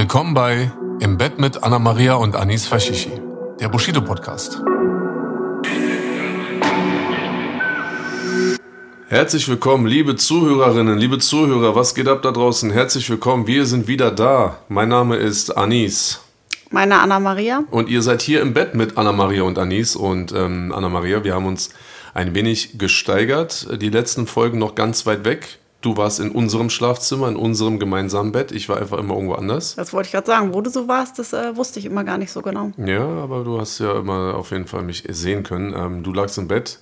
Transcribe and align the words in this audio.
Willkommen 0.00 0.32
bei 0.32 0.72
Im 1.00 1.18
Bett 1.18 1.38
mit 1.38 1.62
Anna 1.62 1.78
Maria 1.78 2.14
und 2.14 2.34
Anis 2.34 2.66
Fashishi, 2.66 3.20
der 3.60 3.68
Bushido 3.68 4.00
Podcast. 4.00 4.58
Herzlich 9.08 9.46
willkommen, 9.46 9.84
liebe 9.84 10.16
Zuhörerinnen, 10.16 10.96
liebe 10.96 11.18
Zuhörer, 11.18 11.74
was 11.74 11.94
geht 11.94 12.08
ab 12.08 12.22
da 12.22 12.30
draußen? 12.30 12.70
Herzlich 12.70 13.10
willkommen, 13.10 13.46
wir 13.46 13.66
sind 13.66 13.88
wieder 13.88 14.10
da. 14.10 14.60
Mein 14.70 14.88
Name 14.88 15.16
ist 15.16 15.54
Anis. 15.54 16.22
Meine 16.70 16.98
Anna 16.98 17.20
Maria. 17.20 17.64
Und 17.70 17.90
ihr 17.90 18.00
seid 18.00 18.22
hier 18.22 18.40
im 18.40 18.54
Bett 18.54 18.74
mit 18.74 18.96
Anna 18.96 19.12
Maria 19.12 19.42
und 19.42 19.58
Anis. 19.58 19.96
Und 19.96 20.32
ähm, 20.32 20.72
Anna 20.74 20.88
Maria, 20.88 21.24
wir 21.24 21.34
haben 21.34 21.44
uns 21.44 21.68
ein 22.14 22.34
wenig 22.34 22.78
gesteigert. 22.78 23.68
Die 23.82 23.90
letzten 23.90 24.26
Folgen 24.26 24.58
noch 24.58 24.74
ganz 24.74 25.04
weit 25.04 25.26
weg. 25.26 25.59
Du 25.80 25.96
warst 25.96 26.20
in 26.20 26.30
unserem 26.30 26.68
Schlafzimmer, 26.68 27.28
in 27.28 27.36
unserem 27.36 27.78
gemeinsamen 27.78 28.32
Bett. 28.32 28.52
Ich 28.52 28.68
war 28.68 28.76
einfach 28.76 28.98
immer 28.98 29.14
irgendwo 29.14 29.34
anders. 29.34 29.76
Das 29.76 29.92
wollte 29.94 30.08
ich 30.08 30.12
gerade 30.12 30.26
sagen. 30.26 30.52
Wo 30.52 30.60
du 30.60 30.68
so 30.68 30.88
warst, 30.88 31.18
das 31.18 31.32
äh, 31.32 31.56
wusste 31.56 31.78
ich 31.78 31.86
immer 31.86 32.04
gar 32.04 32.18
nicht 32.18 32.32
so 32.32 32.42
genau. 32.42 32.72
Ja, 32.76 33.06
aber 33.06 33.44
du 33.44 33.58
hast 33.58 33.78
ja 33.78 33.98
immer 33.98 34.34
auf 34.34 34.50
jeden 34.50 34.66
Fall 34.66 34.82
mich 34.82 35.04
sehen 35.08 35.42
können. 35.42 35.74
Ähm, 35.74 36.02
du 36.02 36.12
lagst 36.12 36.36
im 36.36 36.48
Bett. 36.48 36.80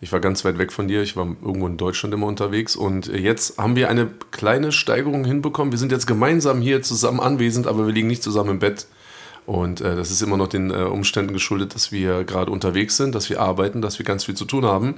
Ich 0.00 0.10
war 0.10 0.18
ganz 0.18 0.44
weit 0.44 0.58
weg 0.58 0.72
von 0.72 0.88
dir. 0.88 1.02
Ich 1.02 1.16
war 1.16 1.24
irgendwo 1.24 1.68
in 1.68 1.76
Deutschland 1.76 2.12
immer 2.12 2.26
unterwegs. 2.26 2.74
Und 2.74 3.06
jetzt 3.06 3.58
haben 3.58 3.76
wir 3.76 3.88
eine 3.88 4.08
kleine 4.32 4.72
Steigerung 4.72 5.24
hinbekommen. 5.24 5.70
Wir 5.70 5.78
sind 5.78 5.92
jetzt 5.92 6.08
gemeinsam 6.08 6.60
hier 6.60 6.82
zusammen 6.82 7.20
anwesend, 7.20 7.68
aber 7.68 7.86
wir 7.86 7.92
liegen 7.92 8.08
nicht 8.08 8.24
zusammen 8.24 8.50
im 8.50 8.58
Bett. 8.58 8.88
Und 9.46 9.80
äh, 9.80 9.96
das 9.96 10.10
ist 10.10 10.22
immer 10.22 10.36
noch 10.36 10.48
den 10.48 10.70
äh, 10.70 10.84
Umständen 10.84 11.32
geschuldet, 11.32 11.74
dass 11.74 11.92
wir 11.92 12.24
gerade 12.24 12.50
unterwegs 12.50 12.96
sind, 12.96 13.14
dass 13.14 13.30
wir 13.30 13.40
arbeiten, 13.40 13.82
dass 13.82 13.98
wir 13.98 14.06
ganz 14.06 14.24
viel 14.24 14.34
zu 14.34 14.44
tun 14.44 14.64
haben. 14.64 14.96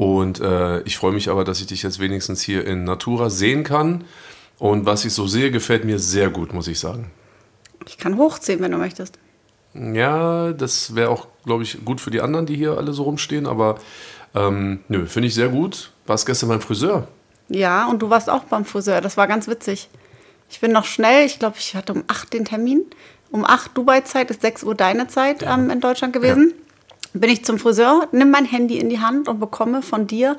Und 0.00 0.40
äh, 0.40 0.80
ich 0.84 0.96
freue 0.96 1.12
mich 1.12 1.28
aber, 1.28 1.44
dass 1.44 1.60
ich 1.60 1.66
dich 1.66 1.82
jetzt 1.82 2.00
wenigstens 2.00 2.40
hier 2.40 2.66
in 2.66 2.84
Natura 2.84 3.28
sehen 3.28 3.64
kann. 3.64 4.04
Und 4.58 4.86
was 4.86 5.04
ich 5.04 5.12
so 5.12 5.26
sehe, 5.26 5.50
gefällt 5.50 5.84
mir 5.84 5.98
sehr 5.98 6.30
gut, 6.30 6.54
muss 6.54 6.68
ich 6.68 6.80
sagen. 6.80 7.10
Ich 7.86 7.98
kann 7.98 8.16
hochziehen, 8.16 8.60
wenn 8.60 8.72
du 8.72 8.78
möchtest. 8.78 9.18
Ja, 9.74 10.54
das 10.54 10.94
wäre 10.94 11.10
auch, 11.10 11.26
glaube 11.44 11.64
ich, 11.64 11.84
gut 11.84 12.00
für 12.00 12.10
die 12.10 12.22
anderen, 12.22 12.46
die 12.46 12.56
hier 12.56 12.78
alle 12.78 12.94
so 12.94 13.02
rumstehen. 13.02 13.46
Aber 13.46 13.74
ähm, 14.34 14.80
nö, 14.88 15.04
finde 15.04 15.28
ich 15.28 15.34
sehr 15.34 15.50
gut. 15.50 15.92
Warst 16.06 16.24
gestern 16.24 16.48
beim 16.48 16.62
Friseur? 16.62 17.06
Ja, 17.50 17.86
und 17.86 18.00
du 18.00 18.08
warst 18.08 18.30
auch 18.30 18.44
beim 18.44 18.64
Friseur. 18.64 19.02
Das 19.02 19.18
war 19.18 19.26
ganz 19.26 19.48
witzig. 19.48 19.90
Ich 20.48 20.60
bin 20.60 20.72
noch 20.72 20.86
schnell, 20.86 21.26
ich 21.26 21.38
glaube, 21.38 21.56
ich 21.58 21.76
hatte 21.76 21.92
um 21.92 22.04
8 22.08 22.32
den 22.32 22.46
Termin. 22.46 22.86
Um 23.30 23.44
8 23.44 23.76
Dubai-Zeit 23.76 24.30
ist 24.30 24.40
6 24.40 24.64
Uhr 24.64 24.74
deine 24.74 25.08
Zeit 25.08 25.42
ähm, 25.42 25.68
in 25.68 25.82
Deutschland 25.82 26.14
gewesen. 26.14 26.54
Ja. 26.56 26.69
Bin 27.12 27.30
ich 27.30 27.44
zum 27.44 27.58
Friseur, 27.58 28.08
nimm 28.12 28.30
mein 28.30 28.44
Handy 28.44 28.78
in 28.78 28.88
die 28.88 29.00
Hand 29.00 29.28
und 29.28 29.40
bekomme 29.40 29.82
von 29.82 30.06
dir 30.06 30.36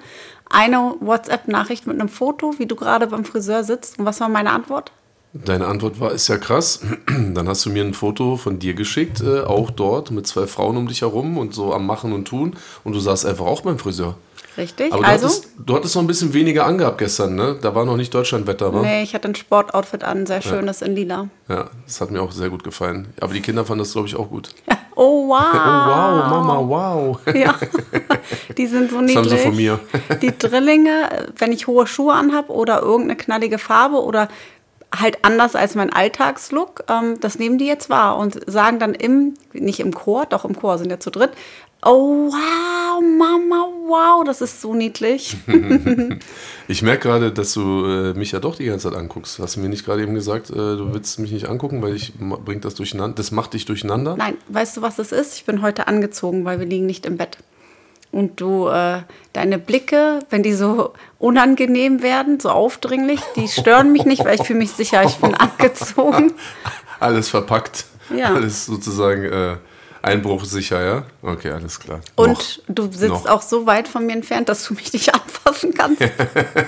eine 0.50 0.96
WhatsApp-Nachricht 1.00 1.86
mit 1.88 2.00
einem 2.00 2.10
Foto, 2.10 2.54
wie 2.58 2.66
du 2.66 2.76
gerade 2.76 3.08
beim 3.08 3.26
Friseur 3.26 3.64
sitzt. 3.64 4.00
Und 4.00 4.06
was 4.06 4.20
war 4.22 4.30
meine 4.30 4.52
Antwort? 4.52 4.92
Deine 5.34 5.68
Antwort 5.68 6.00
war, 6.00 6.12
ist 6.12 6.28
ja 6.28 6.38
krass. 6.38 6.82
Dann 7.08 7.48
hast 7.48 7.66
du 7.66 7.70
mir 7.70 7.84
ein 7.84 7.94
Foto 7.94 8.36
von 8.36 8.60
dir 8.60 8.74
geschickt, 8.74 9.22
äh, 9.22 9.42
auch 9.42 9.72
dort 9.72 10.12
mit 10.12 10.28
zwei 10.28 10.46
Frauen 10.46 10.76
um 10.76 10.88
dich 10.88 11.02
herum 11.02 11.38
und 11.38 11.54
so 11.54 11.74
am 11.74 11.86
Machen 11.86 12.12
und 12.12 12.28
Tun. 12.28 12.56
Und 12.84 12.94
du 12.94 13.00
saßt 13.00 13.26
einfach 13.26 13.46
auch 13.46 13.62
beim 13.62 13.80
Friseur. 13.80 14.18
Richtig. 14.58 14.92
Aber 14.92 15.04
du, 15.04 15.08
also, 15.08 15.28
hattest, 15.28 15.48
du 15.66 15.76
hattest 15.76 15.96
noch 15.96 16.04
ein 16.04 16.08
bisschen 16.08 16.34
weniger 16.34 16.66
angehabt 16.66 16.98
gestern, 16.98 17.36
ne? 17.36 17.58
Da 17.62 17.74
war 17.74 17.86
noch 17.86 17.96
nicht 17.96 18.14
Deutschlandwetter, 18.14 18.74
wa? 18.74 18.82
Nee, 18.82 19.04
ich 19.04 19.14
hatte 19.14 19.30
ein 19.30 19.36
Sportoutfit 19.36 20.04
an, 20.04 20.26
sehr 20.26 20.42
schönes 20.42 20.82
ja. 20.82 20.88
in 20.88 20.96
lila. 20.96 21.30
Ja, 21.48 21.70
das 21.86 22.02
hat 22.02 22.12
mir 22.12 22.22
auch 22.22 22.32
sehr 22.32 22.50
gut 22.50 22.64
gefallen. 22.64 23.14
Aber 23.20 23.34
die 23.34 23.42
Kinder 23.42 23.66
fanden 23.66 23.80
das, 23.80 23.94
glaube 23.94 24.08
ich, 24.08 24.16
auch 24.16 24.30
gut. 24.30 24.50
Oh, 24.96 25.30
wow. 25.30 25.40
oh, 25.54 25.58
wow, 25.58 26.30
Mama, 26.30 26.68
wow. 26.68 27.20
Ja, 27.34 27.56
die 28.58 28.68
sind 28.68 28.92
so 28.92 29.00
niedlich. 29.00 29.16
Das 29.16 29.32
haben 29.32 29.38
sie 29.38 29.44
von 29.44 29.56
mir. 29.56 29.80
Die 30.22 30.38
Drillinge, 30.38 31.30
wenn 31.38 31.52
ich 31.52 31.68
hohe 31.68 31.88
Schuhe 31.88 32.14
anhabe 32.14 32.52
oder 32.52 32.82
irgendeine 32.82 33.16
knallige 33.16 33.58
Farbe 33.58 34.04
oder 34.04 34.28
halt 34.94 35.24
anders 35.24 35.56
als 35.56 35.76
mein 35.76 35.92
Alltagslook. 35.94 36.84
Ähm, 36.90 37.20
das 37.20 37.40
nehmen 37.40 37.58
die 37.58 37.66
jetzt 37.66 37.90
wahr 37.90 38.18
und 38.18 38.40
sagen 38.50 38.80
dann 38.80 38.94
im, 38.94 39.36
nicht 39.54 39.80
im 39.80 39.94
Chor, 39.94 40.26
doch 40.26 40.46
im 40.46 40.58
Chor 40.58 40.78
sind 40.78 40.90
ja 40.90 41.00
zu 41.00 41.10
dritt, 41.10 41.32
oh 41.84 42.30
wow, 42.32 43.02
Mama, 43.02 43.68
wow, 43.88 44.24
das 44.24 44.42
ist 44.42 44.62
so 44.62 44.74
niedlich. 44.74 45.36
ich 46.68 46.82
merke 46.82 47.10
gerade, 47.10 47.32
dass 47.32 47.54
du 47.54 47.86
äh, 47.86 48.14
mich 48.14 48.32
ja 48.32 48.40
doch 48.40 48.56
die 48.56 48.66
ganze 48.66 48.90
Zeit 48.90 48.98
anguckst. 48.98 49.40
Hast 49.40 49.56
du 49.56 49.60
mir 49.60 49.70
nicht 49.70 49.86
gerade 49.86 50.04
eben 50.04 50.14
gesagt, 50.14 50.50
äh, 50.50 50.54
du 50.54 50.94
willst 50.94 51.20
mich 51.20 51.32
nicht 51.32 51.48
angucken, 51.50 51.82
weil 51.82 51.96
ich 51.96 52.14
bringt 52.18 52.66
das 52.66 52.76
durcheinander, 52.76 53.16
das 53.16 53.32
macht 53.32 53.54
dich 53.54 53.66
durcheinander? 53.66 54.16
Nein, 54.18 54.38
weißt 54.50 54.78
du, 54.78 54.82
was 54.82 54.98
das 54.98 55.12
ist? 55.12 55.36
Ich 55.36 55.46
bin 55.46 55.62
heute 55.62 55.88
angezogen, 55.88 56.46
weil 56.46 56.60
wir 56.60 56.68
liegen 56.68 56.86
nicht 56.86 57.06
im 57.06 57.18
Bett 57.18 57.38
und 58.12 58.42
du 58.42 58.68
äh, 58.68 59.02
deine 59.34 59.58
Blicke, 59.58 60.20
wenn 60.30 60.44
die 60.44 60.54
so 60.54 60.94
unangenehm 61.18 62.02
werden, 62.02 62.40
so 62.40 62.50
aufdringlich, 62.50 63.22
die 63.36 63.48
stören 63.48 63.92
mich 63.92 64.06
nicht, 64.06 64.26
weil 64.26 64.36
ich 64.36 64.46
fühle 64.46 64.60
mich 64.60 64.72
sicher, 64.72 65.04
ich 65.04 65.16
bin 65.18 65.34
angezogen. 65.36 66.34
Alles 67.00 67.30
verpackt. 67.30 67.86
Ja. 68.16 68.34
Alles 68.34 68.66
sozusagen 68.66 69.24
äh, 69.24 69.56
einbruchsicher, 70.02 70.84
ja? 70.84 71.06
Okay, 71.22 71.52
alles 71.52 71.80
klar. 71.80 72.02
Und 72.16 72.28
Noch. 72.28 72.76
du 72.76 72.84
sitzt 72.92 73.10
Noch. 73.10 73.28
auch 73.28 73.42
so 73.42 73.66
weit 73.66 73.88
von 73.88 74.06
mir 74.06 74.14
entfernt, 74.14 74.50
dass 74.50 74.66
du 74.66 74.74
mich 74.74 74.92
nicht 74.94 75.14
anfassen 75.14 75.74
kannst. 75.74 76.02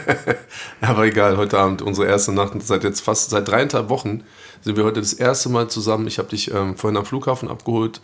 Aber 0.82 1.06
egal, 1.06 1.38
heute 1.38 1.58
Abend 1.58 1.82
unsere 1.82 2.08
erste 2.08 2.32
Nacht, 2.32 2.54
seit 2.62 2.84
jetzt 2.84 3.02
fast 3.02 3.30
seit 3.30 3.48
dreieinhalb 3.48 3.90
Wochen 3.90 4.24
sind 4.62 4.78
wir 4.78 4.84
heute 4.84 5.00
das 5.00 5.14
erste 5.14 5.50
Mal 5.50 5.68
zusammen. 5.70 6.08
Ich 6.08 6.20
habe 6.20 6.30
dich 6.30 6.52
ähm, 6.52 6.78
vorhin 6.78 6.98
am 6.98 7.06
Flughafen 7.06 7.50
abgeholt 7.50 8.02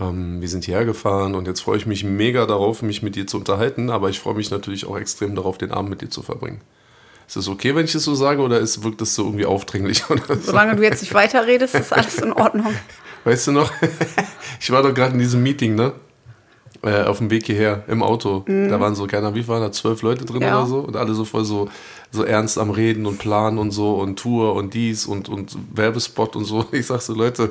ähm, 0.00 0.40
wir 0.40 0.48
sind 0.48 0.64
hierher 0.64 0.84
gefahren 0.84 1.34
und 1.34 1.46
jetzt 1.46 1.60
freue 1.60 1.76
ich 1.76 1.86
mich 1.86 2.04
mega 2.04 2.46
darauf, 2.46 2.82
mich 2.82 3.02
mit 3.02 3.16
dir 3.16 3.26
zu 3.26 3.36
unterhalten, 3.36 3.90
aber 3.90 4.08
ich 4.08 4.18
freue 4.18 4.34
mich 4.34 4.50
natürlich 4.50 4.86
auch 4.86 4.96
extrem 4.96 5.34
darauf, 5.34 5.58
den 5.58 5.72
Abend 5.72 5.90
mit 5.90 6.00
dir 6.00 6.10
zu 6.10 6.22
verbringen. 6.22 6.60
Ist 7.26 7.36
das 7.36 7.48
okay, 7.48 7.76
wenn 7.76 7.84
ich 7.84 7.92
das 7.92 8.04
so 8.04 8.14
sage, 8.14 8.42
oder 8.42 8.58
ist, 8.58 8.82
wirkt 8.82 9.00
das 9.00 9.14
so 9.14 9.24
irgendwie 9.24 9.46
aufdringlich? 9.46 10.02
Oder 10.10 10.26
so? 10.26 10.50
Solange 10.50 10.74
du 10.74 10.82
jetzt 10.82 11.00
nicht 11.00 11.14
weiterredest, 11.14 11.76
ist 11.76 11.92
alles 11.92 12.18
in 12.18 12.32
Ordnung. 12.32 12.74
Weißt 13.24 13.48
du 13.48 13.52
noch, 13.52 13.72
ich 14.60 14.70
war 14.70 14.82
doch 14.82 14.94
gerade 14.94 15.12
in 15.12 15.18
diesem 15.18 15.42
Meeting, 15.42 15.74
ne? 15.74 15.92
Äh, 16.82 17.02
auf 17.02 17.18
dem 17.18 17.28
Weg 17.30 17.44
hierher 17.44 17.84
im 17.88 18.02
Auto. 18.02 18.42
Mhm. 18.46 18.70
Da 18.70 18.80
waren 18.80 18.94
so, 18.94 19.06
keiner, 19.06 19.34
wie 19.34 19.46
waren 19.46 19.60
da, 19.60 19.70
zwölf 19.70 20.00
Leute 20.00 20.24
drin 20.24 20.40
ja. 20.40 20.58
oder 20.58 20.66
so? 20.66 20.78
Und 20.78 20.96
alle 20.96 21.12
so 21.12 21.26
voll 21.26 21.44
so, 21.44 21.68
so 22.10 22.24
ernst 22.24 22.56
am 22.56 22.70
Reden 22.70 23.04
und 23.04 23.18
Planen 23.18 23.58
und 23.58 23.70
so 23.70 23.96
und 23.96 24.18
Tour 24.18 24.54
und 24.54 24.72
dies 24.72 25.04
und, 25.04 25.28
und 25.28 25.58
Werbespot 25.74 26.36
und 26.36 26.44
so. 26.44 26.64
Ich 26.72 26.86
sag 26.86 27.02
so, 27.02 27.12
Leute, 27.12 27.50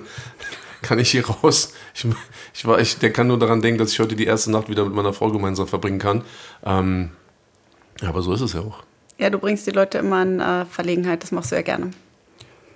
kann 0.81 0.97
ich 0.97 1.11
hier 1.11 1.27
raus. 1.29 1.73
Ich, 1.93 2.07
ich, 2.55 2.65
war, 2.65 2.79
ich, 2.79 2.97
der 2.97 3.13
kann 3.13 3.27
nur 3.27 3.37
daran 3.37 3.61
denken, 3.61 3.77
dass 3.77 3.91
ich 3.91 3.99
heute 3.99 4.15
die 4.15 4.25
erste 4.25 4.49
Nacht 4.49 4.67
wieder 4.67 4.83
mit 4.83 4.95
meiner 4.95 5.13
Frau 5.13 5.29
gemeinsam 5.29 5.67
verbringen 5.67 5.99
kann. 5.99 6.23
Ähm, 6.65 7.11
aber 8.01 8.23
so 8.23 8.33
ist 8.33 8.41
es 8.41 8.53
ja 8.53 8.61
auch. 8.61 8.83
Ja, 9.19 9.29
du 9.29 9.37
bringst 9.37 9.67
die 9.67 9.71
Leute 9.71 9.99
immer 9.99 10.23
in 10.23 10.39
äh, 10.39 10.65
Verlegenheit, 10.65 11.21
das 11.21 11.31
machst 11.31 11.51
du 11.51 11.55
ja 11.55 11.61
gerne. 11.61 11.91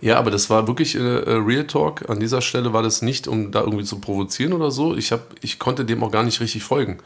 Ja, 0.04 0.20
aber 0.20 0.32
das 0.32 0.50
war 0.50 0.68
wirklich 0.68 0.96
äh, 0.96 1.00
äh, 1.00 1.36
Real 1.36 1.66
Talk. 1.66 2.10
An 2.10 2.20
dieser 2.20 2.42
Stelle 2.42 2.74
war 2.74 2.84
das 2.84 3.02
nicht, 3.02 3.26
um 3.26 3.54
da 3.54 3.62
irgendwie 3.62 3.86
zu 3.86 4.00
provozieren 4.00 4.52
oder 4.52 4.70
so. 4.70 4.98
Ich, 4.98 5.14
hab, 5.14 5.34
ich 5.42 5.60
konnte 5.60 5.86
dem 5.86 6.04
auch 6.04 6.12
gar 6.12 6.24
nicht 6.24 6.42
richtig 6.42 6.62
folgen. 6.62 6.98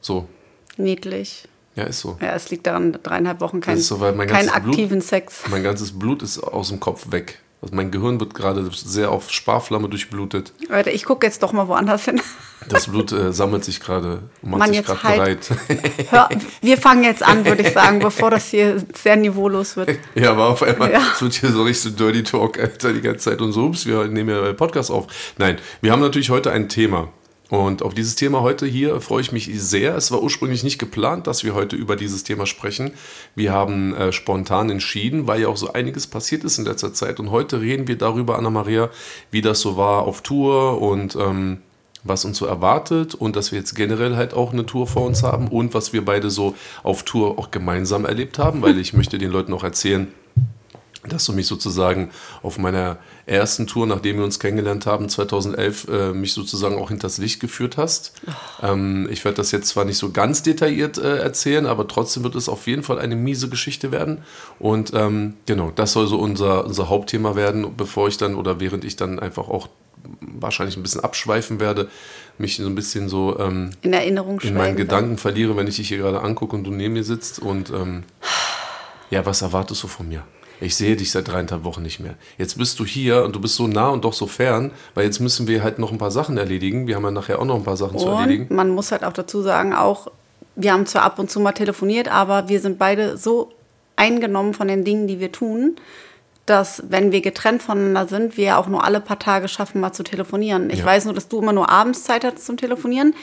So. 0.00 0.28
Niedlich. 0.76 1.46
Ja, 1.76 1.84
ist 1.84 2.00
so. 2.00 2.18
Ja, 2.20 2.34
es 2.34 2.50
liegt 2.50 2.66
daran, 2.66 2.98
dreieinhalb 3.04 3.40
Wochen 3.40 3.60
kein, 3.60 3.78
so, 3.78 3.98
keinen 3.98 4.48
aktiven 4.48 4.98
Blut, 4.98 5.04
Sex. 5.04 5.44
Mein 5.48 5.62
ganzes 5.62 5.96
Blut 5.96 6.24
ist 6.24 6.40
aus 6.40 6.70
dem 6.70 6.80
Kopf 6.80 7.12
weg. 7.12 7.38
Also 7.62 7.74
mein 7.74 7.90
Gehirn 7.90 8.18
wird 8.20 8.32
gerade 8.32 8.70
sehr 8.72 9.10
auf 9.10 9.30
Sparflamme 9.30 9.88
durchblutet. 9.88 10.54
Leute, 10.68 10.90
ich 10.90 11.04
gucke 11.04 11.26
jetzt 11.26 11.42
doch 11.42 11.52
mal 11.52 11.68
woanders 11.68 12.06
hin. 12.06 12.20
Das 12.68 12.86
Blut 12.86 13.12
äh, 13.12 13.32
sammelt 13.32 13.64
sich 13.64 13.80
gerade 13.80 14.22
und 14.40 14.50
macht 14.50 14.60
Mann, 14.60 14.72
sich 14.72 14.84
gerade 14.84 15.02
halt, 15.02 15.48
bereit. 15.68 15.90
Hör, 16.10 16.28
wir 16.62 16.78
fangen 16.78 17.04
jetzt 17.04 17.22
an, 17.22 17.44
würde 17.44 17.62
ich 17.62 17.72
sagen, 17.72 17.98
bevor 17.98 18.30
das 18.30 18.48
hier 18.48 18.82
sehr 18.94 19.16
niveaulos 19.16 19.76
wird. 19.76 19.98
Ja, 20.14 20.30
aber 20.30 20.48
auf 20.48 20.62
einmal 20.62 20.90
ja. 20.90 21.02
es 21.14 21.20
wird 21.20 21.34
hier 21.34 21.52
so 21.52 21.62
richtig 21.62 21.92
so 21.92 21.98
Dirty 21.98 22.22
Talk 22.22 22.58
Alter, 22.58 22.92
die 22.92 23.02
ganze 23.02 23.30
Zeit 23.30 23.40
und 23.40 23.52
so, 23.52 23.64
ups, 23.64 23.84
wir 23.86 24.06
nehmen 24.08 24.30
ja 24.30 24.52
Podcast 24.54 24.90
auf. 24.90 25.06
Nein, 25.36 25.58
wir 25.82 25.92
haben 25.92 26.00
natürlich 26.00 26.30
heute 26.30 26.50
ein 26.52 26.68
Thema. 26.68 27.08
Und 27.50 27.82
auf 27.82 27.94
dieses 27.94 28.14
Thema 28.14 28.42
heute 28.42 28.64
hier 28.64 29.00
freue 29.00 29.20
ich 29.20 29.32
mich 29.32 29.50
sehr. 29.60 29.96
Es 29.96 30.12
war 30.12 30.22
ursprünglich 30.22 30.62
nicht 30.62 30.78
geplant, 30.78 31.26
dass 31.26 31.42
wir 31.42 31.52
heute 31.52 31.74
über 31.74 31.96
dieses 31.96 32.22
Thema 32.22 32.46
sprechen. 32.46 32.92
Wir 33.34 33.52
haben 33.52 33.92
äh, 33.94 34.12
spontan 34.12 34.70
entschieden, 34.70 35.26
weil 35.26 35.42
ja 35.42 35.48
auch 35.48 35.56
so 35.56 35.72
einiges 35.72 36.06
passiert 36.06 36.44
ist 36.44 36.58
in 36.58 36.64
letzter 36.64 36.94
Zeit. 36.94 37.18
Und 37.18 37.32
heute 37.32 37.60
reden 37.60 37.88
wir 37.88 37.98
darüber, 37.98 38.38
Anna-Maria, 38.38 38.88
wie 39.32 39.42
das 39.42 39.60
so 39.60 39.76
war 39.76 40.04
auf 40.04 40.22
Tour 40.22 40.80
und 40.80 41.16
ähm, 41.16 41.58
was 42.04 42.24
uns 42.24 42.38
so 42.38 42.46
erwartet 42.46 43.14
und 43.14 43.34
dass 43.34 43.50
wir 43.50 43.58
jetzt 43.58 43.74
generell 43.74 44.16
halt 44.16 44.32
auch 44.32 44.52
eine 44.52 44.64
Tour 44.64 44.86
vor 44.86 45.04
uns 45.04 45.22
haben 45.22 45.48
und 45.48 45.74
was 45.74 45.92
wir 45.92 46.04
beide 46.04 46.30
so 46.30 46.54
auf 46.84 47.02
Tour 47.02 47.38
auch 47.38 47.50
gemeinsam 47.50 48.04
erlebt 48.04 48.38
haben, 48.38 48.62
weil 48.62 48.78
ich 48.78 48.92
möchte 48.92 49.18
den 49.18 49.30
Leuten 49.30 49.52
auch 49.52 49.64
erzählen, 49.64 50.06
dass 51.12 51.24
du 51.24 51.32
mich 51.32 51.46
sozusagen 51.46 52.10
auf 52.42 52.58
meiner 52.58 52.98
ersten 53.26 53.66
Tour, 53.66 53.86
nachdem 53.86 54.16
wir 54.18 54.24
uns 54.24 54.40
kennengelernt 54.40 54.86
haben, 54.86 55.08
2011, 55.08 55.88
äh, 55.88 56.12
mich 56.12 56.32
sozusagen 56.32 56.76
auch 56.76 56.88
hinters 56.88 57.18
Licht 57.18 57.40
geführt 57.40 57.76
hast. 57.76 58.14
Oh. 58.26 58.66
Ähm, 58.66 59.08
ich 59.10 59.24
werde 59.24 59.36
das 59.36 59.52
jetzt 59.52 59.68
zwar 59.68 59.84
nicht 59.84 59.98
so 59.98 60.10
ganz 60.10 60.42
detailliert 60.42 60.98
äh, 60.98 61.18
erzählen, 61.18 61.66
aber 61.66 61.86
trotzdem 61.86 62.24
wird 62.24 62.34
es 62.34 62.48
auf 62.48 62.66
jeden 62.66 62.82
Fall 62.82 62.98
eine 62.98 63.16
miese 63.16 63.48
Geschichte 63.48 63.92
werden. 63.92 64.22
Und 64.58 64.92
ähm, 64.94 65.34
genau, 65.46 65.70
das 65.74 65.92
soll 65.92 66.06
so 66.06 66.18
unser, 66.18 66.64
unser 66.64 66.88
Hauptthema 66.88 67.36
werden, 67.36 67.76
bevor 67.76 68.08
ich 68.08 68.16
dann 68.16 68.34
oder 68.34 68.60
während 68.60 68.84
ich 68.84 68.96
dann 68.96 69.18
einfach 69.18 69.48
auch 69.48 69.68
wahrscheinlich 70.20 70.76
ein 70.76 70.82
bisschen 70.82 71.02
abschweifen 71.02 71.60
werde, 71.60 71.88
mich 72.38 72.56
so 72.56 72.66
ein 72.66 72.74
bisschen 72.74 73.08
so 73.08 73.38
ähm, 73.38 73.70
in 73.82 73.92
Erinnerung 73.92 74.40
in 74.40 74.54
meinen 74.54 74.76
Gedanken 74.76 75.18
verliere, 75.18 75.56
wenn 75.56 75.66
ich 75.66 75.76
dich 75.76 75.88
hier 75.88 75.98
gerade 75.98 76.22
angucke 76.22 76.56
und 76.56 76.64
du 76.64 76.70
neben 76.70 76.94
mir 76.94 77.04
sitzt. 77.04 77.38
Und 77.38 77.70
ähm, 77.70 78.04
ja, 79.10 79.24
was 79.26 79.42
erwartest 79.42 79.82
du 79.82 79.88
von 79.88 80.08
mir? 80.08 80.24
Ich 80.60 80.76
sehe 80.76 80.96
dich 80.96 81.10
seit 81.10 81.28
dreieinhalb 81.28 81.64
Wochen 81.64 81.82
nicht 81.82 82.00
mehr. 82.00 82.14
Jetzt 82.38 82.58
bist 82.58 82.78
du 82.78 82.84
hier 82.84 83.24
und 83.24 83.34
du 83.34 83.40
bist 83.40 83.56
so 83.56 83.66
nah 83.66 83.88
und 83.88 84.04
doch 84.04 84.12
so 84.12 84.26
fern, 84.26 84.72
weil 84.94 85.04
jetzt 85.04 85.20
müssen 85.20 85.48
wir 85.48 85.62
halt 85.62 85.78
noch 85.78 85.92
ein 85.92 85.98
paar 85.98 86.10
Sachen 86.10 86.36
erledigen. 86.36 86.86
Wir 86.86 86.96
haben 86.96 87.04
ja 87.04 87.10
nachher 87.10 87.38
auch 87.38 87.44
noch 87.44 87.56
ein 87.56 87.64
paar 87.64 87.76
Sachen 87.76 87.94
und 87.94 88.00
zu 88.00 88.08
erledigen. 88.08 88.54
Man 88.54 88.70
muss 88.70 88.92
halt 88.92 89.04
auch 89.04 89.12
dazu 89.12 89.42
sagen, 89.42 89.72
auch 89.72 90.08
wir 90.56 90.72
haben 90.72 90.86
zwar 90.86 91.02
ab 91.02 91.18
und 91.18 91.30
zu 91.30 91.40
mal 91.40 91.52
telefoniert, 91.52 92.08
aber 92.08 92.48
wir 92.48 92.60
sind 92.60 92.78
beide 92.78 93.16
so 93.16 93.52
eingenommen 93.96 94.54
von 94.54 94.68
den 94.68 94.84
Dingen, 94.84 95.06
die 95.06 95.20
wir 95.20 95.32
tun, 95.32 95.76
dass 96.46 96.82
wenn 96.88 97.12
wir 97.12 97.20
getrennt 97.20 97.62
voneinander 97.62 98.08
sind, 98.08 98.36
wir 98.36 98.58
auch 98.58 98.66
nur 98.66 98.84
alle 98.84 99.00
paar 99.00 99.18
Tage 99.18 99.46
schaffen, 99.46 99.80
mal 99.80 99.92
zu 99.92 100.02
telefonieren. 100.02 100.70
Ich 100.70 100.80
ja. 100.80 100.84
weiß 100.84 101.04
nur, 101.04 101.14
dass 101.14 101.28
du 101.28 101.40
immer 101.40 101.52
nur 101.52 101.70
abends 101.70 102.04
Zeit 102.04 102.24
hast 102.24 102.44
zum 102.44 102.56
Telefonieren. 102.56 103.14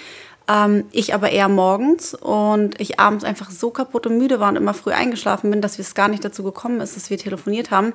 Ähm, 0.47 0.85
ich 0.91 1.13
aber 1.13 1.31
eher 1.31 1.49
morgens 1.49 2.13
und 2.13 2.79
ich 2.79 2.99
abends 2.99 3.23
einfach 3.23 3.51
so 3.51 3.69
kaputt 3.69 4.07
und 4.07 4.17
müde 4.17 4.39
war 4.39 4.49
und 4.49 4.55
immer 4.55 4.73
früh 4.73 4.91
eingeschlafen 4.91 5.51
bin, 5.51 5.61
dass 5.61 5.77
es 5.77 5.93
gar 5.93 6.07
nicht 6.07 6.23
dazu 6.23 6.43
gekommen 6.43 6.79
ist, 6.79 6.95
dass 6.95 7.09
wir 7.09 7.17
telefoniert 7.17 7.69
haben 7.71 7.93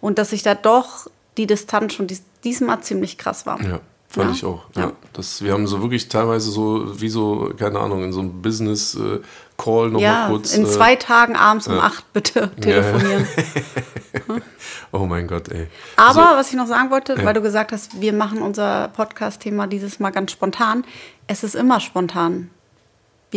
und 0.00 0.18
dass 0.18 0.32
ich 0.32 0.42
da 0.42 0.54
doch 0.54 1.08
die 1.36 1.46
Distanz 1.46 1.94
schon 1.94 2.06
dies, 2.06 2.22
diesmal 2.44 2.80
ziemlich 2.82 3.18
krass 3.18 3.46
war. 3.46 3.60
Ja. 3.62 3.80
Fand 4.14 4.30
ja? 4.30 4.36
ich 4.36 4.44
auch. 4.44 4.64
Ja. 4.76 4.82
ja. 4.82 4.92
Das, 5.12 5.42
wir 5.42 5.52
haben 5.52 5.66
so 5.66 5.80
wirklich 5.82 6.08
teilweise 6.08 6.50
so, 6.50 7.00
wie 7.00 7.08
so, 7.08 7.52
keine 7.56 7.80
Ahnung, 7.80 8.04
in 8.04 8.12
so 8.12 8.20
einem 8.20 8.42
Business-Call 8.42 9.16
äh, 9.16 9.20
nochmal 9.58 10.00
ja, 10.00 10.26
kurz. 10.28 10.54
In 10.54 10.64
äh, 10.64 10.68
zwei 10.68 10.96
Tagen 10.96 11.36
abends 11.36 11.68
um 11.68 11.78
acht 11.78 12.12
bitte 12.12 12.50
telefonieren. 12.60 13.26
oh 14.92 15.06
mein 15.06 15.26
Gott, 15.26 15.48
ey. 15.48 15.68
Aber 15.96 16.12
so, 16.12 16.20
was 16.20 16.50
ich 16.50 16.56
noch 16.56 16.66
sagen 16.66 16.90
wollte, 16.90 17.22
weil 17.24 17.34
du 17.34 17.42
gesagt 17.42 17.72
hast, 17.72 18.00
wir 18.00 18.12
machen 18.12 18.42
unser 18.42 18.88
Podcast-Thema 18.88 19.66
dieses 19.66 20.00
Mal 20.00 20.10
ganz 20.10 20.32
spontan. 20.32 20.84
Es 21.26 21.44
ist 21.44 21.54
immer 21.54 21.80
spontan. 21.80 22.50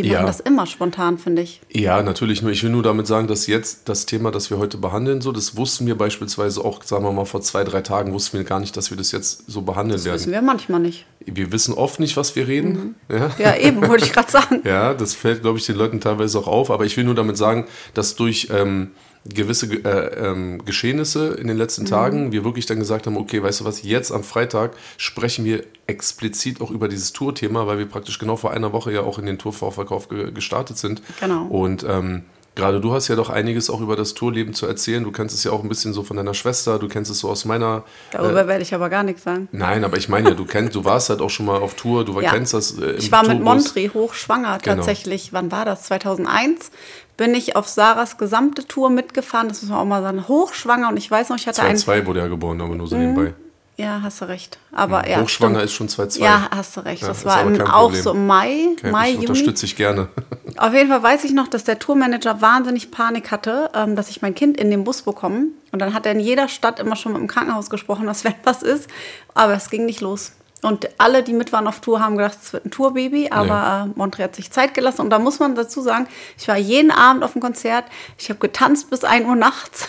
Wir 0.03 0.13
machen 0.13 0.21
ja. 0.21 0.27
das 0.27 0.39
immer 0.39 0.65
spontan, 0.65 1.17
finde 1.17 1.41
ich. 1.41 1.61
Ja, 1.71 2.01
natürlich. 2.03 2.41
Nur 2.41 2.51
ich 2.51 2.63
will 2.63 2.69
nur 2.69 2.83
damit 2.83 3.07
sagen, 3.07 3.27
dass 3.27 3.47
jetzt 3.47 3.89
das 3.89 4.05
Thema, 4.05 4.31
das 4.31 4.49
wir 4.49 4.57
heute 4.57 4.77
behandeln, 4.77 5.21
so, 5.21 5.31
das 5.31 5.57
wussten 5.57 5.87
wir 5.87 5.97
beispielsweise 5.97 6.63
auch, 6.63 6.83
sagen 6.83 7.03
wir 7.03 7.11
mal, 7.11 7.25
vor 7.25 7.41
zwei, 7.41 7.63
drei 7.63 7.81
Tagen 7.81 8.13
wussten 8.13 8.37
wir 8.37 8.43
gar 8.43 8.59
nicht, 8.59 8.77
dass 8.77 8.89
wir 8.91 8.97
das 8.97 9.11
jetzt 9.11 9.49
so 9.49 9.61
behandeln 9.61 9.97
das 9.97 10.05
werden. 10.05 10.15
Das 10.15 10.21
wissen 10.21 10.31
wir 10.31 10.41
manchmal 10.41 10.79
nicht. 10.79 11.05
Wir 11.25 11.51
wissen 11.51 11.73
oft 11.73 11.99
nicht, 11.99 12.15
was 12.15 12.35
wir 12.35 12.47
reden. 12.47 12.95
Mhm. 13.09 13.15
Ja. 13.15 13.31
ja. 13.37 13.55
eben, 13.57 13.87
wollte 13.87 14.05
ich 14.05 14.13
gerade 14.13 14.31
sagen. 14.31 14.61
ja, 14.63 14.93
das 14.93 15.13
fällt, 15.13 15.41
glaube 15.41 15.57
ich, 15.57 15.65
den 15.65 15.75
Leuten 15.75 15.99
teilweise 15.99 16.39
auch 16.39 16.47
auf. 16.47 16.71
Aber 16.71 16.85
ich 16.85 16.95
will 16.95 17.03
nur 17.03 17.15
damit 17.15 17.37
sagen, 17.37 17.65
dass 17.93 18.15
durch 18.15 18.49
ähm, 18.51 18.91
gewisse 19.33 19.65
äh, 19.65 20.27
ähm, 20.27 20.63
Geschehnisse 20.65 21.33
in 21.33 21.47
den 21.47 21.57
letzten 21.57 21.83
mhm. 21.83 21.87
Tagen 21.87 22.31
wir 22.31 22.43
wirklich 22.43 22.65
dann 22.65 22.79
gesagt 22.79 23.07
haben, 23.07 23.17
okay, 23.17 23.41
weißt 23.41 23.61
du 23.61 23.65
was, 23.65 23.83
jetzt 23.83 24.11
am 24.11 24.23
Freitag 24.23 24.73
sprechen 24.97 25.45
wir 25.45 25.63
explizit 25.87 26.61
auch 26.61 26.69
über 26.69 26.87
dieses 26.87 27.13
Tourthema, 27.13 27.65
weil 27.65 27.79
wir 27.79 27.85
praktisch 27.85 28.19
genau 28.19 28.35
vor 28.35 28.51
einer 28.51 28.73
Woche 28.73 28.91
ja 28.91 29.01
auch 29.01 29.19
in 29.19 29.25
den 29.25 29.37
Tourvorverkauf 29.37 30.09
ge 30.09 30.31
gestartet 30.31 30.77
sind. 30.77 31.01
Genau. 31.19 31.45
Und 31.45 31.85
ähm, 31.87 32.23
Gerade 32.57 32.81
du 32.81 32.91
hast 32.91 33.07
ja 33.07 33.15
doch 33.15 33.29
einiges 33.29 33.69
auch 33.69 33.81
über 33.81 33.95
das 33.95 34.15
Tourleben 34.15 34.55
zu 34.55 34.65
erzählen. 34.65 35.03
Du 35.03 35.11
kennst 35.11 35.35
es 35.35 35.43
ja 35.43 35.51
auch 35.51 35.61
ein 35.61 35.69
bisschen 35.69 35.93
so 35.93 36.01
von 36.01 36.17
deiner 36.17 36.33
Schwester, 36.33 36.79
du 36.79 36.87
kennst 36.87 37.11
es 37.11 37.19
so 37.19 37.29
aus 37.29 37.45
meiner. 37.45 37.83
Darüber 38.09 38.45
äh, 38.45 38.47
werde 38.47 38.63
ich 38.63 38.73
aber 38.73 38.89
gar 38.89 39.03
nichts 39.03 39.23
sagen. 39.23 39.47
Nein, 39.51 39.83
aber 39.83 39.97
ich 39.97 40.09
meine 40.09 40.29
ja, 40.29 40.35
du 40.35 40.43
kennst, 40.43 40.73
du 40.73 40.83
warst 40.83 41.11
halt 41.11 41.21
auch 41.21 41.29
schon 41.29 41.45
mal 41.45 41.59
auf 41.59 41.75
Tour, 41.75 42.03
du 42.03 42.19
ja. 42.19 42.31
kennst 42.31 42.55
das. 42.55 42.79
Äh, 42.79 42.93
ich 42.93 43.11
war 43.11 43.21
Tourbus. 43.21 43.37
mit 43.37 43.43
Montri 43.43 43.91
hochschwanger 43.93 44.57
genau. 44.57 44.77
tatsächlich. 44.77 45.33
Wann 45.33 45.51
war 45.51 45.65
das? 45.65 45.83
2001 45.83 46.71
bin 47.15 47.35
ich 47.35 47.55
auf 47.55 47.67
Sarahs 47.67 48.17
gesamte 48.17 48.67
Tour 48.67 48.89
mitgefahren. 48.89 49.49
Das 49.49 49.61
muss 49.61 49.69
man 49.69 49.79
auch 49.79 49.85
mal 49.85 50.01
sagen. 50.01 50.27
Hochschwanger 50.27 50.89
und 50.89 50.97
ich 50.97 51.11
weiß 51.11 51.29
noch, 51.29 51.37
ich 51.37 51.45
hatte 51.45 51.61
2 51.61 51.75
2 51.75 52.07
wurde 52.07 52.21
ja 52.21 52.27
geboren, 52.27 52.59
aber 52.59 52.73
nur 52.73 52.87
so 52.87 52.97
nebenbei. 52.97 53.35
Ja, 53.77 54.01
hast 54.01 54.21
du 54.21 54.25
recht. 54.25 54.57
Aber 54.71 55.07
ja, 55.07 55.21
Hochschwanger 55.21 55.61
ist 55.61 55.73
schon 55.73 55.87
2,2. 55.87 56.23
Ja, 56.23 56.49
hast 56.49 56.75
du 56.75 56.81
recht. 56.81 57.03
Das 57.03 57.23
ja, 57.23 57.29
war 57.29 57.41
im, 57.43 57.61
auch 57.61 57.93
so 57.93 58.11
im 58.11 58.25
Mai, 58.25 58.69
okay, 58.75 58.89
Mai, 58.89 59.11
Juni. 59.11 59.27
unterstütze 59.27 59.67
ich 59.67 59.75
gerne. 59.75 60.09
Auf 60.57 60.73
jeden 60.73 60.89
Fall 60.89 61.03
weiß 61.03 61.23
ich 61.25 61.31
noch, 61.31 61.47
dass 61.47 61.63
der 61.63 61.77
Tourmanager 61.77 62.41
wahnsinnig 62.41 62.89
Panik 62.89 63.29
hatte, 63.29 63.69
ähm, 63.75 63.95
dass 63.95 64.09
ich 64.09 64.23
mein 64.23 64.33
Kind 64.33 64.57
in 64.57 64.71
den 64.71 64.83
Bus 64.83 65.03
bekomme. 65.03 65.49
Und 65.71 65.79
dann 65.79 65.93
hat 65.93 66.07
er 66.07 66.13
in 66.13 66.19
jeder 66.19 66.47
Stadt 66.47 66.79
immer 66.79 66.95
schon 66.95 67.13
mit 67.13 67.21
dem 67.21 67.27
Krankenhaus 67.27 67.69
gesprochen, 67.69 68.07
dass 68.07 68.23
wenn 68.23 68.33
was 68.43 68.63
ist. 68.63 68.89
Aber 69.35 69.53
es 69.53 69.69
ging 69.69 69.85
nicht 69.85 70.01
los. 70.01 70.31
Und 70.63 70.89
alle, 70.97 71.21
die 71.21 71.33
mit 71.33 71.53
waren 71.53 71.67
auf 71.67 71.79
Tour, 71.79 71.99
haben 71.99 72.17
gedacht, 72.17 72.39
es 72.41 72.53
wird 72.53 72.65
ein 72.65 72.71
Tourbaby. 72.71 73.29
Aber 73.29 73.47
ja. 73.47 73.83
äh, 73.83 73.89
Montre 73.93 74.23
hat 74.23 74.35
sich 74.35 74.49
Zeit 74.49 74.73
gelassen. 74.73 75.01
Und 75.01 75.11
da 75.11 75.19
muss 75.19 75.37
man 75.37 75.53
dazu 75.53 75.81
sagen, 75.81 76.07
ich 76.35 76.47
war 76.47 76.57
jeden 76.57 76.89
Abend 76.89 77.23
auf 77.23 77.33
dem 77.33 77.41
Konzert. 77.43 77.85
Ich 78.17 78.29
habe 78.29 78.39
getanzt 78.39 78.89
bis 78.89 79.03
1 79.03 79.27
Uhr 79.27 79.35
nachts. 79.35 79.87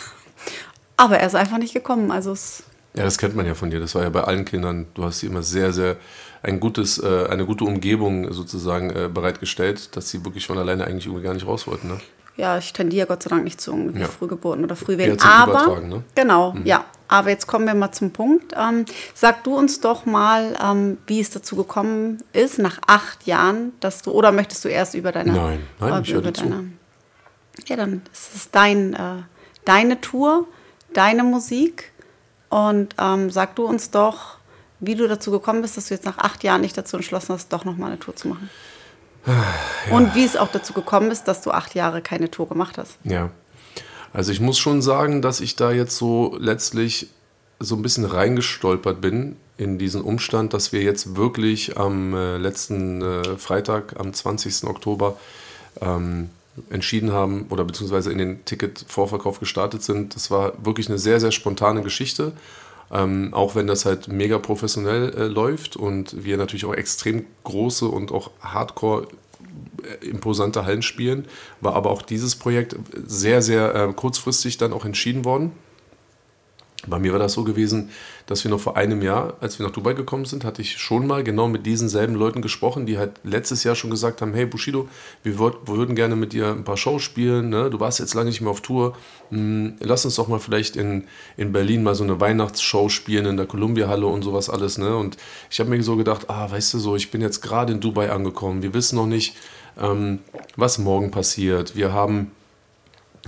Aber 0.98 1.18
er 1.18 1.26
ist 1.26 1.36
einfach 1.36 1.56
nicht 1.56 1.72
gekommen. 1.72 2.10
Also 2.10 2.32
es 2.32 2.64
ja, 2.98 3.04
das 3.04 3.16
kennt 3.16 3.36
man 3.36 3.46
ja 3.46 3.54
von 3.54 3.70
dir. 3.70 3.78
Das 3.78 3.94
war 3.94 4.02
ja 4.02 4.10
bei 4.10 4.24
allen 4.24 4.44
Kindern. 4.44 4.86
Du 4.94 5.04
hast 5.04 5.20
sie 5.20 5.26
immer 5.26 5.44
sehr, 5.44 5.72
sehr 5.72 5.96
ein 6.42 6.58
gutes, 6.58 6.98
äh, 6.98 7.26
eine 7.30 7.46
gute 7.46 7.64
Umgebung 7.64 8.32
sozusagen 8.32 8.90
äh, 8.90 9.08
bereitgestellt, 9.08 9.96
dass 9.96 10.10
sie 10.10 10.24
wirklich 10.24 10.46
von 10.48 10.58
alleine 10.58 10.84
eigentlich 10.84 11.06
irgendwie 11.06 11.22
gar 11.22 11.34
nicht 11.34 11.46
raus 11.46 11.68
wollten. 11.68 11.88
Ne? 11.88 12.00
Ja, 12.36 12.58
ich 12.58 12.72
tendiere 12.72 13.06
Gott 13.06 13.22
sei 13.22 13.30
Dank 13.30 13.44
nicht 13.44 13.60
zu 13.60 13.70
irgendwie 13.70 14.00
ja. 14.00 14.08
Frühgeburten 14.08 14.64
oder 14.64 14.74
Frühwehen. 14.74 15.20
Aber 15.20 15.80
ne? 15.80 16.02
genau, 16.16 16.52
mhm. 16.54 16.66
ja. 16.66 16.84
Aber 17.06 17.30
jetzt 17.30 17.46
kommen 17.46 17.66
wir 17.66 17.74
mal 17.74 17.92
zum 17.92 18.10
Punkt. 18.10 18.52
Ähm, 18.56 18.84
sag 19.14 19.44
du 19.44 19.56
uns 19.56 19.80
doch 19.80 20.04
mal, 20.04 20.56
ähm, 20.62 20.98
wie 21.06 21.20
es 21.20 21.30
dazu 21.30 21.54
gekommen 21.54 22.18
ist, 22.32 22.58
nach 22.58 22.80
acht 22.86 23.26
Jahren, 23.26 23.72
dass 23.78 24.02
du, 24.02 24.10
oder 24.10 24.32
möchtest 24.32 24.64
du 24.64 24.68
erst 24.68 24.94
über 24.94 25.12
deine... 25.12 25.32
Nein, 25.32 25.60
nein, 25.78 26.02
ich 26.02 26.12
über 26.12 26.32
deine, 26.32 26.72
Ja, 27.66 27.76
dann 27.76 28.02
ist 28.12 28.34
es 28.34 28.50
dein, 28.50 28.92
äh, 28.94 29.22
deine 29.64 30.00
Tour, 30.00 30.48
deine 30.92 31.22
Musik 31.22 31.92
und 32.48 32.94
ähm, 32.98 33.30
sag 33.30 33.56
du 33.56 33.64
uns 33.64 33.90
doch, 33.90 34.38
wie 34.80 34.94
du 34.94 35.08
dazu 35.08 35.30
gekommen 35.30 35.62
bist, 35.62 35.76
dass 35.76 35.88
du 35.88 35.94
jetzt 35.94 36.06
nach 36.06 36.18
acht 36.18 36.44
Jahren 36.44 36.60
nicht 36.60 36.76
dazu 36.76 36.96
entschlossen 36.96 37.34
hast, 37.34 37.52
doch 37.52 37.64
nochmal 37.64 37.90
eine 37.90 37.98
Tour 37.98 38.16
zu 38.16 38.28
machen. 38.28 38.50
Ja. 39.88 39.96
Und 39.96 40.14
wie 40.14 40.24
es 40.24 40.36
auch 40.36 40.48
dazu 40.48 40.72
gekommen 40.72 41.10
ist, 41.10 41.24
dass 41.28 41.40
du 41.40 41.50
acht 41.50 41.74
Jahre 41.74 42.02
keine 42.02 42.30
Tour 42.30 42.48
gemacht 42.48 42.78
hast. 42.78 42.98
Ja. 43.04 43.30
Also 44.12 44.32
ich 44.32 44.40
muss 44.40 44.58
schon 44.58 44.82
sagen, 44.82 45.22
dass 45.22 45.40
ich 45.40 45.56
da 45.56 45.70
jetzt 45.70 45.96
so 45.96 46.36
letztlich 46.38 47.08
so 47.60 47.76
ein 47.76 47.82
bisschen 47.82 48.04
reingestolpert 48.04 49.00
bin 49.00 49.36
in 49.56 49.78
diesen 49.78 50.02
Umstand, 50.02 50.54
dass 50.54 50.72
wir 50.72 50.82
jetzt 50.82 51.16
wirklich 51.16 51.76
am 51.76 52.14
äh, 52.14 52.36
letzten 52.36 53.02
äh, 53.02 53.36
Freitag, 53.36 53.98
am 53.98 54.12
20. 54.12 54.64
Oktober, 54.64 55.16
ähm, 55.80 56.30
entschieden 56.70 57.12
haben 57.12 57.46
oder 57.50 57.64
beziehungsweise 57.64 58.12
in 58.12 58.18
den 58.18 58.44
Ticket-Vorverkauf 58.44 59.40
gestartet 59.40 59.82
sind. 59.82 60.14
Das 60.14 60.30
war 60.30 60.52
wirklich 60.64 60.88
eine 60.88 60.98
sehr, 60.98 61.20
sehr 61.20 61.32
spontane 61.32 61.82
Geschichte. 61.82 62.32
Ähm, 62.90 63.34
auch 63.34 63.54
wenn 63.54 63.66
das 63.66 63.84
halt 63.84 64.08
mega 64.08 64.38
professionell 64.38 65.14
äh, 65.14 65.24
läuft 65.24 65.76
und 65.76 66.24
wir 66.24 66.38
natürlich 66.38 66.64
auch 66.64 66.72
extrem 66.72 67.26
große 67.44 67.86
und 67.86 68.12
auch 68.12 68.30
hardcore 68.40 69.08
äh, 69.82 70.06
imposante 70.06 70.64
Hallen 70.64 70.80
spielen, 70.80 71.26
war 71.60 71.74
aber 71.74 71.90
auch 71.90 72.00
dieses 72.00 72.36
Projekt 72.36 72.76
sehr, 73.06 73.42
sehr 73.42 73.74
äh, 73.74 73.92
kurzfristig 73.92 74.56
dann 74.56 74.72
auch 74.72 74.86
entschieden 74.86 75.26
worden. 75.26 75.52
Bei 76.86 77.00
mir 77.00 77.10
war 77.12 77.18
das 77.18 77.32
so 77.32 77.42
gewesen, 77.42 77.90
dass 78.26 78.44
wir 78.44 78.52
noch 78.52 78.60
vor 78.60 78.76
einem 78.76 79.02
Jahr, 79.02 79.36
als 79.40 79.58
wir 79.58 79.66
nach 79.66 79.72
Dubai 79.72 79.94
gekommen 79.94 80.26
sind, 80.26 80.44
hatte 80.44 80.62
ich 80.62 80.78
schon 80.78 81.08
mal 81.08 81.24
genau 81.24 81.48
mit 81.48 81.66
diesen 81.66 81.88
selben 81.88 82.14
Leuten 82.14 82.40
gesprochen, 82.40 82.86
die 82.86 82.98
halt 82.98 83.12
letztes 83.24 83.64
Jahr 83.64 83.74
schon 83.74 83.90
gesagt 83.90 84.22
haben, 84.22 84.32
hey 84.32 84.46
Bushido, 84.46 84.88
wir, 85.24 85.40
wir 85.40 85.54
würden 85.66 85.96
gerne 85.96 86.14
mit 86.14 86.32
dir 86.32 86.50
ein 86.50 86.62
paar 86.62 86.76
Shows 86.76 87.02
spielen, 87.02 87.48
ne? 87.48 87.68
du 87.68 87.80
warst 87.80 87.98
jetzt 87.98 88.14
lange 88.14 88.28
nicht 88.28 88.42
mehr 88.42 88.50
auf 88.50 88.60
Tour, 88.60 88.96
hm, 89.30 89.74
lass 89.80 90.04
uns 90.04 90.14
doch 90.14 90.28
mal 90.28 90.38
vielleicht 90.38 90.76
in, 90.76 91.04
in 91.36 91.52
Berlin 91.52 91.82
mal 91.82 91.96
so 91.96 92.04
eine 92.04 92.20
Weihnachtsshow 92.20 92.88
spielen 92.88 93.26
in 93.26 93.36
der 93.36 93.46
Columbia-Halle 93.46 94.06
und 94.06 94.22
sowas 94.22 94.48
alles. 94.48 94.78
Ne? 94.78 94.96
Und 94.96 95.16
ich 95.50 95.58
habe 95.58 95.70
mir 95.70 95.82
so 95.82 95.96
gedacht, 95.96 96.30
ah, 96.30 96.48
weißt 96.48 96.74
du 96.74 96.78
so, 96.78 96.94
ich 96.94 97.10
bin 97.10 97.20
jetzt 97.20 97.42
gerade 97.42 97.72
in 97.72 97.80
Dubai 97.80 98.12
angekommen, 98.12 98.62
wir 98.62 98.72
wissen 98.72 98.96
noch 98.96 99.06
nicht, 99.06 99.36
ähm, 99.80 100.20
was 100.54 100.78
morgen 100.78 101.10
passiert, 101.10 101.74
wir 101.74 101.92
haben 101.92 102.30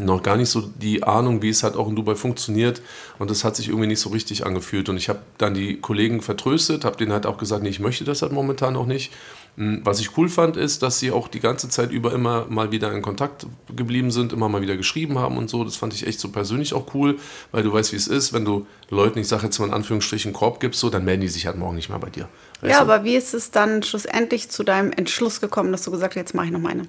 noch 0.05 0.23
gar 0.23 0.37
nicht 0.37 0.49
so 0.51 0.63
die 0.63 1.03
Ahnung, 1.03 1.43
wie 1.43 1.49
es 1.51 1.63
halt 1.63 1.77
auch 1.77 1.89
in 1.89 1.97
Dubai 1.97 2.15
funktioniert. 2.15 2.83
Und 3.19 3.31
das 3.31 3.45
hat 3.45 3.57
sich 3.57 3.69
irgendwie 3.69 3.87
nicht 3.87 4.01
so 4.01 4.11
richtig 4.11 4.47
angefühlt. 4.47 4.89
Und 4.89 4.97
ich 4.97 5.09
habe 5.09 5.21
dann 5.39 5.55
die 5.55 5.81
Kollegen 5.81 6.23
vertröstet, 6.23 6.85
habe 6.85 6.97
denen 6.97 7.13
halt 7.13 7.27
auch 7.27 7.39
gesagt, 7.39 7.63
nee, 7.63 7.69
ich 7.69 7.81
möchte 7.81 8.05
das 8.05 8.23
halt 8.23 8.33
momentan 8.33 8.77
auch 8.77 8.87
nicht. 8.87 9.13
Hm, 9.57 9.81
Was 9.85 10.01
ich 10.01 10.17
cool 10.17 10.29
fand, 10.29 10.57
ist, 10.57 10.83
dass 10.83 10.99
sie 11.01 11.11
auch 11.11 11.29
die 11.29 11.41
ganze 11.41 11.69
Zeit 11.69 11.91
über 11.91 12.13
immer 12.13 12.47
mal 12.49 12.71
wieder 12.73 12.93
in 12.93 13.03
Kontakt 13.03 13.47
geblieben 13.75 14.11
sind, 14.11 14.33
immer 14.33 14.49
mal 14.49 14.63
wieder 14.63 14.77
geschrieben 14.77 15.19
haben 15.19 15.37
und 15.37 15.51
so. 15.51 15.65
Das 15.65 15.77
fand 15.77 15.93
ich 15.95 16.07
echt 16.07 16.21
so 16.21 16.31
persönlich 16.31 16.73
auch 16.75 16.95
cool, 16.95 17.19
weil 17.53 17.63
du 17.63 17.73
weißt, 17.73 17.93
wie 17.93 17.97
es 17.97 18.07
ist, 18.09 18.33
wenn 18.33 18.45
du 18.45 18.67
Leuten, 18.91 19.19
ich 19.19 19.29
sage 19.29 19.45
jetzt 19.45 19.59
mal 19.59 19.67
in 19.67 19.75
Anführungsstrichen, 19.75 20.33
Korb 20.33 20.61
gibst, 20.61 20.81
so, 20.81 20.91
dann 20.91 21.05
melden 21.05 21.23
die 21.23 21.29
sich 21.29 21.47
halt 21.47 21.57
morgen 21.59 21.77
nicht 21.77 21.89
mehr 21.89 21.99
bei 21.99 22.11
dir. 22.11 22.29
Weißt 22.61 22.71
Ja, 22.71 22.79
du? 22.81 22.91
aber 22.91 23.05
wie 23.05 23.17
ist 23.17 23.35
es 23.35 23.51
dann 23.51 23.83
schlussendlich 23.83 24.51
zu 24.51 24.63
deinem 24.65 24.93
Entschluss 24.93 25.41
gekommen, 25.41 25.73
dass 25.73 25.83
du 25.83 25.91
gesagt 25.91 26.15
hast, 26.15 26.21
jetzt 26.21 26.35
mache 26.35 26.47
ich 26.47 26.53
noch 26.53 26.61
meine? 26.61 26.89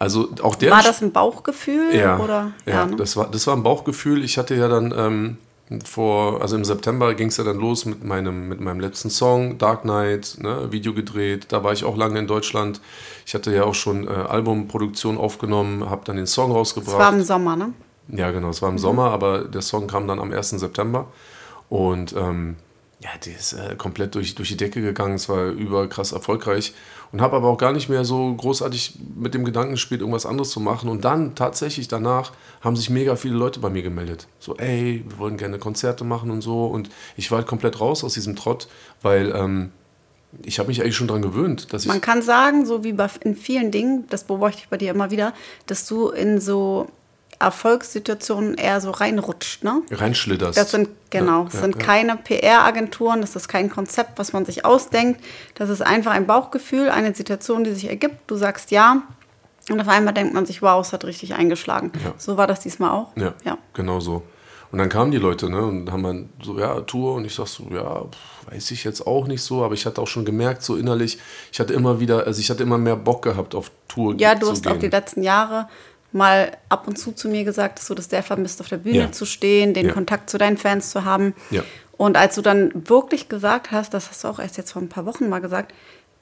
Also 0.00 0.28
auch 0.42 0.54
der 0.54 0.70
War 0.70 0.82
das 0.82 1.02
ein 1.02 1.10
Bauchgefühl? 1.10 1.92
Ja, 1.92 2.18
Oder? 2.20 2.52
ja, 2.66 2.86
ne? 2.86 2.94
das, 2.94 3.16
war, 3.16 3.28
das 3.28 3.48
war 3.48 3.56
ein 3.56 3.64
Bauchgefühl. 3.64 4.22
Ich 4.22 4.38
hatte 4.38 4.54
ja 4.54 4.68
dann 4.68 4.94
ähm, 4.96 5.38
vor, 5.84 6.40
also 6.40 6.54
im 6.54 6.64
September 6.64 7.14
ging 7.14 7.28
es 7.28 7.36
ja 7.36 7.42
dann 7.42 7.58
los 7.58 7.84
mit 7.84 8.04
meinem, 8.04 8.48
mit 8.48 8.60
meinem 8.60 8.78
letzten 8.78 9.10
Song, 9.10 9.58
Dark 9.58 9.82
Knight, 9.82 10.36
ne, 10.38 10.70
Video 10.70 10.94
gedreht. 10.94 11.46
Da 11.48 11.64
war 11.64 11.72
ich 11.72 11.82
auch 11.82 11.96
lange 11.96 12.20
in 12.20 12.28
Deutschland. 12.28 12.80
Ich 13.26 13.34
hatte 13.34 13.52
ja 13.52 13.64
auch 13.64 13.74
schon 13.74 14.06
äh, 14.06 14.10
Albumproduktion 14.10 15.18
aufgenommen, 15.18 15.90
habe 15.90 16.02
dann 16.04 16.14
den 16.14 16.28
Song 16.28 16.52
rausgebracht. 16.52 16.96
war 16.96 17.12
im 17.12 17.24
Sommer, 17.24 17.56
ne? 17.56 17.72
Ja, 18.06 18.30
genau, 18.30 18.50
es 18.50 18.62
war 18.62 18.68
im 18.68 18.78
Sommer, 18.78 19.10
aber 19.10 19.40
der 19.40 19.62
Song 19.62 19.88
kam 19.88 20.06
dann 20.06 20.20
am 20.20 20.30
1. 20.32 20.50
September. 20.50 21.08
Und 21.68 22.14
ähm, 22.16 22.54
ja, 23.00 23.10
die 23.24 23.30
ist 23.30 23.52
äh, 23.52 23.76
komplett 23.76 24.14
durch, 24.16 24.34
durch 24.34 24.48
die 24.48 24.56
Decke 24.56 24.80
gegangen. 24.80 25.14
Es 25.14 25.28
war 25.28 25.46
überkrass 25.46 26.12
erfolgreich. 26.12 26.74
Und 27.12 27.20
habe 27.20 27.36
aber 27.36 27.48
auch 27.48 27.56
gar 27.56 27.72
nicht 27.72 27.88
mehr 27.88 28.04
so 28.04 28.34
großartig 28.34 28.98
mit 29.16 29.32
dem 29.34 29.44
Gedanken 29.44 29.72
gespielt, 29.72 30.00
irgendwas 30.00 30.26
anderes 30.26 30.50
zu 30.50 30.60
machen. 30.60 30.90
Und 30.90 31.04
dann 31.04 31.34
tatsächlich 31.34 31.88
danach 31.88 32.32
haben 32.60 32.76
sich 32.76 32.90
mega 32.90 33.16
viele 33.16 33.34
Leute 33.36 33.60
bei 33.60 33.70
mir 33.70 33.82
gemeldet. 33.82 34.26
So, 34.40 34.56
ey, 34.56 35.04
wir 35.08 35.18
wollen 35.18 35.36
gerne 35.36 35.58
Konzerte 35.58 36.04
machen 36.04 36.30
und 36.30 36.42
so. 36.42 36.66
Und 36.66 36.90
ich 37.16 37.30
war 37.30 37.38
halt 37.38 37.46
komplett 37.46 37.80
raus 37.80 38.02
aus 38.02 38.14
diesem 38.14 38.34
Trott, 38.34 38.68
weil 39.00 39.32
ähm, 39.34 39.70
ich 40.42 40.58
habe 40.58 40.68
mich 40.68 40.82
eigentlich 40.82 40.96
schon 40.96 41.06
daran 41.06 41.22
gewöhnt, 41.22 41.72
dass 41.72 41.82
ich. 41.82 41.88
Man 41.88 42.00
kann 42.00 42.20
sagen, 42.20 42.66
so 42.66 42.84
wie 42.84 42.92
bei, 42.92 43.08
in 43.20 43.36
vielen 43.36 43.70
Dingen, 43.70 44.06
das 44.10 44.24
beobachte 44.24 44.58
ich 44.62 44.68
bei 44.68 44.76
dir 44.76 44.90
immer 44.90 45.10
wieder, 45.10 45.32
dass 45.66 45.86
du 45.86 46.08
in 46.08 46.40
so 46.40 46.88
Erfolgssituationen 47.38 48.54
eher 48.54 48.80
so 48.80 48.90
reinrutscht, 48.90 49.64
ne? 49.64 49.82
reinschlitterst. 49.90 50.58
Das 50.58 50.70
sind, 50.70 50.88
genau, 51.10 51.40
Ja, 51.40 51.44
das 51.44 51.54
ja, 51.54 51.60
sind 51.60 51.76
ja. 51.76 51.82
keine 51.82 52.16
PR-Agenturen, 52.16 53.20
das 53.20 53.36
ist 53.36 53.48
kein 53.48 53.70
Konzept, 53.70 54.18
was 54.18 54.32
man 54.32 54.44
sich 54.44 54.64
ausdenkt. 54.64 55.20
Das 55.54 55.68
ist 55.70 55.82
einfach 55.82 56.12
ein 56.12 56.26
Bauchgefühl, 56.26 56.90
eine 56.90 57.14
Situation, 57.14 57.64
die 57.64 57.72
sich 57.72 57.88
ergibt. 57.88 58.30
Du 58.30 58.36
sagst 58.36 58.70
ja 58.70 59.02
und 59.70 59.80
auf 59.80 59.88
einmal 59.88 60.14
denkt 60.14 60.34
man 60.34 60.46
sich, 60.46 60.62
wow, 60.62 60.84
es 60.84 60.92
hat 60.92 61.04
richtig 61.04 61.34
eingeschlagen. 61.34 61.92
Ja. 62.02 62.14
So 62.16 62.36
war 62.36 62.46
das 62.46 62.60
diesmal 62.60 62.90
auch. 62.90 63.16
Ja, 63.16 63.34
ja. 63.44 63.58
genau 63.74 64.00
so. 64.00 64.22
Und 64.70 64.78
dann 64.78 64.90
kamen 64.90 65.10
die 65.10 65.18
Leute, 65.18 65.48
ne, 65.48 65.64
und 65.64 65.90
haben 65.90 66.02
dann 66.02 66.28
so, 66.42 66.58
ja, 66.58 66.80
Tour, 66.82 67.14
und 67.14 67.24
ich 67.24 67.34
sag 67.34 67.46
so, 67.46 67.64
ja, 67.70 68.04
weiß 68.50 68.70
ich 68.70 68.84
jetzt 68.84 69.06
auch 69.06 69.26
nicht 69.26 69.42
so, 69.42 69.64
aber 69.64 69.72
ich 69.72 69.86
hatte 69.86 70.00
auch 70.00 70.06
schon 70.06 70.26
gemerkt, 70.26 70.62
so 70.62 70.76
innerlich, 70.76 71.18
ich 71.50 71.58
hatte 71.58 71.72
immer 71.72 72.00
wieder, 72.00 72.26
also 72.26 72.38
ich 72.40 72.50
hatte 72.50 72.64
immer 72.64 72.76
mehr 72.76 72.96
Bock 72.96 73.22
gehabt 73.22 73.54
auf 73.54 73.70
Tour 73.88 74.14
Ja, 74.18 74.34
du 74.34 74.50
hast 74.50 74.66
auch 74.66 74.78
die 74.78 74.88
letzten 74.88 75.22
Jahre 75.22 75.68
mal 76.12 76.56
ab 76.68 76.88
und 76.88 76.98
zu 76.98 77.12
zu 77.12 77.28
mir 77.28 77.44
gesagt, 77.44 77.78
dass 77.78 77.86
du 77.88 77.94
das 77.94 78.08
sehr 78.08 78.22
vermisst, 78.22 78.60
auf 78.60 78.68
der 78.68 78.78
Bühne 78.78 78.98
Ja. 78.98 79.12
zu 79.12 79.26
stehen, 79.26 79.74
den 79.74 79.86
Ja. 79.88 79.92
Kontakt 79.92 80.30
zu 80.30 80.38
deinen 80.38 80.56
Fans 80.56 80.90
zu 80.90 81.04
haben. 81.04 81.34
Ja. 81.50 81.62
Und 81.96 82.16
als 82.16 82.34
du 82.36 82.42
dann 82.42 82.70
wirklich 82.88 83.28
gesagt 83.28 83.72
hast, 83.72 83.92
das 83.92 84.08
hast 84.08 84.24
du 84.24 84.28
auch 84.28 84.38
erst 84.38 84.56
jetzt 84.56 84.72
vor 84.72 84.80
ein 84.82 84.88
paar 84.88 85.04
Wochen 85.06 85.28
mal 85.28 85.40
gesagt, 85.40 85.74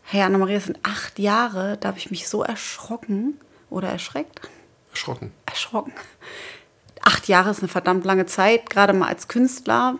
hey 0.02 0.22
Annemarie, 0.22 0.54
es 0.54 0.64
sind 0.64 0.78
acht 0.82 1.18
Jahre, 1.18 1.76
da 1.78 1.88
habe 1.88 1.98
ich 1.98 2.10
mich 2.10 2.28
so 2.28 2.42
erschrocken 2.42 3.38
oder 3.70 3.88
erschreckt, 3.88 4.40
Erschrocken. 4.90 5.32
erschrocken. 5.44 5.92
Acht 7.02 7.28
Jahre 7.28 7.50
ist 7.50 7.58
eine 7.60 7.68
verdammt 7.68 8.04
lange 8.04 8.26
Zeit, 8.26 8.70
gerade 8.70 8.92
mal 8.92 9.08
als 9.08 9.28
Künstler. 9.28 9.96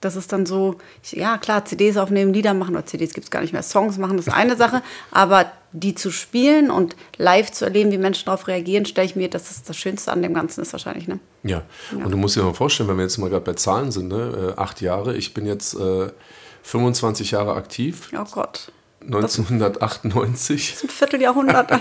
Das 0.00 0.16
ist 0.16 0.32
dann 0.32 0.44
so, 0.46 0.76
ja 1.10 1.38
klar, 1.38 1.64
CDs 1.64 1.96
aufnehmen, 1.96 2.32
Lieder 2.34 2.52
machen, 2.54 2.74
oder 2.74 2.84
CDs 2.84 3.14
gibt 3.14 3.24
es 3.26 3.30
gar 3.30 3.40
nicht 3.40 3.52
mehr, 3.52 3.62
Songs 3.62 3.98
machen, 3.98 4.16
das 4.16 4.26
ist 4.26 4.32
eine 4.34 4.56
Sache. 4.56 4.82
Aber 5.12 5.50
die 5.72 5.94
zu 5.94 6.10
spielen 6.10 6.70
und 6.70 6.96
live 7.16 7.50
zu 7.50 7.64
erleben, 7.64 7.92
wie 7.92 7.98
Menschen 7.98 8.26
darauf 8.26 8.46
reagieren, 8.46 8.84
stelle 8.84 9.06
ich 9.06 9.16
mir, 9.16 9.28
das 9.28 9.50
ist 9.50 9.68
das 9.68 9.76
Schönste 9.76 10.12
an 10.12 10.22
dem 10.22 10.34
Ganzen 10.34 10.62
ist 10.62 10.72
wahrscheinlich. 10.72 11.08
Ne? 11.08 11.18
Ja. 11.42 11.62
und 11.92 12.10
du 12.10 12.16
musst 12.16 12.36
dir 12.36 12.42
mal 12.42 12.54
vorstellen, 12.54 12.88
wenn 12.88 12.96
wir 12.96 13.04
jetzt 13.04 13.18
mal 13.18 13.30
gerade 13.30 13.44
bei 13.44 13.54
Zahlen 13.54 13.90
sind, 13.90 14.08
ne, 14.08 14.54
äh, 14.56 14.60
acht 14.60 14.80
Jahre, 14.80 15.16
ich 15.16 15.34
bin 15.34 15.46
jetzt 15.46 15.74
äh, 15.74 16.10
25 16.62 17.32
Jahre 17.32 17.54
aktiv. 17.54 18.10
Oh 18.14 18.24
Gott, 18.30 18.70
1998 19.06 20.70
das 20.70 20.76
ist 20.76 20.84
ein 20.84 20.90
Vierteljahrhundert 20.90 21.72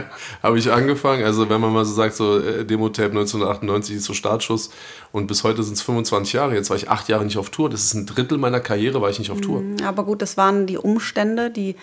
habe 0.42 0.58
ich 0.58 0.72
angefangen. 0.72 1.24
Also 1.24 1.48
wenn 1.48 1.60
man 1.60 1.72
mal 1.72 1.84
so 1.84 1.92
sagt, 1.92 2.14
so 2.14 2.38
äh, 2.38 2.64
Demo-Tape 2.64 3.10
1998 3.10 3.96
ist 3.96 4.04
so 4.04 4.14
Startschuss 4.14 4.70
und 5.12 5.26
bis 5.26 5.44
heute 5.44 5.62
sind 5.62 5.74
es 5.74 5.82
25 5.82 6.32
Jahre. 6.32 6.54
Jetzt 6.54 6.70
war 6.70 6.76
ich 6.76 6.88
acht 6.88 7.08
Jahre 7.08 7.24
nicht 7.24 7.38
auf 7.38 7.50
Tour. 7.50 7.68
Das 7.68 7.84
ist 7.84 7.94
ein 7.94 8.06
Drittel 8.06 8.38
meiner 8.38 8.60
Karriere, 8.60 9.02
war 9.02 9.10
ich 9.10 9.18
nicht 9.18 9.30
auf 9.30 9.40
Tour. 9.40 9.62
Aber 9.84 10.04
gut, 10.04 10.22
das 10.22 10.36
waren 10.36 10.66
die 10.66 10.78
Umstände, 10.78 11.50
die 11.50 11.76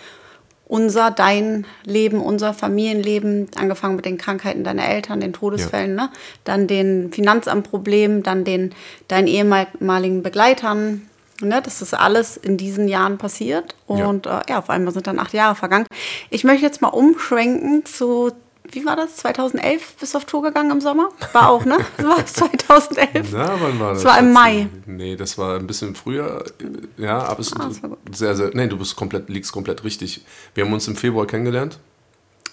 unser, 0.68 1.10
dein 1.10 1.66
Leben, 1.84 2.20
unser 2.20 2.52
Familienleben, 2.54 3.48
angefangen 3.56 3.96
mit 3.96 4.04
den 4.04 4.18
Krankheiten 4.18 4.64
deiner 4.64 4.86
Eltern, 4.86 5.20
den 5.20 5.32
Todesfällen, 5.32 5.94
ne? 5.94 6.10
dann 6.44 6.66
den 6.66 7.10
Finanzamtproblemen, 7.10 8.22
dann 8.22 8.44
den 8.44 8.74
deinen 9.08 9.26
ehemaligen 9.26 10.22
Begleitern. 10.22 11.08
Ne? 11.40 11.62
Das 11.62 11.80
ist 11.80 11.94
alles 11.94 12.36
in 12.36 12.58
diesen 12.58 12.86
Jahren 12.86 13.16
passiert. 13.16 13.74
Und 13.86 14.26
ja. 14.26 14.40
Äh, 14.40 14.42
ja, 14.50 14.58
auf 14.58 14.68
einmal 14.68 14.92
sind 14.92 15.06
dann 15.06 15.18
acht 15.18 15.32
Jahre 15.32 15.54
vergangen. 15.54 15.86
Ich 16.30 16.44
möchte 16.44 16.66
jetzt 16.66 16.82
mal 16.82 16.88
umschwenken 16.88 17.86
zu, 17.86 18.32
wie 18.72 18.84
war 18.84 18.96
das? 18.96 19.16
2011 19.16 19.96
bist 20.00 20.14
du 20.14 20.18
auf 20.18 20.24
Tour 20.24 20.42
gegangen 20.42 20.70
im 20.70 20.80
Sommer? 20.80 21.08
War 21.32 21.48
auch, 21.50 21.64
ne? 21.64 21.78
Das 21.96 22.06
war 22.06 22.26
2011. 22.26 23.28
Na, 23.32 23.54
wann 23.60 23.80
war 23.80 23.92
das? 23.94 24.02
Das 24.02 24.12
war 24.12 24.18
im? 24.18 24.32
Mai. 24.32 24.68
Nee, 24.86 25.16
das 25.16 25.38
war 25.38 25.56
ein 25.56 25.66
bisschen 25.66 25.94
früher. 25.94 26.44
Ja, 26.96 27.18
aber 27.18 27.40
es 27.40 27.52
Ah, 27.54 27.70
sehr, 28.12 28.34
sehr. 28.34 28.50
Nee, 28.54 28.66
du 28.68 28.76
bist 28.78 28.96
komplett, 28.96 29.28
liegst 29.28 29.52
komplett 29.52 29.84
richtig. 29.84 30.24
Wir 30.54 30.64
haben 30.64 30.72
uns 30.72 30.86
im 30.88 30.96
Februar 30.96 31.26
kennengelernt. 31.26 31.78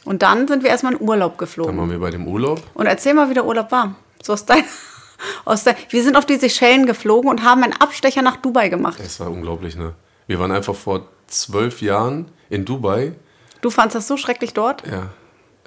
Und 0.05 0.21
dann 0.21 0.47
sind 0.47 0.63
wir 0.63 0.69
erstmal 0.69 0.93
in 0.93 1.01
Urlaub 1.01 1.33
Dann 1.33 1.37
geflogen. 1.39 1.77
waren 1.77 1.89
wir 1.89 1.99
bei 1.99 2.11
dem 2.11 2.27
Urlaub. 2.27 2.61
Und 2.75 2.85
erzähl 2.85 3.13
mal, 3.13 3.29
wie 3.29 3.33
der 3.33 3.45
Urlaub 3.45 3.71
war. 3.71 3.95
So 4.21 4.33
aus 4.33 4.45
dein, 4.45 4.63
aus 5.45 5.63
dein, 5.63 5.75
wir 5.89 6.03
sind 6.03 6.15
auf 6.15 6.25
die 6.25 6.35
Seychellen 6.37 6.85
geflogen 6.85 7.29
und 7.29 7.43
haben 7.43 7.63
einen 7.63 7.73
Abstecher 7.73 8.21
nach 8.21 8.37
Dubai 8.37 8.69
gemacht. 8.69 8.99
Es 9.03 9.19
war 9.19 9.31
unglaublich, 9.31 9.75
ne? 9.75 9.93
Wir 10.27 10.39
waren 10.39 10.51
einfach 10.51 10.75
vor 10.75 11.07
zwölf 11.27 11.81
Jahren 11.81 12.27
in 12.49 12.65
Dubai. 12.65 13.13
Du 13.61 13.69
fandst 13.71 13.95
das 13.95 14.07
so 14.07 14.15
schrecklich 14.17 14.53
dort? 14.53 14.85
Ja, 14.87 15.09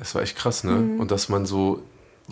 es 0.00 0.14
war 0.14 0.22
echt 0.22 0.36
krass, 0.36 0.64
ne? 0.64 0.72
Mhm. 0.72 1.00
Und 1.00 1.10
dass 1.10 1.28
man 1.28 1.44
so. 1.46 1.80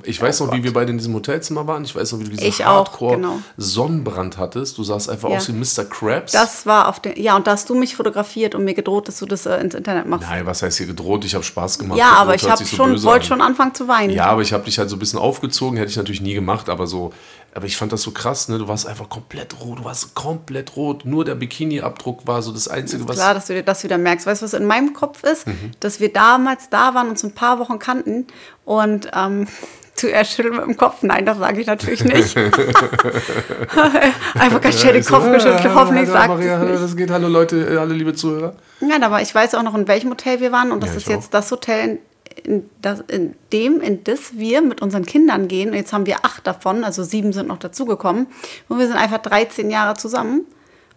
Ich 0.02 0.20
weiß 0.20 0.40
noch, 0.40 0.52
wie 0.52 0.62
wir 0.62 0.74
beide 0.74 0.90
in 0.90 0.98
diesem 0.98 1.14
Hotelzimmer 1.14 1.66
waren. 1.66 1.82
Ich 1.82 1.96
weiß 1.96 2.12
noch, 2.12 2.20
wie 2.20 2.24
du 2.24 2.30
diesen 2.32 2.44
Oh 2.44 2.48
Ich 2.48 2.62
auch, 2.66 2.68
Hardcore 2.86 3.16
genau. 3.16 3.38
Sonnenbrand 3.56 4.36
hattest. 4.36 4.76
Du 4.76 4.84
sahst 4.84 5.08
einfach 5.08 5.30
Ja. 5.30 5.38
aus 5.38 5.48
wie 5.48 5.52
Mr. 5.52 5.86
Krabs. 5.88 6.32
Das 6.32 6.66
war 6.66 6.88
auf 6.88 7.00
den. 7.00 7.18
Ja, 7.18 7.34
und 7.34 7.46
da 7.46 7.52
hast 7.52 7.70
du 7.70 7.74
mich 7.74 7.96
fotografiert 7.96 8.54
und 8.54 8.64
mir 8.64 8.74
gedroht, 8.74 9.08
dass 9.08 9.18
du 9.20 9.24
das 9.24 9.46
äh, 9.46 9.56
ins 9.56 9.74
Internet 9.74 10.06
machst. 10.06 10.28
Nein, 10.28 10.44
was 10.44 10.60
heißt 10.62 10.76
hier 10.76 10.86
gedroht? 10.86 11.24
Ich 11.24 11.34
habe 11.34 11.44
Spaß 11.44 11.78
gemacht. 11.78 11.98
ja, 11.98 12.10
aber 12.12 12.34
ich 12.34 12.46
habe 12.48 12.62
so 12.62 12.76
schon, 12.76 13.02
wollte 13.04 13.22
an. 13.24 13.28
schon 13.28 13.40
anfangen 13.40 13.74
zu 13.74 13.88
weinen. 13.88 14.10
Ja, 14.12 14.26
aber 14.26 14.42
ich 14.42 14.52
habe 14.52 14.64
dich 14.64 14.78
halt 14.78 14.90
so 14.90 14.96
ein 14.96 14.98
bisschen 14.98 15.18
aufgezogen, 15.18 15.78
hätte 15.78 15.90
ich 15.90 15.96
natürlich 15.96 16.20
nie 16.20 16.34
gemacht, 16.34 16.68
aber 16.68 16.86
so, 16.86 17.14
aber 17.56 17.66
ich 17.66 17.76
fand 17.76 17.90
das 17.92 18.02
so 18.02 18.10
krass, 18.10 18.48
ne? 18.48 18.58
Du 18.58 18.68
warst 18.68 18.86
einfach 18.86 19.08
komplett 19.08 19.58
rot, 19.60 19.78
du 19.80 19.84
warst 19.84 20.14
komplett 20.14 20.76
rot, 20.76 21.04
nur 21.06 21.24
der 21.24 21.34
Bikini-Abdruck 21.34 22.26
war 22.26 22.42
so 22.42 22.52
das 22.52 22.68
Einzige, 22.68 23.02
Ist 23.02 23.08
was. 23.08 23.16
klar, 23.16 23.32
dass 23.34 23.46
du 23.46 23.54
dir 23.54 23.62
das 23.62 23.82
wieder 23.82 23.96
merkst. 23.98 24.26
Weißt 24.26 24.42
du, 24.42 24.44
was 24.44 24.52
in 24.52 24.66
meinem 24.66 24.92
Kopf 24.92 25.22
ist? 25.24 25.46
Mhm. 25.46 25.70
Dass 25.80 25.98
wir 25.98 26.12
damals 26.12 26.68
da 26.70 26.94
waren, 26.94 27.08
uns 27.08 27.24
ein 27.24 27.32
paar 27.32 27.58
Wochen 27.58 27.78
kannten 27.78 28.26
und 28.66 29.10
ähm, 29.14 29.48
zuerst 29.94 30.32
schütteln 30.32 30.56
mit 30.56 30.64
dem 30.66 30.76
Kopf. 30.76 31.02
Nein, 31.02 31.24
das 31.24 31.38
sage 31.38 31.58
ich 31.62 31.66
natürlich 31.66 32.04
nicht. 32.04 32.36
Einfach 34.34 34.60
ganz 34.60 34.80
schnell 34.80 34.92
den 34.94 35.04
Kopf 35.04 35.24
geschüttelt. 35.32 35.64
äh, 35.64 35.70
Hoffentlich 35.74 36.08
sagt 36.08 36.28
Maria, 36.28 36.62
es 36.62 36.70
nicht. 36.70 36.82
Das 36.82 36.96
geht, 36.96 37.10
hallo 37.10 37.28
Leute, 37.28 37.56
äh, 37.74 37.76
alle 37.78 37.94
liebe 37.94 38.14
Zuhörer. 38.14 38.54
Nein, 38.80 39.02
aber 39.02 39.22
ich 39.22 39.34
weiß 39.34 39.54
auch 39.54 39.62
noch, 39.62 39.74
in 39.74 39.88
welchem 39.88 40.10
Hotel 40.10 40.40
wir 40.40 40.52
waren. 40.52 40.70
Und 40.72 40.82
das 40.82 40.90
Ja, 40.90 40.96
ist 40.96 41.08
jetzt 41.08 41.26
auch. 41.28 41.30
das 41.30 41.50
Hotel, 41.50 41.98
in, 42.44 42.68
das, 42.80 43.00
in 43.08 43.34
dem, 43.52 43.80
in 43.80 44.04
das 44.04 44.36
wir 44.38 44.62
mit 44.62 44.82
unseren 44.82 45.04
Kindern 45.04 45.48
gehen. 45.48 45.70
Und 45.70 45.76
jetzt 45.76 45.92
haben 45.92 46.06
wir 46.06 46.24
acht 46.24 46.46
davon, 46.46 46.84
also 46.84 47.02
sieben 47.02 47.32
sind 47.32 47.48
noch 47.48 47.58
dazugekommen. 47.58 48.26
Und 48.68 48.78
wir 48.78 48.86
sind 48.86 48.96
einfach 48.96 49.18
13 49.18 49.70
Jahre 49.70 49.96
zusammen. 49.96 50.46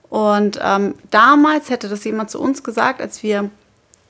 Und 0.09 0.59
ähm, 0.63 0.95
damals 1.11 1.69
hätte 1.69 1.87
das 1.87 2.03
jemand 2.03 2.29
zu 2.31 2.39
uns 2.39 2.63
gesagt, 2.63 3.01
als 3.01 3.21
wir 3.23 3.49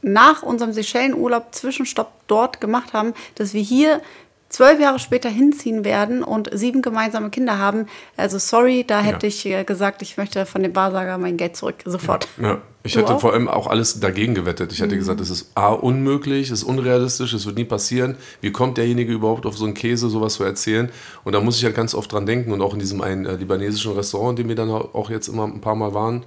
nach 0.01 0.43
unserem 0.43 0.71
Seychellenurlaub 0.71 1.53
Zwischenstopp 1.53 2.11
dort 2.27 2.61
gemacht 2.61 2.93
haben, 2.93 3.13
dass 3.35 3.53
wir 3.53 3.61
hier 3.61 4.01
zwölf 4.49 4.79
Jahre 4.79 4.99
später 4.99 5.29
hinziehen 5.29 5.85
werden 5.85 6.23
und 6.23 6.49
sieben 6.51 6.81
gemeinsame 6.81 7.29
Kinder 7.29 7.57
haben. 7.59 7.85
Also 8.17 8.37
sorry, 8.39 8.83
da 8.85 9.01
hätte 9.01 9.27
ich 9.27 9.45
äh, 9.45 9.63
gesagt, 9.63 10.01
ich 10.01 10.17
möchte 10.17 10.45
von 10.45 10.63
dem 10.63 10.75
Wahrsager 10.75 11.17
mein 11.17 11.37
Geld 11.37 11.55
zurück, 11.55 11.75
sofort. 11.85 12.27
Ja, 12.41 12.59
ich 12.83 12.93
Du 12.93 12.99
hätte 12.99 13.13
auch? 13.15 13.21
vor 13.21 13.33
allem 13.33 13.47
auch 13.47 13.67
alles 13.67 13.99
dagegen 13.99 14.33
gewettet. 14.33 14.71
Ich 14.73 14.81
hätte 14.81 14.97
gesagt, 14.97 15.21
es 15.21 15.29
ist 15.29 15.51
A, 15.55 15.69
unmöglich, 15.69 16.47
es 16.49 16.59
ist 16.59 16.63
unrealistisch, 16.63 17.33
es 17.33 17.45
wird 17.45 17.57
nie 17.57 17.65
passieren. 17.65 18.15
Wie 18.41 18.51
kommt 18.51 18.77
derjenige 18.77 19.13
überhaupt 19.13 19.45
auf 19.45 19.57
so 19.57 19.65
einen 19.65 19.73
Käse, 19.75 20.09
sowas 20.09 20.33
zu 20.33 20.43
erzählen? 20.43 20.89
Und 21.23 21.33
da 21.33 21.41
muss 21.41 21.57
ich 21.57 21.63
halt 21.65 21.75
ganz 21.75 21.93
oft 21.93 22.11
dran 22.11 22.25
denken 22.25 22.51
und 22.51 22.61
auch 22.61 22.73
in 22.73 22.79
diesem 22.79 23.01
einen 23.01 23.25
äh, 23.25 23.35
libanesischen 23.35 23.93
Restaurant, 23.93 24.39
in 24.39 24.43
dem 24.45 24.49
wir 24.49 24.55
dann 24.55 24.69
auch 24.71 25.09
jetzt 25.09 25.27
immer 25.27 25.43
ein 25.45 25.61
paar 25.61 25.75
Mal 25.75 25.93
waren. 25.93 26.25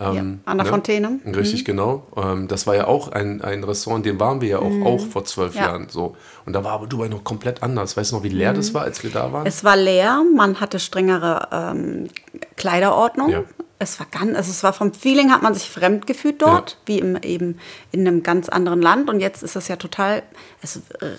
Ja, 0.00 0.12
Ähm, 0.12 0.40
an 0.44 0.58
der 0.58 0.64
ne? 0.64 0.70
Fontäne. 0.70 1.20
Richtig, 1.26 1.64
genau. 1.64 2.06
Ähm, 2.16 2.46
das 2.48 2.66
war 2.66 2.76
ja 2.76 2.86
auch 2.86 3.08
ein, 3.10 3.42
ein 3.42 3.64
Restaurant, 3.64 4.06
in 4.06 4.12
dem 4.12 4.20
waren 4.20 4.40
wir 4.40 4.48
ja 4.48 4.58
auch, 4.60 4.84
auch 4.84 5.04
vor 5.06 5.24
zwölf 5.24 5.54
Mhm. 5.54 5.58
Ja. 5.60 5.66
Jahren. 5.66 5.88
So. 5.90 6.16
Und 6.46 6.52
da 6.52 6.62
war 6.62 6.72
aber 6.72 6.86
Dubai 6.86 7.08
noch 7.08 7.24
komplett 7.24 7.62
anders. 7.64 7.96
Weißt 7.96 8.12
du 8.12 8.16
noch, 8.16 8.22
wie 8.22 8.28
leer 8.28 8.52
das 8.54 8.72
war, 8.74 8.82
als 8.82 9.02
wir 9.02 9.10
da 9.10 9.32
waren? 9.32 9.46
Es 9.46 9.64
war 9.64 9.76
leer, 9.76 10.22
man 10.36 10.60
hatte 10.60 10.78
strengere 10.78 11.48
ähm, 11.52 12.08
Kleiderordnung. 12.56 13.30
Ja. 13.30 13.42
es 13.80 13.98
war 14.00 14.06
ganz, 14.10 14.36
also 14.36 14.50
es 14.50 14.62
war 14.64 14.72
vom 14.72 14.92
Feeling, 14.92 15.30
hat 15.30 15.42
man 15.42 15.54
sich 15.54 15.70
fremd 15.70 16.06
gefühlt 16.06 16.42
dort, 16.42 16.70
Ja. 16.72 16.76
wie 16.86 16.98
im, 16.98 17.16
eben 17.22 17.58
in 17.92 18.06
einem 18.06 18.22
ganz 18.24 18.48
anderen 18.48 18.82
Land. 18.82 19.08
Und 19.10 19.20
jetzt 19.20 19.42
ist 19.42 19.54
das 19.56 19.68
ja 19.68 19.76
total 19.76 20.22
es, 20.62 20.76
äh, 21.00 21.10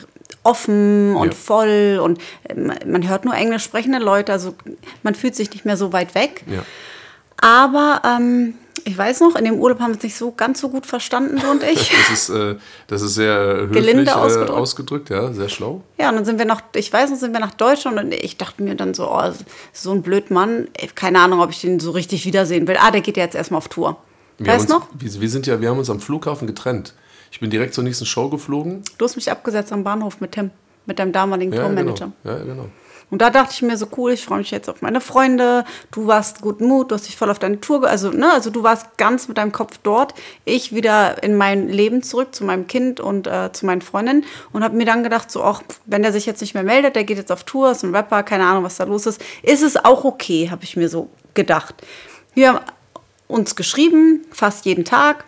offen 0.43 1.15
und 1.15 1.29
Ja. 1.33 1.35
voll 1.35 1.99
und 2.03 2.19
äh, 2.43 2.53
man 2.55 2.77
man 2.85 3.07
hört 3.09 3.25
nur 3.25 3.33
englisch 3.33 3.63
sprechende 3.63 3.99
Leute, 3.99 4.31
also 4.31 4.53
man 5.03 5.15
fühlt 5.15 5.35
sich 5.35 5.51
nicht 5.51 5.65
mehr 5.65 5.77
so 5.77 5.91
weit 5.93 6.15
weg. 6.15 6.43
Ja. 6.47 6.63
Aber 7.41 8.01
ähm, 8.05 8.55
ich 8.85 8.97
weiß 8.97 9.21
noch, 9.21 9.35
in 9.35 9.45
dem 9.45 9.55
Urlaub 9.59 9.79
haben 9.79 9.91
wir 9.91 9.95
uns 9.95 10.03
nicht 10.03 10.15
so 10.15 10.31
ganz 10.31 10.59
so 10.61 10.69
gut 10.69 10.85
verstanden, 10.85 11.39
du 11.39 11.49
und 11.51 11.63
ich. 11.63 11.91
Das 12.09 12.11
ist, 12.11 12.29
äh, 12.29 12.55
das 12.87 13.01
ist 13.01 13.15
sehr 13.15 13.33
äh, 13.33 13.55
höflich 13.61 13.85
Gelinde 13.85 14.11
äh, 14.11 14.15
ausgedrückt. 14.15 14.51
ausgedrückt, 14.51 15.09
ja, 15.09 15.33
sehr 15.33 15.49
schlau. 15.49 15.81
Ja, 15.99 16.09
und 16.09 16.15
dann 16.15 16.25
sind 16.25 16.39
wir 16.39 16.45
nach, 16.45 16.61
ich 16.75 16.91
weiß 16.91 17.09
noch, 17.11 17.17
sind 17.17 17.33
wir 17.33 17.39
nach 17.39 17.53
Deutschland 17.53 17.97
und 17.99 18.13
ich 18.13 18.37
dachte 18.37 18.63
mir 18.63 18.75
dann 18.75 18.93
so, 18.93 19.09
oh, 19.11 19.31
so 19.73 19.91
ein 19.91 20.01
blöd 20.01 20.31
Mann, 20.31 20.67
ey, 20.77 20.89
keine 20.93 21.19
Ahnung, 21.19 21.39
ob 21.41 21.51
ich 21.51 21.61
den 21.61 21.79
so 21.79 21.91
richtig 21.91 22.25
wiedersehen 22.25 22.67
will. 22.67 22.77
Ah, 22.79 22.91
der 22.91 23.01
geht 23.01 23.17
ja 23.17 23.23
jetzt 23.23 23.35
erstmal 23.35 23.59
auf 23.59 23.67
Tour. 23.67 23.97
Wir 24.37 24.47
weißt 24.47 24.61
uns, 24.61 24.69
noch? 24.69 24.87
Wir, 24.97 25.21
wir 25.21 25.29
sind 25.29 25.45
ja, 25.47 25.59
wir 25.61 25.69
haben 25.69 25.77
uns 25.79 25.89
am 25.89 25.99
Flughafen 25.99 26.47
getrennt. 26.47 26.93
Ich 27.31 27.39
bin 27.39 27.49
direkt 27.49 27.73
zur 27.73 27.83
nächsten 27.83 28.05
Show 28.05 28.29
geflogen. 28.29 28.81
Du 28.97 29.05
hast 29.05 29.15
mich 29.15 29.29
abgesetzt 29.29 29.71
am 29.71 29.83
Bahnhof 29.83 30.19
mit 30.21 30.31
Tim, 30.31 30.49
mit 30.85 30.97
deinem 30.97 31.11
damaligen 31.11 31.53
Ja, 31.53 31.61
Tourmanager. 31.63 32.11
genau. 32.23 32.37
Ja, 32.37 32.43
genau. 32.43 32.65
Und 33.09 33.21
da 33.21 33.29
dachte 33.29 33.53
ich 33.53 33.61
mir 33.61 33.75
so 33.75 33.87
cool, 33.97 34.11
ich 34.11 34.23
freue 34.23 34.39
mich 34.39 34.51
jetzt 34.51 34.69
auf 34.69 34.81
meine 34.81 35.01
Freunde. 35.01 35.65
Du 35.91 36.05
warst 36.05 36.41
guten 36.41 36.67
Mut, 36.67 36.91
du 36.91 36.95
hast 36.95 37.07
dich 37.07 37.17
voll 37.17 37.31
auf 37.31 37.39
deine 37.39 37.59
Tour, 37.59 37.87
also 37.87 38.11
ne, 38.11 38.31
also 38.31 38.49
du 38.49 38.63
warst 38.63 38.97
ganz 38.97 39.27
mit 39.27 39.37
deinem 39.37 39.51
Kopf 39.51 39.79
dort. 39.81 40.13
Ich 40.45 40.73
wieder 40.73 41.23
in 41.23 41.35
mein 41.35 41.69
Leben 41.69 42.03
zurück 42.03 42.35
zu 42.35 42.43
meinem 42.43 42.67
Kind 42.67 42.99
und 42.99 43.25
äh, 43.27 43.51
zu 43.51 43.65
meinen 43.65 43.81
Freundinnen 43.81 44.25
und 44.51 44.63
habe 44.63 44.77
mir 44.77 44.85
dann 44.85 45.03
gedacht 45.03 45.31
so, 45.31 45.43
ach, 45.43 45.63
wenn 45.85 46.03
der 46.03 46.13
sich 46.13 46.25
jetzt 46.25 46.41
nicht 46.41 46.53
mehr 46.53 46.63
meldet, 46.63 46.95
der 46.95 47.03
geht 47.03 47.17
jetzt 47.17 47.31
auf 47.31 47.43
Tour, 47.43 47.71
ist 47.71 47.83
ein 47.83 47.95
Rapper, 47.95 48.23
keine 48.23 48.45
Ahnung, 48.45 48.63
was 48.63 48.77
da 48.77 48.83
los 48.83 49.05
ist, 49.05 49.21
ist 49.41 49.63
es 49.63 49.83
auch 49.83 50.03
okay, 50.05 50.49
habe 50.51 50.63
ich 50.63 50.77
mir 50.77 50.89
so 50.89 51.09
gedacht. 51.33 51.75
Wir 52.35 52.49
haben 52.49 52.59
uns 53.27 53.55
geschrieben, 53.55 54.25
fast 54.31 54.65
jeden 54.65 54.85
Tag. 54.85 55.25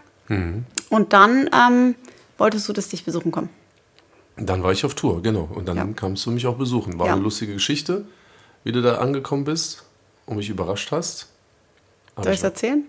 Und 0.89 1.13
dann 1.13 1.49
ähm, 1.53 1.95
wolltest 2.37 2.67
du, 2.69 2.73
dass 2.73 2.85
ich 2.85 2.91
dich 2.91 3.05
besuchen 3.05 3.31
komme. 3.31 3.49
Dann 4.45 4.63
war 4.63 4.71
ich 4.71 4.83
auf 4.85 4.95
Tour, 4.95 5.21
genau. 5.21 5.47
Und 5.53 5.67
dann 5.67 5.77
Ja. 5.77 5.85
kamst 5.95 6.25
du 6.25 6.31
mich 6.31 6.47
auch 6.47 6.55
besuchen. 6.55 6.97
War 6.99 7.07
Ja. 7.07 7.13
eine 7.13 7.21
lustige 7.21 7.53
Geschichte, 7.53 8.05
wie 8.63 8.71
du 8.71 8.81
da 8.81 8.95
angekommen 8.97 9.43
bist 9.43 9.83
und 10.25 10.37
mich 10.37 10.49
überrascht 10.49 10.91
hast. 10.91 11.27
Aber 12.15 12.23
Soll 12.25 12.33
ich 12.33 12.39
es 12.39 12.43
erzählen? 12.43 12.83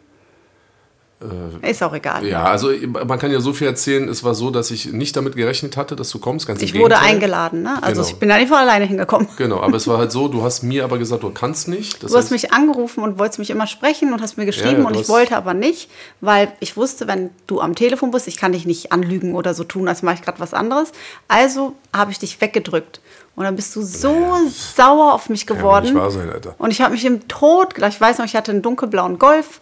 Ist 1.62 1.82
auch 1.82 1.94
egal. 1.94 2.26
Ja, 2.26 2.44
also 2.44 2.70
man 3.06 3.18
kann 3.18 3.30
ja 3.30 3.40
so 3.40 3.52
viel 3.52 3.66
erzählen. 3.66 4.08
Es 4.08 4.24
war 4.24 4.34
so, 4.34 4.50
dass 4.50 4.70
ich 4.70 4.92
nicht 4.92 5.16
damit 5.16 5.36
gerechnet 5.36 5.76
hatte, 5.76 5.96
dass 5.96 6.10
du 6.10 6.18
kommst. 6.18 6.46
Ganz 6.46 6.62
Ich 6.62 6.74
wurde 6.74 6.98
eingeladen, 6.98 7.62
ne? 7.62 7.78
Also 7.82 8.00
Genau. 8.02 8.12
ich 8.12 8.18
bin 8.18 8.28
da 8.28 8.36
nicht 8.38 8.48
von 8.48 8.58
alleine 8.58 8.84
hingekommen. 8.84 9.28
Genau, 9.36 9.60
aber 9.60 9.76
es 9.76 9.86
war 9.86 9.98
halt 9.98 10.12
so, 10.12 10.28
du 10.28 10.42
hast 10.42 10.62
mir 10.62 10.84
aber 10.84 10.98
gesagt, 10.98 11.22
du 11.22 11.30
kannst 11.30 11.68
nicht. 11.68 12.02
Das 12.02 12.10
Du 12.12 12.18
hast 12.18 12.30
mich 12.30 12.52
angerufen 12.52 13.02
und 13.02 13.18
wolltest 13.18 13.38
mich 13.38 13.50
immer 13.50 13.66
sprechen 13.66 14.12
und 14.12 14.20
hast 14.22 14.36
mir 14.36 14.46
geschrieben 14.46 14.78
Ja, 14.78 14.80
ja, 14.80 14.86
und 14.88 14.96
ich 14.96 15.08
wollte 15.08 15.36
aber 15.36 15.54
nicht, 15.54 15.88
weil 16.20 16.52
ich 16.60 16.76
wusste, 16.76 17.06
wenn 17.06 17.30
du 17.46 17.60
am 17.60 17.74
Telefon 17.74 18.10
bist, 18.10 18.28
ich 18.28 18.36
kann 18.36 18.52
dich 18.52 18.66
nicht 18.66 18.92
anlügen 18.92 19.34
oder 19.34 19.54
so 19.54 19.64
tun, 19.64 19.88
als 19.88 20.02
mache 20.02 20.16
ich 20.16 20.22
gerade 20.22 20.40
was 20.40 20.54
anderes. 20.54 20.92
Also 21.28 21.74
habe 21.92 22.10
ich 22.10 22.18
dich 22.18 22.40
weggedrückt. 22.40 23.00
Und 23.34 23.44
dann 23.44 23.56
bist 23.56 23.74
du 23.76 23.82
so 23.82 24.14
sauer 24.50 25.14
auf 25.14 25.30
mich 25.30 25.46
Ja, 25.48 25.54
geworden. 25.54 25.84
kann 25.86 25.94
nicht 25.94 26.02
wahr 26.02 26.10
sein, 26.10 26.30
Alter. 26.30 26.54
Und 26.58 26.70
ich 26.70 26.80
habe 26.82 26.92
mich 26.92 27.04
im 27.04 27.26
Tod. 27.28 27.74
Ich 27.88 28.00
weiß 28.00 28.18
noch, 28.18 28.26
ich 28.26 28.36
hatte 28.36 28.50
einen 28.52 28.60
dunkelblauen 28.62 29.18
Golf. 29.18 29.60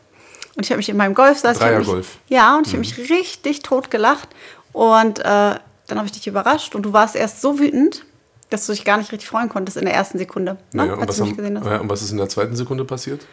Und 0.56 0.64
ich 0.64 0.70
habe 0.70 0.78
mich 0.78 0.88
in 0.88 0.96
meinem 0.96 1.14
Golf 1.14 1.38
saß. 1.38 1.56
ich 1.56 1.62
hab 1.62 1.78
mich-. 1.86 2.06
Ja, 2.28 2.56
und 2.56 2.66
ich 2.66 2.72
habe 2.72 2.80
mich 2.80 2.98
richtig 3.10 3.60
tot 3.60 3.90
gelacht. 3.90 4.28
Und 4.72 5.20
äh, 5.20 5.22
dann 5.22 5.58
habe 5.90 6.06
ich 6.06 6.12
dich 6.12 6.26
überrascht. 6.26 6.74
Und 6.74 6.82
du 6.82 6.92
warst 6.92 7.16
erst 7.16 7.40
so 7.40 7.58
wütend, 7.58 8.04
dass 8.50 8.66
du 8.66 8.72
dich 8.72 8.84
gar 8.84 8.98
nicht 8.98 9.12
richtig 9.12 9.28
freuen 9.28 9.48
konntest 9.48 9.76
in 9.76 9.84
der 9.84 9.94
ersten 9.94 10.18
Sekunde, 10.18 10.52
ne? 10.54 10.58
Naja, 10.72 10.94
und, 10.94 11.08
was 11.08 11.20
haben, 11.20 11.64
ja, 11.64 11.80
und 11.80 11.88
was 11.88 12.02
ist 12.02 12.10
in 12.10 12.16
der 12.18 12.28
zweiten 12.28 12.56
Sekunde 12.56 12.84
passiert? 12.84 13.26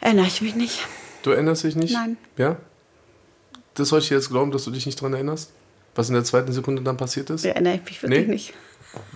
Erinnere 0.00 0.26
ich 0.26 0.40
mich 0.40 0.54
nicht. 0.54 0.86
Du 1.22 1.30
erinnerst 1.30 1.62
dich 1.64 1.76
nicht? 1.76 1.92
Nein. 1.92 2.16
Ja? 2.36 2.56
Das 3.74 3.88
soll 3.88 4.00
ich 4.00 4.08
dir 4.08 4.14
jetzt 4.16 4.30
glauben, 4.30 4.50
dass 4.50 4.64
du 4.64 4.70
dich 4.70 4.86
nicht 4.86 5.00
dran 5.00 5.12
erinnerst? 5.12 5.52
Was 5.94 6.08
in 6.08 6.14
der 6.14 6.24
zweiten 6.24 6.52
Sekunde 6.52 6.82
dann 6.82 6.96
passiert 6.96 7.30
ist? 7.30 7.44
Erinnere 7.44 7.74
ich 7.74 7.84
mich 7.84 8.02
wirklich 8.02 8.26
Nee? 8.26 8.32
nicht. 8.32 8.54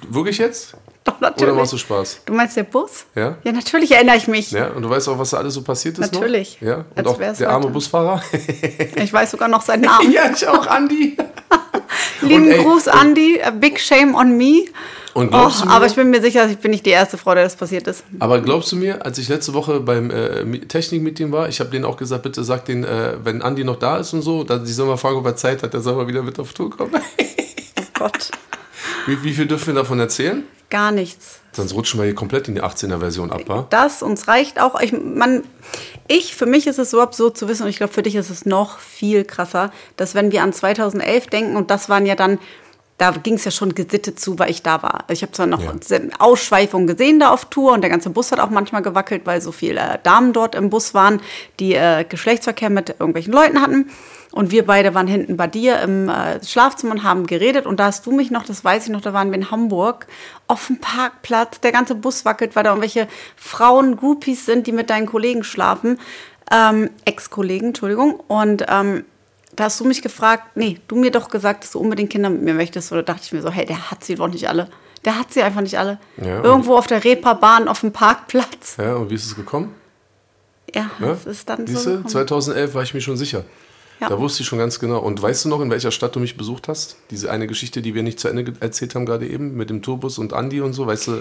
Wirklich 0.09 0.39
jetzt? 0.39 0.75
Doch, 1.05 1.21
natürlich. 1.21 1.43
Oder 1.51 1.55
machst 1.61 1.73
du 1.73 1.79
Spaß? 1.79 2.21
Du 2.27 2.33
meinst 2.33 2.57
der 2.57 2.65
Bus? 2.65 3.07
Ja? 3.15 3.37
Ja, 3.45 3.53
natürlich 3.53 3.93
erinnere 3.93 4.17
ich 4.17 4.27
mich. 4.27 4.51
Ja, 4.51 4.69
und 4.69 4.83
du 4.83 4.91
weißt 4.91 5.09
auch, 5.09 5.19
was 5.19 5.31
da 5.31 5.37
alles 5.39 5.55
so 5.55 5.63
passiert 5.63 5.99
ist 5.99 6.13
Natürlich. 6.13 6.59
noch? 6.61 6.69
Ja, 6.69 6.77
und 6.79 6.99
Als 6.99 7.07
auch 7.07 7.19
der 7.39 7.51
arme 7.51 7.65
heute. 7.65 7.73
Busfahrer? 7.75 8.23
Ich 8.97 9.13
weiß 9.13 9.31
sogar 9.31 9.49
noch 9.49 9.63
seinen 9.63 9.83
Namen. 9.85 10.11
ja, 10.11 10.23
ich 10.35 10.47
auch, 10.49 10.67
Andi. 10.67 11.17
Lieben 12.23 12.51
ey, 12.51 12.63
Gruß, 12.63 12.89
Andy. 12.89 13.41
A 13.43 13.51
big 13.51 13.79
shame 13.79 14.15
on 14.15 14.37
me. 14.37 14.65
Und 15.15 15.31
glaubst 15.31 15.63
du 15.63 15.67
mir, 15.67 15.73
aber 15.73 15.87
ich 15.87 15.95
bin 15.95 16.11
mir 16.11 16.21
sicher, 16.21 16.47
ich 16.51 16.59
bin 16.59 16.73
nicht 16.73 16.85
die 16.85 16.91
erste 16.91 17.17
Frau, 17.17 17.35
der 17.35 17.45
das 17.45 17.57
passiert 17.57 17.87
ist. 17.87 18.05
aber 18.19 18.41
glaubst 18.43 18.71
du 18.73 18.77
mir, 18.77 19.03
als 19.05 19.17
ich 19.17 19.29
letzte 19.29 19.55
Woche 19.55 19.81
beim 19.81 20.11
äh, 20.11 20.45
Technikmeeting 20.67 21.33
war, 21.33 21.49
ich 21.49 21.59
habe 21.61 21.71
denen 21.71 21.87
auch 21.87 21.97
gesagt, 21.97 22.23
bitte 22.25 22.45
sag 22.45 22.67
denen, 22.67 22.85
äh, 22.85 23.17
wenn 23.25 23.41
Andi 23.41 23.65
noch 23.65 23.77
da 23.79 23.97
ist 23.97 24.13
und 24.13 24.21
so, 24.23 24.45
dann, 24.45 24.65
die 24.67 24.73
sollen 24.73 24.89
mal 24.91 24.99
fragen, 24.99 25.17
ob 25.17 25.25
er 25.25 25.37
Zeit 25.37 25.63
hat, 25.63 25.73
der 25.73 25.81
soll 25.81 25.97
mal 25.97 26.07
wieder 26.07 26.23
mit 26.23 26.39
auf 26.39 26.53
Tour 26.53 26.69
kommen. 26.71 26.93
Oh 26.95 27.83
Gott. 27.95 28.31
Wie, 29.07 29.23
wie 29.25 29.33
viel 29.33 29.47
dürfen 29.47 29.69
wir 29.69 29.75
davon 29.75 30.01
erzählen? 30.01 30.45
Gar 30.69 30.91
nichts. 30.91 31.41
Sonst 31.53 31.75
rutschen 31.75 32.01
wir 32.01 32.05
hier 32.05 32.15
komplett 32.15 32.49
in 32.49 32.55
die 32.55 32.63
18er-Version 32.63 33.31
ab, 33.31 33.43
wa? 33.47 33.67
Das 33.71 34.03
uns 34.03 34.29
reicht 34.29 34.61
auch. 34.61 34.79
Ich, 34.81 34.93
man, 34.93 35.45
ich, 36.09 36.35
für 36.35 36.47
mich 36.47 36.67
ist 36.67 36.79
es 36.79 36.91
so 36.91 37.01
absurd 37.01 37.39
zu 37.39 37.49
wissen, 37.49 37.63
und 37.63 37.69
ich 37.69 37.77
glaube, 37.77 37.93
für 37.93 38.03
dich 38.03 38.17
ist 38.17 38.31
es 38.31 38.45
noch 38.47 38.79
viel 38.79 39.25
krasser, 39.25 39.73
dass 39.97 40.15
wenn 40.15 40.33
wir 40.33 40.43
an 40.43 40.53
2011 40.53 41.29
denken, 41.29 41.57
und 41.57 41.71
das 41.71 41.89
waren 41.89 42.05
ja 42.05 42.15
dann, 42.15 42.39
da 42.99 43.11
ging 43.11 43.35
es 43.35 43.45
ja 43.45 43.51
schon 43.51 43.75
gesittet 43.75 44.19
zu, 44.19 44.39
weil 44.39 44.51
ich 44.51 44.63
da 44.63 44.83
war. 44.83 45.05
Ich 45.09 45.23
habe 45.23 45.33
zwar 45.33 45.47
noch 45.47 45.61
Ja. 45.63 45.73
Ausschweifungen 46.19 46.87
gesehen 46.87 47.21
da 47.21 47.31
auf 47.31 47.45
Tour 47.47 47.73
und 47.73 47.83
der 47.83 47.91
ganze 47.91 48.09
Bus 48.11 48.33
hat 48.33 48.41
auch 48.41 48.51
manchmal 48.51 48.83
gewackelt, 48.83 49.27
weil 49.27 49.43
so 49.43 49.53
viele 49.53 49.81
äh, 49.81 49.99
Damen 50.03 50.33
dort 50.33 50.55
im 50.55 50.71
Bus 50.71 50.95
waren, 50.95 51.21
die 51.61 51.75
äh, 51.75 52.05
Geschlechtsverkehr 52.09 52.71
mit 52.71 52.91
irgendwelchen 52.91 53.33
Leuten 53.33 53.61
hatten. 53.61 53.91
Und 54.33 54.51
wir 54.51 54.67
beide 54.67 54.95
waren 54.95 55.07
hinten 55.07 55.37
bei 55.37 55.47
dir 55.47 55.81
im 55.81 56.09
äh, 56.09 56.45
Schlafzimmer 56.45 56.93
und 56.93 57.03
haben 57.03 57.27
geredet. 57.27 57.67
Und 57.67 57.81
da 57.81 57.87
hast 57.87 58.05
du 58.07 58.13
mich 58.13 58.31
noch, 58.31 58.45
das 58.45 58.65
weiß 58.65 58.85
ich 58.85 58.91
noch, 58.91 59.01
da 59.01 59.13
waren 59.13 59.31
wir 59.31 59.39
in 59.39 59.51
Hamburg, 59.51 60.07
auf 60.47 60.67
dem 60.67 60.79
Parkplatz. 60.79 61.61
Der 61.61 61.73
ganze 61.73 61.95
Bus 61.95 62.25
wackelt, 62.25 62.57
weil 62.57 62.65
da 62.65 62.71
irgendwelche 62.71 63.09
Frauen 63.37 63.97
Groupies 63.97 64.45
sind, 64.47 64.67
die 64.67 64.73
mit 64.73 64.91
deinen 64.91 65.07
Kollegen 65.07 65.45
schlafen. 65.45 65.99
Ähm, 66.51 66.91
Ex-Kollegen, 67.05 67.69
Entschuldigung. 67.69 68.21
Und 68.29 68.65
ähm, 68.69 69.05
da 69.57 69.65
hast 69.65 69.81
du 69.81 69.85
mich 69.85 70.03
gefragt, 70.03 70.57
nee, 70.57 70.79
du 70.89 70.97
mir 70.97 71.11
doch 71.11 71.29
gesagt, 71.31 71.65
dass 71.65 71.73
du 71.73 71.81
unbedingt 71.81 72.11
Kinder 72.11 72.31
mit 72.31 72.43
mir 72.43 72.55
möchtest. 72.55 72.93
Oder 72.93 73.03
dachte 73.03 73.23
ich 73.25 73.33
mir 73.33 73.43
so, 73.43 73.51
hey, 73.51 73.65
der 73.67 73.91
hat 73.91 74.05
sie 74.05 74.15
doch 74.15 74.29
nicht 74.29 74.49
alle. 74.49 74.69
Der 75.05 75.19
hat 75.19 75.33
sie 75.33 75.43
einfach 75.43 75.61
nicht 75.61 75.79
alle. 75.79 75.99
Ja, 76.17 76.43
Irgendwo 76.43 76.77
auf 76.77 76.87
der 76.87 77.03
Reeperbahn 77.05 77.69
auf 77.69 77.81
dem 77.81 77.93
Parkplatz. 77.93 78.77
Ja, 78.79 78.95
und 78.97 79.11
wie 79.11 79.15
ist 79.15 79.27
es 79.27 79.35
gekommen? 79.37 79.75
Ja, 80.75 80.91
Ja? 81.01 81.09
das 81.09 81.27
ist 81.27 81.49
dann 81.49 81.67
so. 81.67 81.73
Siehste, 81.75 81.91
gekommen. 81.91 82.09
2011 82.09 82.75
war 82.75 82.83
ich 82.83 82.93
mir 82.95 83.01
schon 83.01 83.17
sicher. 83.17 83.45
Ja. 84.01 84.11
Da 84.11 84.19
wusste 84.19 84.43
ich 84.43 84.49
schon 84.49 84.59
ganz 84.59 84.79
genau. 84.79 84.99
Und 84.99 85.23
weißt 85.23 85.47
du 85.47 85.49
noch, 85.49 85.61
in 85.63 85.71
welcher 85.71 85.91
Stadt 85.91 86.15
du 86.15 86.21
mich 86.21 86.37
besucht 86.37 86.69
hast? 86.69 86.97
Diese 87.11 87.31
eine 87.31 87.47
Geschichte, 87.47 87.81
die 87.81 87.95
wir 87.95 88.03
nicht 88.03 88.21
zu 88.21 88.29
Ende 88.29 88.53
erzählt 88.61 88.95
haben 88.95 89.07
gerade 89.07 89.27
eben, 89.27 89.55
mit 89.57 89.71
dem 89.71 89.81
Tourbus 89.81 90.19
und 90.19 90.35
Andi 90.35 90.61
und 90.61 90.75
so. 90.75 90.87
Weißt 90.87 91.07
du, 91.07 91.13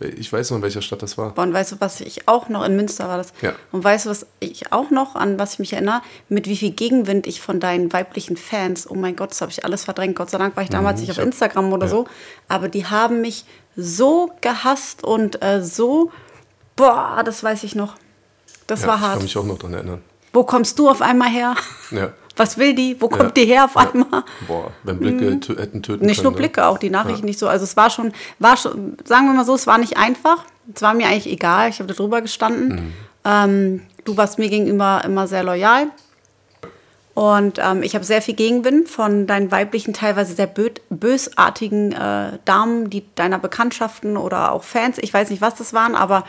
äh, 0.00 0.06
ich 0.06 0.32
weiß 0.32 0.50
noch, 0.50 0.58
in 0.58 0.62
welcher 0.62 0.80
Stadt 0.80 1.02
das 1.02 1.18
war. 1.18 1.30
Boah, 1.34 1.42
Und 1.42 1.52
weißt 1.52 1.72
du, 1.72 1.76
was 1.80 2.00
ich 2.00 2.28
auch 2.28 2.48
noch, 2.48 2.64
in 2.64 2.76
Münster 2.76 3.08
war 3.08 3.16
das. 3.16 3.32
Ja. 3.42 3.54
Und 3.72 3.82
weißt 3.82 4.06
du, 4.06 4.10
was 4.10 4.26
ich 4.38 4.72
auch 4.72 4.90
noch, 4.90 5.16
an 5.16 5.38
was 5.40 5.54
ich 5.54 5.58
mich 5.58 5.72
erinnere, 5.72 6.02
mit 6.28 6.46
wie 6.46 6.56
viel 6.56 6.70
Gegenwind 6.70 7.26
ich 7.26 7.40
von 7.40 7.58
deinen 7.58 7.92
weiblichen 7.92 8.36
Fans, 8.36 8.88
oh 8.88 8.94
mein 8.94 9.16
Gott, 9.16 9.32
das 9.32 9.40
habe 9.40 9.50
ich 9.50 9.64
alles 9.64 9.84
verdrängt. 9.84 10.14
Gott 10.14 10.30
sei 10.30 10.38
Dank 10.38 10.54
war 10.56 10.62
ich 10.62 10.70
damals 10.70 11.00
nicht 11.00 11.10
auf 11.10 11.16
Mhm, 11.16 11.22
ich 11.22 11.26
hab- 11.26 11.32
Instagram 11.48 11.72
oder 11.72 11.86
ja. 11.86 11.90
so. 11.90 12.06
Aber 12.46 12.68
die 12.68 12.86
haben 12.86 13.20
mich 13.22 13.44
so 13.76 14.30
gehasst 14.40 15.02
und 15.02 15.42
äh, 15.42 15.62
so, 15.64 16.12
boah, 16.76 17.22
das 17.24 17.42
weiß 17.42 17.64
ich 17.64 17.74
noch. 17.74 17.96
Das 18.66 18.82
Ja, 18.82 18.88
war 18.88 18.94
Ich 18.96 19.00
kann 19.00 19.10
hart. 19.10 19.22
mich 19.22 19.36
auch 19.36 19.44
noch 19.44 19.58
daran 19.58 19.74
erinnern. 19.74 20.02
Wo 20.32 20.44
kommst 20.44 20.78
du 20.78 20.88
auf 20.88 21.02
einmal 21.02 21.28
her? 21.28 21.54
Ja. 21.90 22.10
Was 22.36 22.56
will 22.56 22.74
die? 22.74 22.96
Wo 23.00 23.08
kommt 23.08 23.36
Ja. 23.36 23.44
die 23.44 23.44
her 23.44 23.64
auf 23.66 23.76
einmal? 23.76 24.22
Boah, 24.46 24.70
wenn 24.84 24.98
Blicke 24.98 25.24
tö- 25.34 25.58
hätten 25.60 25.82
töten 25.82 26.00
Mhm. 26.02 26.06
Nicht 26.06 26.16
können. 26.18 26.24
nur 26.24 26.32
ne? 26.32 26.36
Blicke, 26.38 26.66
auch 26.66 26.78
die 26.78 26.88
Nachrichten 26.88 27.26
nicht 27.26 27.38
so. 27.38 27.48
Also 27.48 27.64
es 27.64 27.76
war 27.76 27.90
schon, 27.90 28.12
war 28.38 28.56
schon, 28.56 28.96
sagen 29.04 29.26
wir 29.26 29.34
mal 29.34 29.44
so, 29.44 29.54
es 29.54 29.66
war 29.66 29.76
nicht 29.78 29.98
einfach. 29.98 30.44
Es 30.74 30.80
war 30.80 30.94
mir 30.94 31.06
eigentlich 31.08 31.26
egal. 31.30 31.68
Ich 31.68 31.80
habe 31.80 31.88
da 31.88 31.94
drüber 31.94 32.22
gestanden. 32.22 32.94
Ähm, 33.24 33.82
du 34.04 34.16
warst 34.16 34.38
mir 34.38 34.48
gegenüber 34.48 35.02
immer 35.04 35.26
sehr 35.26 35.42
loyal. 35.42 35.88
Und 37.12 37.58
ähm, 37.58 37.82
ich 37.82 37.94
habe 37.94 38.04
sehr 38.04 38.22
viel 38.22 38.34
Gegenwind 38.36 38.88
von 38.88 39.26
deinen 39.26 39.50
weiblichen, 39.50 39.92
teilweise 39.92 40.32
sehr 40.34 40.46
bö 40.46 40.70
bösartigen 40.88 41.92
äh, 41.92 42.38
Damen, 42.44 42.88
die 42.88 43.04
deiner 43.16 43.38
Bekanntschaften 43.38 44.16
oder 44.16 44.52
auch 44.52 44.62
Fans, 44.62 44.96
ich 44.98 45.12
weiß 45.12 45.28
nicht, 45.28 45.42
was 45.42 45.56
das 45.56 45.74
waren, 45.74 45.94
aber 45.96 46.24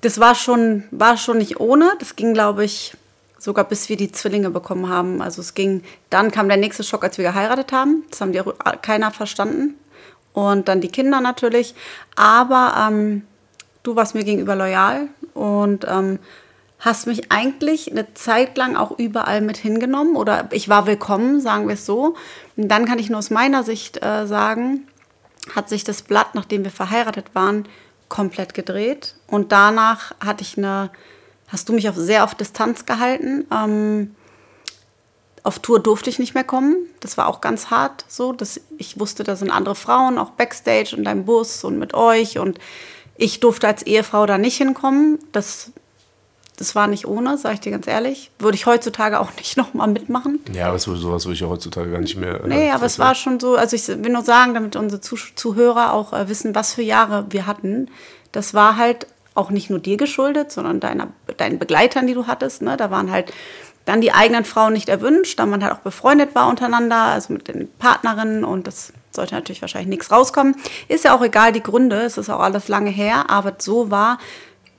das 0.00 0.20
war 0.20 0.34
schon, 0.36 0.84
war 0.92 1.16
schon 1.16 1.38
nicht 1.38 1.58
ohne. 1.60 1.92
Das 1.98 2.14
ging, 2.16 2.32
glaube 2.32 2.64
ich, 2.64 2.94
sogar 3.44 3.66
bis 3.66 3.90
wir 3.90 3.98
die 3.98 4.10
Zwillinge 4.10 4.48
bekommen 4.48 4.88
haben. 4.88 5.20
Also 5.20 5.42
es 5.42 5.52
ging, 5.52 5.82
dann 6.08 6.30
kam 6.30 6.48
der 6.48 6.56
nächste 6.56 6.82
Schock, 6.82 7.04
als 7.04 7.18
wir 7.18 7.26
geheiratet 7.26 7.72
haben. 7.72 8.04
Das 8.10 8.22
haben 8.22 8.32
die 8.32 8.40
keiner 8.80 9.10
verstanden. 9.10 9.74
Und 10.32 10.68
dann 10.68 10.80
die 10.80 10.88
Kinder 10.88 11.20
natürlich. 11.20 11.74
Aber 12.16 12.88
ähm, 12.88 13.26
du 13.82 13.96
warst 13.96 14.14
mir 14.14 14.24
gegenüber 14.24 14.56
loyal 14.56 15.08
und 15.34 15.86
ähm, 15.86 16.20
hast 16.80 17.06
mich 17.06 17.30
eigentlich 17.30 17.90
eine 17.90 18.14
Zeit 18.14 18.56
lang 18.56 18.76
auch 18.76 18.98
überall 18.98 19.42
mit 19.42 19.58
hingenommen 19.58 20.16
oder 20.16 20.48
ich 20.50 20.70
war 20.70 20.86
willkommen, 20.86 21.40
sagen 21.40 21.68
wir 21.68 21.74
es 21.74 21.84
so. 21.84 22.14
Und 22.56 22.68
dann 22.68 22.86
kann 22.86 22.98
ich 22.98 23.10
nur 23.10 23.18
aus 23.18 23.30
meiner 23.30 23.62
Sicht 23.62 24.02
äh, 24.02 24.26
sagen, 24.26 24.88
hat 25.54 25.68
sich 25.68 25.84
das 25.84 26.00
Blatt, 26.00 26.34
nachdem 26.34 26.64
wir 26.64 26.70
verheiratet 26.70 27.34
waren, 27.34 27.68
komplett 28.08 28.54
gedreht. 28.54 29.16
Und 29.26 29.52
danach 29.52 30.14
hatte 30.24 30.42
ich 30.42 30.56
eine, 30.56 30.90
hast 31.54 31.68
du 31.68 31.72
mich 31.72 31.88
auf, 31.88 31.94
sehr 31.96 32.24
auf 32.24 32.34
Distanz 32.34 32.84
gehalten. 32.84 33.46
Ähm, 33.50 34.14
auf 35.44 35.60
Tour 35.60 35.78
durfte 35.78 36.10
ich 36.10 36.18
nicht 36.18 36.34
mehr 36.34 36.42
kommen. 36.42 36.76
Das 37.00 37.16
war 37.16 37.28
auch 37.28 37.40
ganz 37.40 37.70
hart 37.70 38.04
so. 38.08 38.32
Dass 38.32 38.60
ich 38.76 38.98
wusste, 38.98 39.24
da 39.24 39.36
sind 39.36 39.50
andere 39.50 39.76
Frauen, 39.76 40.18
auch 40.18 40.30
Backstage 40.30 40.96
in 40.96 41.04
deinem 41.04 41.24
Bus 41.24 41.62
und 41.62 41.78
mit 41.78 41.94
euch. 41.94 42.38
Und 42.38 42.58
ich 43.16 43.38
durfte 43.40 43.68
als 43.68 43.82
Ehefrau 43.84 44.26
da 44.26 44.36
nicht 44.36 44.56
hinkommen. 44.56 45.20
Das, 45.30 45.70
das 46.56 46.74
war 46.74 46.88
nicht 46.88 47.06
ohne, 47.06 47.38
sage 47.38 47.54
ich 47.54 47.60
dir 47.60 47.70
ganz 47.70 47.86
ehrlich. 47.86 48.32
Würde 48.40 48.56
ich 48.56 48.66
heutzutage 48.66 49.20
auch 49.20 49.30
nicht 49.36 49.56
nochmal 49.56 49.86
mitmachen. 49.86 50.40
Ja, 50.52 50.70
aber 50.70 50.78
sowas 50.80 51.24
würde 51.24 51.34
ich 51.34 51.40
ja 51.40 51.48
heutzutage 51.48 51.92
gar 51.92 52.00
nicht 52.00 52.16
mehr. 52.16 52.42
Äh, 52.42 52.48
nee, 52.48 52.70
aber 52.72 52.86
es 52.86 52.98
war 52.98 53.14
schon 53.14 53.38
so, 53.38 53.54
also 53.54 53.76
ich 53.76 53.86
will 53.86 54.10
nur 54.10 54.22
sagen, 54.22 54.54
damit 54.54 54.74
unsere 54.74 55.00
Zuh 55.00 55.18
Zuhörer 55.36 55.92
auch 55.92 56.12
äh, 56.12 56.28
wissen, 56.28 56.56
was 56.56 56.74
für 56.74 56.82
Jahre 56.82 57.26
wir 57.30 57.46
hatten. 57.46 57.90
Das 58.32 58.54
war 58.54 58.76
halt 58.76 59.06
auch 59.34 59.50
nicht 59.50 59.70
nur 59.70 59.78
dir 59.78 59.96
geschuldet, 59.96 60.52
sondern 60.52 60.80
deiner, 60.80 61.08
deinen 61.36 61.58
Begleitern, 61.58 62.06
die 62.06 62.14
du 62.14 62.26
hattest. 62.26 62.62
Ne? 62.62 62.76
Da 62.76 62.90
waren 62.90 63.10
halt 63.10 63.32
dann 63.84 64.00
die 64.00 64.12
eigenen 64.12 64.44
Frauen 64.44 64.72
nicht 64.72 64.88
erwünscht, 64.88 65.38
da 65.38 65.46
man 65.46 65.62
halt 65.62 65.74
auch 65.74 65.80
befreundet 65.80 66.34
war 66.34 66.48
untereinander, 66.48 66.96
also 66.96 67.32
mit 67.32 67.48
den 67.48 67.68
Partnerinnen 67.78 68.44
und 68.44 68.66
das 68.66 68.92
sollte 69.10 69.34
natürlich 69.34 69.60
wahrscheinlich 69.60 69.90
nichts 69.90 70.10
rauskommen. 70.10 70.56
Ist 70.88 71.04
ja 71.04 71.14
auch 71.16 71.22
egal, 71.22 71.52
die 71.52 71.62
Gründe, 71.62 72.00
es 72.00 72.16
ist 72.16 72.30
auch 72.30 72.40
alles 72.40 72.68
lange 72.68 72.90
her, 72.90 73.26
aber 73.28 73.54
so 73.58 73.90
war 73.90 74.18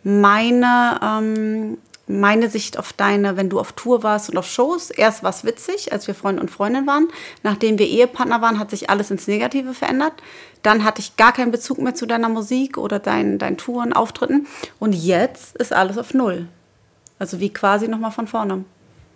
meine, 0.03 0.99
ähm, 1.03 1.77
meine 2.07 2.49
Sicht 2.49 2.77
auf 2.77 2.93
deine, 2.93 3.35
wenn 3.35 3.49
du 3.49 3.59
auf 3.59 3.73
Tour 3.73 4.03
warst 4.03 4.29
und 4.29 4.37
auf 4.37 4.47
Shows. 4.47 4.91
Erst 4.91 5.23
war 5.23 5.31
es 5.31 5.43
witzig, 5.43 5.91
als 5.91 6.07
wir 6.07 6.13
Freunde 6.13 6.41
und 6.41 6.51
Freundin 6.51 6.85
waren. 6.85 7.07
Nachdem 7.43 7.79
wir 7.79 7.87
Ehepartner 7.87 8.41
waren, 8.41 8.59
hat 8.59 8.69
sich 8.69 8.89
alles 8.89 9.09
ins 9.09 9.27
Negative 9.27 9.73
verändert. 9.73 10.13
Dann 10.61 10.83
hatte 10.83 11.01
ich 11.01 11.17
gar 11.17 11.33
keinen 11.33 11.51
Bezug 11.51 11.79
mehr 11.79 11.95
zu 11.95 12.05
deiner 12.05 12.29
Musik 12.29 12.77
oder 12.77 12.99
deinen, 12.99 13.39
deinen 13.39 13.57
Touren, 13.57 13.93
Auftritten. 13.93 14.47
Und 14.79 14.93
jetzt 14.93 15.55
ist 15.57 15.73
alles 15.73 15.97
auf 15.97 16.13
Null. 16.13 16.47
Also 17.17 17.39
wie 17.39 17.49
quasi 17.49 17.87
nochmal 17.87 18.11
von 18.11 18.27
vorne. 18.27 18.65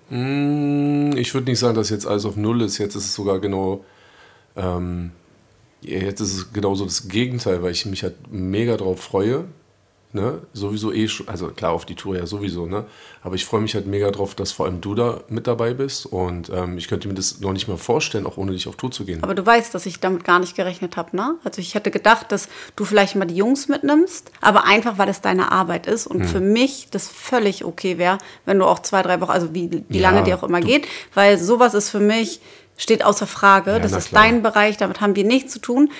Mm, 0.09 1.11
ich 1.15 1.33
würde 1.33 1.49
nicht 1.49 1.59
sagen, 1.59 1.75
dass 1.75 1.89
jetzt 1.89 2.07
alles 2.07 2.25
auf 2.25 2.35
Null 2.35 2.61
ist. 2.61 2.77
Jetzt 2.79 2.95
ist 2.95 3.05
es 3.05 3.13
sogar 3.13 3.39
genau, 3.39 3.85
ähm, 4.55 5.11
jetzt 5.81 6.21
ist 6.21 6.33
es 6.33 6.53
genau 6.53 6.75
so 6.75 6.85
das 6.85 7.07
Gegenteil, 7.07 7.61
weil 7.61 7.71
ich 7.71 7.85
mich 7.85 8.03
halt 8.03 8.15
mega 8.31 8.77
drauf 8.77 8.99
freue. 8.99 9.45
Ne? 10.11 10.41
Sowieso 10.53 10.91
eh, 10.91 11.07
also 11.27 11.49
klar 11.49 11.71
auf 11.71 11.85
die 11.85 11.93
Tour 11.93 12.17
ja 12.17 12.25
sowieso, 12.25 12.65
ne? 12.65 12.85
Aber 13.21 13.35
ich 13.35 13.45
freue 13.45 13.61
mich 13.61 13.75
halt 13.75 13.85
mega 13.85 14.09
drauf, 14.09 14.33
dass 14.33 14.51
vor 14.51 14.65
allem 14.65 14.81
du 14.81 14.95
da 14.95 15.21
mit 15.29 15.45
dabei 15.45 15.75
bist 15.75 16.07
und 16.07 16.49
ähm, 16.49 16.79
ich 16.79 16.87
könnte 16.87 17.07
mir 17.07 17.13
das 17.13 17.41
noch 17.41 17.53
nicht 17.53 17.67
mal 17.67 17.77
vorstellen, 17.77 18.25
auch 18.25 18.37
ohne 18.37 18.53
dich 18.53 18.67
auf 18.67 18.75
Tour 18.75 18.89
zu 18.89 19.05
gehen. 19.05 19.21
Aber 19.21 19.35
du 19.35 19.45
weißt, 19.45 19.71
dass 19.75 19.85
ich 19.85 19.99
damit 19.99 20.23
gar 20.23 20.39
nicht 20.39 20.55
gerechnet 20.55 20.97
habe, 20.97 21.15
ne? 21.15 21.35
Also 21.43 21.61
ich 21.61 21.75
hätte 21.75 21.91
gedacht, 21.91 22.31
dass 22.31 22.49
du 22.75 22.85
vielleicht 22.85 23.17
mal 23.17 23.25
die 23.25 23.35
Jungs 23.35 23.67
mitnimmst, 23.67 24.31
aber 24.41 24.65
einfach, 24.65 24.97
weil 24.97 25.09
es 25.09 25.21
deine 25.21 25.51
Arbeit 25.51 25.85
ist 25.85 26.07
und 26.07 26.21
hm. 26.21 26.27
für 26.27 26.39
mich 26.39 26.87
das 26.89 27.07
völlig 27.07 27.63
okay 27.63 27.99
wäre, 27.99 28.17
wenn 28.45 28.57
du 28.57 28.65
auch 28.65 28.79
zwei, 28.79 29.03
drei 29.03 29.21
Wochen, 29.21 29.29
also 29.31 29.53
wie, 29.53 29.83
wie 29.89 29.99
ja, 29.99 30.09
lange 30.09 30.23
dir 30.23 30.35
auch 30.39 30.43
immer 30.43 30.61
geht, 30.61 30.87
weil 31.13 31.37
sowas 31.37 31.75
ist 31.75 31.91
für 31.91 31.99
mich, 31.99 32.41
steht 32.77 33.05
außer 33.05 33.27
Frage, 33.27 33.73
ja, 33.73 33.79
das 33.79 33.91
ist 33.91 34.07
klar. 34.09 34.23
dein 34.23 34.41
Bereich, 34.41 34.77
damit 34.77 35.01
haben 35.01 35.15
wir 35.15 35.23
nichts 35.23 35.53
zu 35.53 35.59
tun 35.59 35.91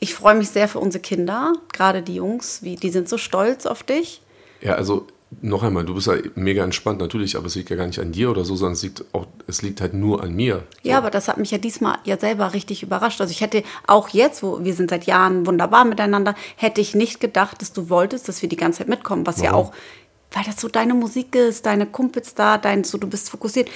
ich 0.00 0.14
freue 0.14 0.34
mich 0.34 0.50
sehr 0.50 0.68
für 0.68 0.78
unsere 0.78 1.02
Kinder, 1.02 1.52
gerade 1.72 2.02
die 2.02 2.16
Jungs, 2.16 2.62
wie, 2.62 2.76
die 2.76 2.90
sind 2.90 3.08
so 3.08 3.18
stolz 3.18 3.66
auf 3.66 3.82
dich. 3.82 4.20
Ja, 4.60 4.74
also 4.74 5.06
noch 5.40 5.62
einmal, 5.62 5.84
du 5.84 5.94
bist 5.94 6.06
ja 6.06 6.14
mega 6.34 6.62
entspannt 6.62 7.00
natürlich, 7.00 7.36
aber 7.36 7.46
es 7.46 7.54
liegt 7.54 7.70
ja 7.70 7.76
gar 7.76 7.86
nicht 7.86 7.98
an 7.98 8.12
dir 8.12 8.30
oder 8.30 8.44
so, 8.44 8.54
sondern 8.56 8.74
es 8.74 8.82
liegt, 8.82 9.04
auch, 9.12 9.26
es 9.46 9.62
liegt 9.62 9.80
halt 9.80 9.94
nur 9.94 10.22
an 10.22 10.34
mir. 10.34 10.64
So. 10.82 10.90
Ja, 10.90 10.98
aber 10.98 11.10
das 11.10 11.28
hat 11.28 11.38
mich 11.38 11.50
ja 11.50 11.58
diesmal 11.58 11.98
ja 12.04 12.18
selber 12.18 12.54
richtig 12.54 12.82
überrascht. 12.82 13.20
Also 13.20 13.30
ich 13.32 13.40
hätte 13.40 13.62
auch 13.86 14.08
jetzt, 14.10 14.42
wo 14.42 14.62
wir 14.64 14.74
sind 14.74 14.90
seit 14.90 15.04
Jahren 15.04 15.46
wunderbar 15.46 15.84
miteinander, 15.84 16.34
hätte 16.56 16.80
ich 16.80 16.94
nicht 16.94 17.20
gedacht, 17.20 17.60
dass 17.60 17.72
du 17.72 17.88
wolltest, 17.88 18.28
dass 18.28 18.42
wir 18.42 18.48
die 18.48 18.56
ganze 18.56 18.78
Zeit 18.78 18.88
mitkommen, 18.88 19.26
was 19.26 19.38
Warum? 19.38 19.44
ja 19.44 19.52
auch 19.54 19.72
weil 20.34 20.44
das 20.44 20.60
so 20.60 20.68
deine 20.68 20.94
Musik 20.94 21.34
ist, 21.34 21.64
deine 21.64 21.86
Kumpels 21.86 22.34
da, 22.34 22.58
dein, 22.58 22.84
so 22.84 22.98
du 22.98 23.06
bist 23.06 23.30
fokussiert. 23.30 23.70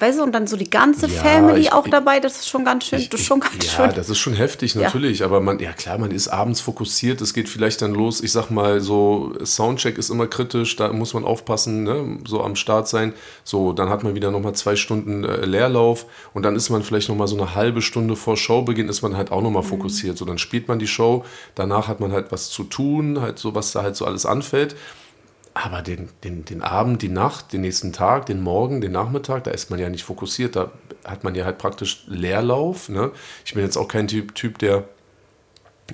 Weißt 0.00 0.18
du, 0.18 0.22
und 0.22 0.32
dann 0.32 0.46
so 0.46 0.56
die 0.56 0.70
ganze 0.70 1.06
ja, 1.06 1.22
Family 1.22 1.60
ich, 1.60 1.72
auch 1.72 1.86
dabei, 1.86 2.20
das 2.20 2.38
ist 2.38 2.48
schon 2.48 2.64
ganz 2.64 2.86
schön. 2.86 2.98
Ich, 2.98 3.10
das 3.10 3.20
ist 3.20 3.26
schon 3.26 3.40
ganz 3.40 3.66
ja, 3.66 3.70
schön. 3.70 3.94
das 3.94 4.08
ist 4.08 4.18
schon 4.18 4.32
heftig, 4.32 4.74
natürlich. 4.74 5.18
Ja. 5.18 5.26
Aber 5.26 5.40
man, 5.40 5.58
ja 5.58 5.72
klar, 5.72 5.98
man 5.98 6.10
ist 6.10 6.28
abends 6.28 6.60
fokussiert, 6.60 7.20
es 7.20 7.34
geht 7.34 7.48
vielleicht 7.48 7.82
dann 7.82 7.92
los. 7.92 8.22
Ich 8.22 8.32
sag 8.32 8.50
mal, 8.50 8.80
so 8.80 9.34
Soundcheck 9.44 9.98
ist 9.98 10.08
immer 10.08 10.26
kritisch, 10.26 10.76
da 10.76 10.92
muss 10.92 11.12
man 11.12 11.24
aufpassen, 11.24 11.84
ne? 11.84 12.18
so 12.26 12.42
am 12.42 12.56
Start 12.56 12.88
sein. 12.88 13.12
So, 13.44 13.72
dann 13.72 13.90
hat 13.90 14.02
man 14.02 14.14
wieder 14.14 14.30
nochmal 14.30 14.54
zwei 14.54 14.74
Stunden 14.74 15.24
äh, 15.24 15.44
Leerlauf 15.44 16.06
und 16.32 16.44
dann 16.44 16.56
ist 16.56 16.70
man 16.70 16.82
vielleicht 16.82 17.08
nochmal 17.08 17.28
so 17.28 17.36
eine 17.36 17.54
halbe 17.54 17.82
Stunde 17.82 18.16
vor 18.16 18.36
Showbeginn, 18.36 18.88
ist 18.88 19.02
man 19.02 19.16
halt 19.16 19.30
auch 19.30 19.42
nochmal 19.42 19.62
mhm. 19.62 19.68
fokussiert. 19.68 20.16
So, 20.16 20.24
dann 20.24 20.38
spielt 20.38 20.68
man 20.68 20.78
die 20.78 20.86
Show, 20.86 21.24
danach 21.54 21.88
hat 21.88 22.00
man 22.00 22.12
halt 22.12 22.32
was 22.32 22.48
zu 22.48 22.64
tun, 22.64 23.20
halt 23.20 23.38
so, 23.38 23.54
was 23.54 23.72
da 23.72 23.82
halt 23.82 23.96
so 23.96 24.06
alles 24.06 24.24
anfällt. 24.24 24.76
Aber 25.54 25.82
den, 25.82 26.08
den, 26.22 26.44
den 26.44 26.62
Abend, 26.62 27.02
die 27.02 27.08
Nacht, 27.08 27.52
den 27.52 27.62
nächsten 27.62 27.92
Tag, 27.92 28.26
den 28.26 28.40
Morgen, 28.40 28.80
den 28.80 28.92
Nachmittag, 28.92 29.44
da 29.44 29.50
ist 29.50 29.70
man 29.70 29.80
ja 29.80 29.88
nicht 29.88 30.04
fokussiert. 30.04 30.56
Da 30.56 30.70
hat 31.04 31.24
man 31.24 31.34
ja 31.34 31.44
halt 31.44 31.58
praktisch 31.58 32.04
Leerlauf. 32.06 32.88
Ne? 32.88 33.10
Ich 33.44 33.54
bin 33.54 33.64
jetzt 33.64 33.76
auch 33.76 33.88
kein 33.88 34.06
Typ, 34.06 34.34
typ, 34.34 34.58
der 34.58 34.84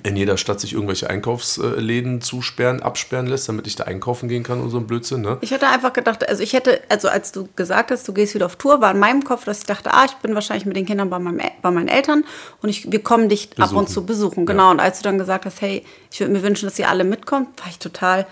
in 0.03 0.15
jeder 0.15 0.37
Stadt 0.37 0.59
sich 0.59 0.73
irgendwelche 0.73 1.09
Einkaufsläden 1.09 2.21
zusperren, 2.21 2.81
absperren 2.81 3.27
lässt, 3.27 3.49
damit 3.49 3.67
ich 3.67 3.75
da 3.75 3.85
einkaufen 3.85 4.29
gehen 4.29 4.43
kann 4.43 4.61
und 4.61 4.69
so 4.69 4.77
ein 4.77 4.87
Blödsinn. 4.87 5.21
Ne? 5.21 5.37
Ich 5.41 5.51
hätte 5.51 5.67
einfach 5.67 5.93
gedacht, 5.93 6.27
also 6.27 6.43
ich 6.43 6.53
hätte, 6.53 6.81
also 6.89 7.07
als 7.07 7.31
du 7.31 7.47
gesagt 7.55 7.91
hast, 7.91 8.07
du 8.07 8.13
gehst 8.13 8.35
wieder 8.35 8.45
auf 8.45 8.55
Tour, 8.57 8.81
war 8.81 8.91
in 8.91 8.99
meinem 8.99 9.23
Kopf, 9.23 9.45
dass 9.45 9.59
ich 9.59 9.65
dachte, 9.65 9.93
ah, 9.93 10.05
ich 10.05 10.13
bin 10.17 10.35
wahrscheinlich 10.35 10.65
mit 10.65 10.75
den 10.75 10.85
Kindern 10.85 11.09
bei, 11.09 11.19
meinem, 11.19 11.41
bei 11.61 11.71
meinen 11.71 11.87
Eltern 11.87 12.23
und 12.61 12.69
ich, 12.69 12.91
wir 12.91 13.01
kommen 13.01 13.29
dich 13.29 13.49
besuchen. 13.49 13.63
ab 13.63 13.75
und 13.75 13.89
zu 13.89 14.05
besuchen. 14.05 14.45
Genau. 14.45 14.65
Ja. 14.65 14.71
Und 14.71 14.79
als 14.79 14.99
du 14.99 15.03
dann 15.03 15.17
gesagt 15.17 15.45
hast, 15.45 15.61
hey, 15.61 15.83
ich 16.11 16.19
würde 16.19 16.33
mir 16.33 16.43
wünschen, 16.43 16.67
dass 16.67 16.77
ihr 16.77 16.89
alle 16.89 17.03
mitkommt, 17.03 17.59
war 17.59 17.67
ich 17.69 17.79
total 17.79 18.27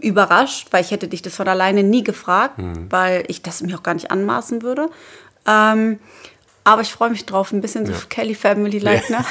überrascht, 0.00 0.68
weil 0.70 0.84
ich 0.84 0.90
hätte 0.90 1.08
dich 1.08 1.22
das 1.22 1.36
von 1.36 1.48
alleine 1.48 1.82
nie 1.82 2.02
gefragt, 2.02 2.58
mhm. 2.58 2.86
weil 2.90 3.24
ich 3.28 3.42
das 3.42 3.62
mir 3.62 3.76
auch 3.76 3.82
gar 3.82 3.94
nicht 3.94 4.10
anmaßen 4.10 4.62
würde. 4.62 4.88
Ähm, 5.46 5.98
aber 6.62 6.82
ich 6.82 6.92
freue 6.92 7.10
mich 7.10 7.24
drauf, 7.24 7.52
ein 7.52 7.62
bisschen 7.62 7.86
so 7.86 7.92
ja. 7.92 7.98
Kelly 8.08 8.34
Family-like, 8.34 9.08
ne? 9.08 9.24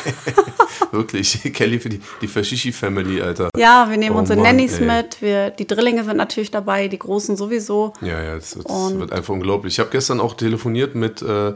Wirklich, 0.92 1.40
Kelly 1.54 1.80
für 1.80 1.90
die, 1.90 2.02
die 2.22 2.28
Fashishi 2.28 2.72
Family, 2.72 3.22
Alter. 3.22 3.50
Ja, 3.56 3.88
wir 3.90 3.98
nehmen 3.98 4.16
oh, 4.16 4.20
unsere 4.20 4.40
Mann, 4.40 4.56
Nannies 4.56 4.80
ey. 4.80 4.86
mit, 4.86 5.22
wir, 5.22 5.52
die 5.52 5.68
Drillinge 5.68 6.04
sind 6.04 6.18
natürlich 6.18 6.50
dabei, 6.50 6.88
die 6.88 6.98
Großen 6.98 7.38
sowieso. 7.38 7.94
Ja, 8.02 8.22
ja, 8.22 8.36
das, 8.36 8.52
das 8.52 8.66
wird 8.66 9.14
einfach 9.14 9.34
unglaublich. 9.34 9.76
Ich 9.76 9.80
habe 9.80 9.92
gestern 9.92 10.20
auch 10.20 10.34
telefoniert 10.34 10.96
mit 10.96 11.22
äh, 11.22 11.54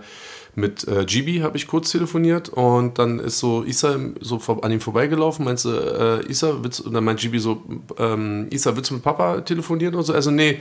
mit 0.56 0.88
äh, 0.88 1.06
Gibi 1.06 1.40
habe 1.40 1.58
ich 1.58 1.68
kurz 1.68 1.92
telefoniert 1.92 2.50
und 2.50 3.00
dann 3.00 3.20
ist 3.20 3.40
so 3.40 3.64
Isa 3.64 3.98
so 4.20 4.38
an 4.62 4.72
ihm 4.72 4.80
vorbeigelaufen, 4.80 5.46
meinte, 5.46 6.22
äh, 6.26 6.32
Isa, 6.32 6.58
willst, 6.62 6.82
und 6.82 6.94
dann 6.94 7.04
meint 7.04 7.20
Gibi 7.20 7.40
so, 7.40 7.64
ähm, 7.98 8.48
Isa, 8.52 8.76
willst 8.76 8.92
du 8.92 8.96
mit 8.96 9.04
Papa 9.04 9.42
telefonieren 9.42 9.96
oder 9.96 10.04
so? 10.04 10.14
Also, 10.14 10.32
nee, 10.32 10.60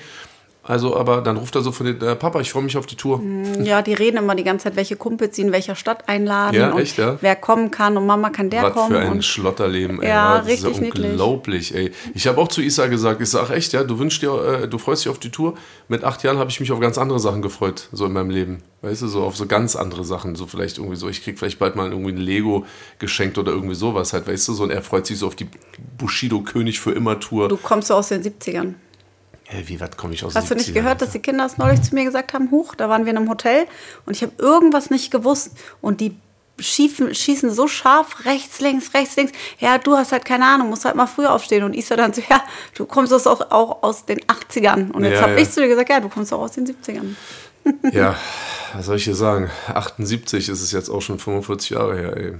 also, 0.65 0.97
aber 0.97 1.23
dann 1.23 1.39
ruft 1.39 1.57
er 1.57 1.63
so 1.63 1.73
von 1.73 1.87
den 1.87 2.01
äh, 2.01 2.15
Papa, 2.15 2.41
ich 2.41 2.53
freue 2.53 2.63
mich 2.63 2.77
auf 2.77 2.87
die 2.87 2.95
Tour. 2.95 3.19
Mm, 3.19 3.65
ja, 3.65 3.83
die 3.83 3.95
reden 3.95 4.19
immer 4.19 4.37
die 4.37 4.45
ganze 4.45 4.65
Zeit, 4.65 4.77
welche 4.77 4.95
Kumpels 4.95 5.35
sie 5.35 5.43
in 5.43 5.51
welcher 5.51 5.75
Stadt 5.75 6.09
einladen 6.09 6.55
ja, 6.55 6.79
echt, 6.79 6.99
ja? 6.99 7.19
wer 7.21 7.35
kommen 7.35 7.73
kann 7.73 7.97
und 7.97 8.07
Mama 8.07 8.31
kann 8.31 8.49
der 8.49 8.63
Was 8.63 8.73
kommen. 8.73 8.93
für 8.93 9.01
ein 9.01 9.23
Schlotterleben, 9.23 10.01
ey. 10.01 10.09
Ja, 10.09 10.39
das 10.39 10.47
richtig 10.47 10.71
ist 10.71 10.81
ja 10.81 10.87
unglaublich, 10.87 11.75
ey. 11.75 11.91
Ich 12.15 12.29
habe 12.29 12.41
auch 12.41 12.47
zu 12.47 12.61
Isa 12.61 12.87
gesagt, 12.87 13.21
ich 13.21 13.31
sage 13.31 13.55
echt, 13.55 13.73
ja, 13.73 13.83
du 13.83 13.99
wünschst 13.99 14.23
dir, 14.23 14.63
äh, 14.63 14.69
du 14.69 14.79
freust 14.79 15.05
dich 15.05 15.11
auf 15.11 15.19
die 15.19 15.31
Tour. 15.31 15.55
Mit 15.89 16.05
acht 16.05 16.23
Jahren 16.23 16.39
habe 16.39 16.51
ich 16.51 16.61
mich 16.61 16.71
auf 16.71 16.79
ganz 16.79 16.97
andere 16.97 17.19
Sachen 17.19 17.43
gefreut, 17.43 17.89
so 17.91 18.07
in 18.07 18.13
meinem 18.13 18.31
Leben. 18.31 18.63
Weißt 18.83 19.03
du, 19.03 19.09
so 19.09 19.25
auf 19.25 19.37
so 19.37 19.47
ganz 19.47 19.75
andere 19.75 20.05
Sachen, 20.05 20.37
so 20.37 20.47
vielleicht 20.47 20.79
irgendwie 20.79 20.97
so, 20.97 21.09
ich 21.09 21.25
krieg 21.25 21.41
vielleicht 21.41 21.59
bald 21.59 21.75
mal 21.75 21.91
irgendwie 21.91 22.13
ein 22.13 22.19
Lego 22.19 22.67
geschenkt 23.01 23.37
oder 23.37 23.51
irgendwie 23.51 23.75
sowas 23.75 24.13
halt, 24.13 24.29
weißt 24.29 24.47
du, 24.47 24.53
so 24.53 24.63
und 24.63 24.71
er 24.71 24.83
freut 24.83 25.07
sich 25.07 25.19
so 25.19 25.27
auf 25.27 25.35
die 25.35 25.49
Bushido 25.99 26.41
König 26.41 26.79
für 26.79 26.93
immer 26.93 27.19
Tour. 27.19 27.49
Du 27.49 27.57
kommst 27.57 27.89
so 27.89 27.95
aus 27.95 28.09
den 28.09 28.23
70ern. 28.23 28.75
Hey, 29.53 29.69
wie 29.69 29.79
weit 29.81 29.99
komme 29.99 30.15
ich 30.15 30.25
aus 30.25 30.35
Hast 30.35 30.51
du 30.51 30.55
nicht 30.55 30.73
gehört, 30.73 31.03
dass 31.03 31.11
die 31.11 31.19
Kinder 31.19 31.45
es 31.45 31.59
neulich 31.59 31.83
zu 31.83 31.95
mir 31.95 32.05
gesagt 32.05 32.33
haben? 32.33 32.51
Huch, 32.51 32.75
da 32.75 32.89
waren 32.89 33.05
wir 33.05 33.11
in 33.11 33.19
einem 33.19 33.29
Hotel 33.29 33.67
und 34.07 34.17
ich 34.17 34.23
habe 34.23 34.33
irgendwas 34.39 34.89
nicht 34.89 35.11
gewusst 35.11 35.51
und 35.83 36.01
die 36.01 36.17
schiefen, 36.59 37.15
schießen 37.15 37.51
so 37.51 37.69
scharf 37.69 38.25
rechts, 38.25 38.61
links, 38.61 38.95
rechts, 38.95 39.17
links. 39.17 39.33
Ja, 39.59 39.77
du 39.77 39.95
hast 39.95 40.13
halt 40.13 40.25
keine 40.25 40.47
Ahnung, 40.47 40.71
musst 40.71 40.87
halt 40.87 40.97
mal 40.97 41.07
früher 41.07 41.33
aufstehen. 41.33 41.65
Und 41.65 41.75
Isa 41.75 41.97
dann 41.97 42.15
so, 42.15 42.23
ja, 42.31 42.43
du 42.75 42.87
kommst 42.87 43.13
auch, 43.13 43.51
auch 43.51 43.83
aus 43.83 44.07
den 44.07 44.21
80ern. 44.21 44.91
Und 44.91 45.05
jetzt 45.05 45.17
ja, 45.17 45.23
habe 45.23 45.33
ja. 45.33 45.39
ich 45.39 45.51
zu 45.51 45.61
dir 45.61 45.69
gesagt, 45.69 45.91
ja, 45.91 46.01
du 46.01 46.09
kommst 46.09 46.33
auch 46.33 46.41
aus 46.41 46.53
den 46.53 46.67
70ern. 46.67 47.15
ja, 47.93 48.17
was 48.73 48.87
soll 48.87 48.97
ich 48.97 49.05
dir 49.05 49.15
sagen? 49.15 49.51
78 49.69 50.49
ist 50.49 50.63
es 50.63 50.73
jetzt 50.73 50.89
auch 50.89 51.03
schon 51.03 51.19
45 51.19 51.71
Jahre 51.71 51.99
her, 51.99 52.17
ey. 52.17 52.33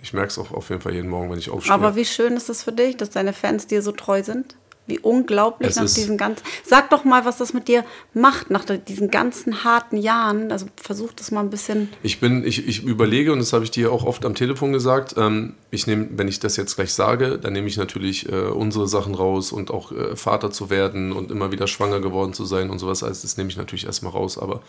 Ich 0.00 0.14
merke 0.14 0.28
es 0.28 0.38
auch 0.38 0.50
auf 0.50 0.70
jeden 0.70 0.80
Fall 0.80 0.94
jeden 0.94 1.10
Morgen, 1.10 1.30
wenn 1.30 1.38
ich 1.38 1.50
aufstehe. 1.50 1.74
Aber 1.74 1.94
wie 1.94 2.06
schön 2.06 2.36
ist 2.36 2.48
es 2.48 2.62
für 2.62 2.72
dich, 2.72 2.96
dass 2.96 3.10
deine 3.10 3.34
Fans 3.34 3.66
dir 3.66 3.82
so 3.82 3.92
treu 3.92 4.22
sind? 4.22 4.56
Wie 4.86 4.98
unglaublich 4.98 5.70
es 5.70 5.76
nach 5.76 5.84
diesen 5.84 6.18
ganzen. 6.18 6.44
Sag 6.62 6.90
doch 6.90 7.04
mal, 7.04 7.24
was 7.24 7.38
das 7.38 7.54
mit 7.54 7.68
dir 7.68 7.84
macht 8.12 8.50
nach 8.50 8.64
diesen 8.64 9.10
ganzen 9.10 9.64
harten 9.64 9.96
Jahren. 9.96 10.52
Also 10.52 10.66
versuch 10.76 11.12
das 11.14 11.30
mal 11.30 11.40
ein 11.40 11.48
bisschen. 11.48 11.88
Ich 12.02 12.20
bin, 12.20 12.44
ich, 12.44 12.68
ich 12.68 12.84
überlege, 12.84 13.32
und 13.32 13.38
das 13.38 13.54
habe 13.54 13.64
ich 13.64 13.70
dir 13.70 13.90
auch 13.90 14.04
oft 14.04 14.26
am 14.26 14.34
Telefon 14.34 14.72
gesagt, 14.72 15.14
ähm, 15.16 15.54
ich 15.70 15.86
nehme, 15.86 16.08
wenn 16.12 16.28
ich 16.28 16.38
das 16.38 16.56
jetzt 16.56 16.76
gleich 16.76 16.92
sage, 16.92 17.38
dann 17.38 17.54
nehme 17.54 17.66
ich 17.66 17.78
natürlich 17.78 18.28
äh, 18.28 18.34
unsere 18.34 18.86
Sachen 18.86 19.14
raus 19.14 19.52
und 19.52 19.70
auch 19.70 19.90
äh, 19.90 20.16
Vater 20.16 20.50
zu 20.50 20.68
werden 20.68 21.12
und 21.12 21.30
immer 21.30 21.50
wieder 21.50 21.66
schwanger 21.66 22.00
geworden 22.00 22.34
zu 22.34 22.44
sein 22.44 22.68
und 22.68 22.78
sowas. 22.78 23.02
Also 23.02 23.22
das 23.22 23.38
nehme 23.38 23.48
ich 23.48 23.56
natürlich 23.56 23.86
erstmal 23.86 24.12
raus. 24.12 24.36
Aber 24.36 24.62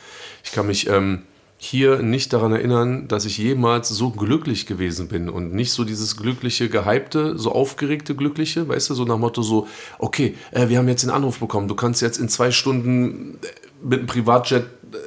ich 0.43 0.51
kann 0.53 0.67
mich. 0.67 0.87
Ähm, 0.87 1.23
hier 1.65 2.01
nicht 2.01 2.31
daran 2.33 2.51
erinnern, 2.51 3.07
dass 3.07 3.25
ich 3.25 3.37
jemals 3.37 3.89
so 3.89 4.11
glücklich 4.11 4.65
gewesen 4.65 5.07
bin 5.07 5.29
und 5.29 5.53
nicht 5.53 5.71
so 5.71 5.83
dieses 5.83 6.15
glückliche, 6.17 6.69
gehypte, 6.69 7.37
so 7.37 7.51
aufgeregte 7.51 8.15
Glückliche, 8.15 8.67
weißt 8.67 8.89
du, 8.89 8.93
so 8.93 9.05
nach 9.05 9.17
Motto 9.17 9.41
so, 9.41 9.67
okay, 9.99 10.35
äh, 10.51 10.69
wir 10.69 10.77
haben 10.77 10.87
jetzt 10.87 11.03
den 11.03 11.09
Anruf 11.09 11.39
bekommen, 11.39 11.67
du 11.67 11.75
kannst 11.75 12.01
jetzt 12.01 12.17
in 12.17 12.29
zwei 12.29 12.51
Stunden 12.51 13.39
äh, 13.41 13.47
mit 13.83 13.99
einem 13.99 14.07
Privatjet 14.07 14.63
äh, 14.63 14.97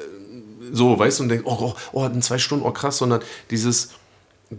so, 0.73 0.99
weißt 0.99 1.19
du, 1.19 1.23
und 1.25 1.29
denkst, 1.31 1.45
oh, 1.47 1.57
oh, 1.61 1.75
oh, 1.93 2.07
in 2.07 2.23
zwei 2.23 2.39
Stunden, 2.39 2.65
oh 2.67 2.73
krass, 2.73 2.99
sondern 2.99 3.21
dieses 3.51 3.91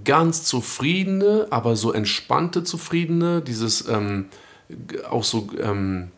ganz 0.04 0.44
zufriedene, 0.44 1.48
aber 1.50 1.76
so 1.76 1.92
entspannte 1.92 2.64
zufriedene, 2.64 3.42
dieses 3.42 3.88
ähm, 3.88 4.26
auch 5.10 5.24
so, 5.24 5.48
ähm, 5.62 6.12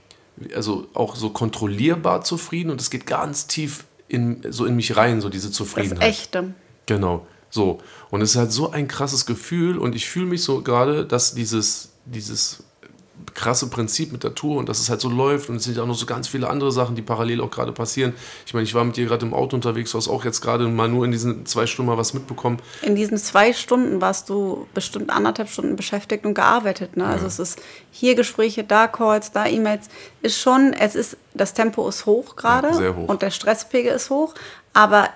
also 0.56 0.88
auch 0.94 1.16
so 1.16 1.30
kontrollierbar 1.30 2.24
zufrieden 2.24 2.70
und 2.70 2.82
es 2.82 2.90
geht 2.90 3.06
ganz 3.06 3.48
tief 3.48 3.86
in, 4.12 4.42
so 4.50 4.66
in 4.66 4.76
mich 4.76 4.96
rein, 4.98 5.22
so 5.22 5.30
diese 5.30 5.52
Zufriedenheit. 5.52 6.02
Das 6.02 6.08
Echte. 6.08 6.54
Genau, 6.86 7.26
so. 7.50 7.80
Und 8.10 8.22
es 8.22 8.32
ist 8.32 8.36
halt 8.36 8.52
so 8.52 8.72
ein 8.72 8.88
krasses 8.88 9.26
Gefühl 9.26 9.78
und 9.78 9.96
ich 9.96 10.10
fühle 10.10 10.26
mich 10.26 10.44
so 10.44 10.62
gerade, 10.62 11.06
dass 11.06 11.34
dieses, 11.34 11.94
dieses 12.06 12.64
krasse 13.34 13.70
Prinzip 13.70 14.12
mit 14.12 14.24
der 14.24 14.36
Tour 14.36 14.58
und 14.58 14.70
dass 14.70 14.80
es 14.80 14.90
halt 14.90 15.02
so 15.02 15.10
läuft 15.10 15.50
und 15.50 15.58
es 15.58 15.64
sind 15.64 15.78
auch 15.80 15.86
noch 15.86 15.96
so 15.96 16.06
ganz 16.06 16.28
viele 16.28 16.50
andere 16.50 16.72
Sachen, 16.72 16.96
die 16.96 17.02
parallel 17.02 17.42
auch 17.42 17.52
gerade 17.52 17.72
passieren. 17.72 18.14
Ich 18.46 18.54
meine, 18.54 18.64
ich 18.64 18.74
war 18.74 18.84
mit 18.84 18.98
dir 18.98 19.06
gerade 19.06 19.26
im 19.26 19.34
Auto 19.34 19.56
unterwegs, 19.56 19.92
du 19.92 19.98
hast 19.98 20.08
auch 20.08 20.26
jetzt 20.26 20.42
gerade 20.42 20.68
mal 20.68 20.88
nur 20.88 21.06
in 21.06 21.12
diesen 21.12 21.46
zwei 21.46 21.66
Stunden 21.66 21.92
mal 21.92 21.98
was 21.98 22.14
mitbekommen. 22.14 22.58
In 22.82 22.96
diesen 22.96 23.18
zwei 23.18 23.54
Stunden 23.54 24.02
warst 24.02 24.30
du 24.30 24.68
bestimmt 24.74 25.10
anderthalb 25.10 25.50
Stunden 25.50 25.76
beschäftigt 25.76 26.26
und 26.26 26.34
gearbeitet. 26.34 26.98
Ne? 26.98 27.06
Also 27.06 27.24
ja. 27.24 27.28
es 27.28 27.40
ist 27.40 27.60
hier 27.92 28.16
Gespräche, 28.16 28.64
da 28.64 28.88
Calls, 28.88 29.32
da 29.32 29.46
E-Mails. 29.46 29.90
Ist 30.22 30.40
schon, 30.40 30.74
es 30.74 30.96
ist, 30.96 31.18
das 31.34 31.54
Tempo 31.54 31.88
ist 31.88 32.06
hoch 32.06 32.36
gerade 32.36 32.84
ja, 32.84 32.92
und 32.92 33.22
der 33.22 33.32
Stresspegel 33.32 33.94
ist 33.94 34.10
hoch, 34.10 34.34
aber 34.74 35.10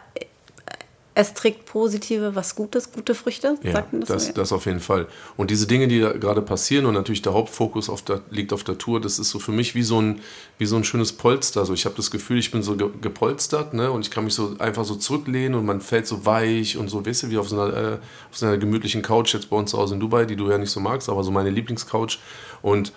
es 1.17 1.33
trägt 1.33 1.65
positive, 1.65 2.35
was 2.35 2.55
Gutes, 2.55 2.91
gute 2.91 3.15
Früchte, 3.15 3.57
ja, 3.63 3.71
sagt 3.71 3.93
man 3.93 4.01
das, 4.01 4.09
das, 4.09 4.27
so? 4.27 4.33
das 4.33 4.51
auf 4.51 4.65
jeden 4.65 4.81
Fall. 4.81 5.07
Und 5.37 5.49
diese 5.49 5.65
Dinge, 5.65 5.87
die 5.87 6.01
da 6.01 6.11
gerade 6.11 6.41
passieren 6.41 6.85
und 6.85 6.93
natürlich 6.93 7.21
der 7.21 7.33
Hauptfokus 7.33 7.89
auf 7.89 8.01
der, 8.01 8.21
liegt 8.29 8.51
auf 8.51 8.65
der 8.65 8.77
Tour, 8.77 8.99
das 8.99 9.17
ist 9.17 9.29
so 9.29 9.39
für 9.39 9.53
mich 9.53 9.75
wie 9.75 9.83
so 9.83 10.01
ein, 10.01 10.19
wie 10.57 10.65
so 10.65 10.75
ein 10.75 10.83
schönes 10.83 11.13
Polster. 11.13 11.61
Also 11.61 11.73
ich 11.73 11.85
habe 11.85 11.95
das 11.95 12.11
Gefühl, 12.11 12.37
ich 12.37 12.51
bin 12.51 12.61
so 12.63 12.75
ge 12.75 12.89
gepolstert 13.01 13.73
ne? 13.73 13.91
und 13.91 14.01
ich 14.01 14.11
kann 14.11 14.25
mich 14.25 14.33
so 14.33 14.55
einfach 14.59 14.83
so 14.83 14.95
zurücklehnen 14.95 15.57
und 15.57 15.65
man 15.65 15.79
fällt 15.79 16.05
so 16.05 16.25
weich 16.25 16.77
und 16.77 16.89
so, 16.89 17.05
weißt 17.05 17.23
du, 17.23 17.29
wie 17.29 17.37
auf 17.37 17.47
so 17.47 17.61
einer, 17.61 17.77
äh, 17.77 17.93
auf 18.29 18.37
so 18.37 18.45
einer 18.45 18.57
gemütlichen 18.57 19.01
Couch 19.01 19.33
jetzt 19.33 19.49
bei 19.49 19.55
uns 19.55 19.71
zu 19.71 19.77
Hause 19.77 19.93
in 19.93 20.01
Dubai, 20.01 20.25
die 20.25 20.35
du 20.35 20.49
ja 20.51 20.57
nicht 20.57 20.71
so 20.71 20.81
magst, 20.81 21.07
aber 21.07 21.23
so 21.23 21.31
meine 21.31 21.49
Lieblingscouch. 21.49 22.19
Und 22.61 22.91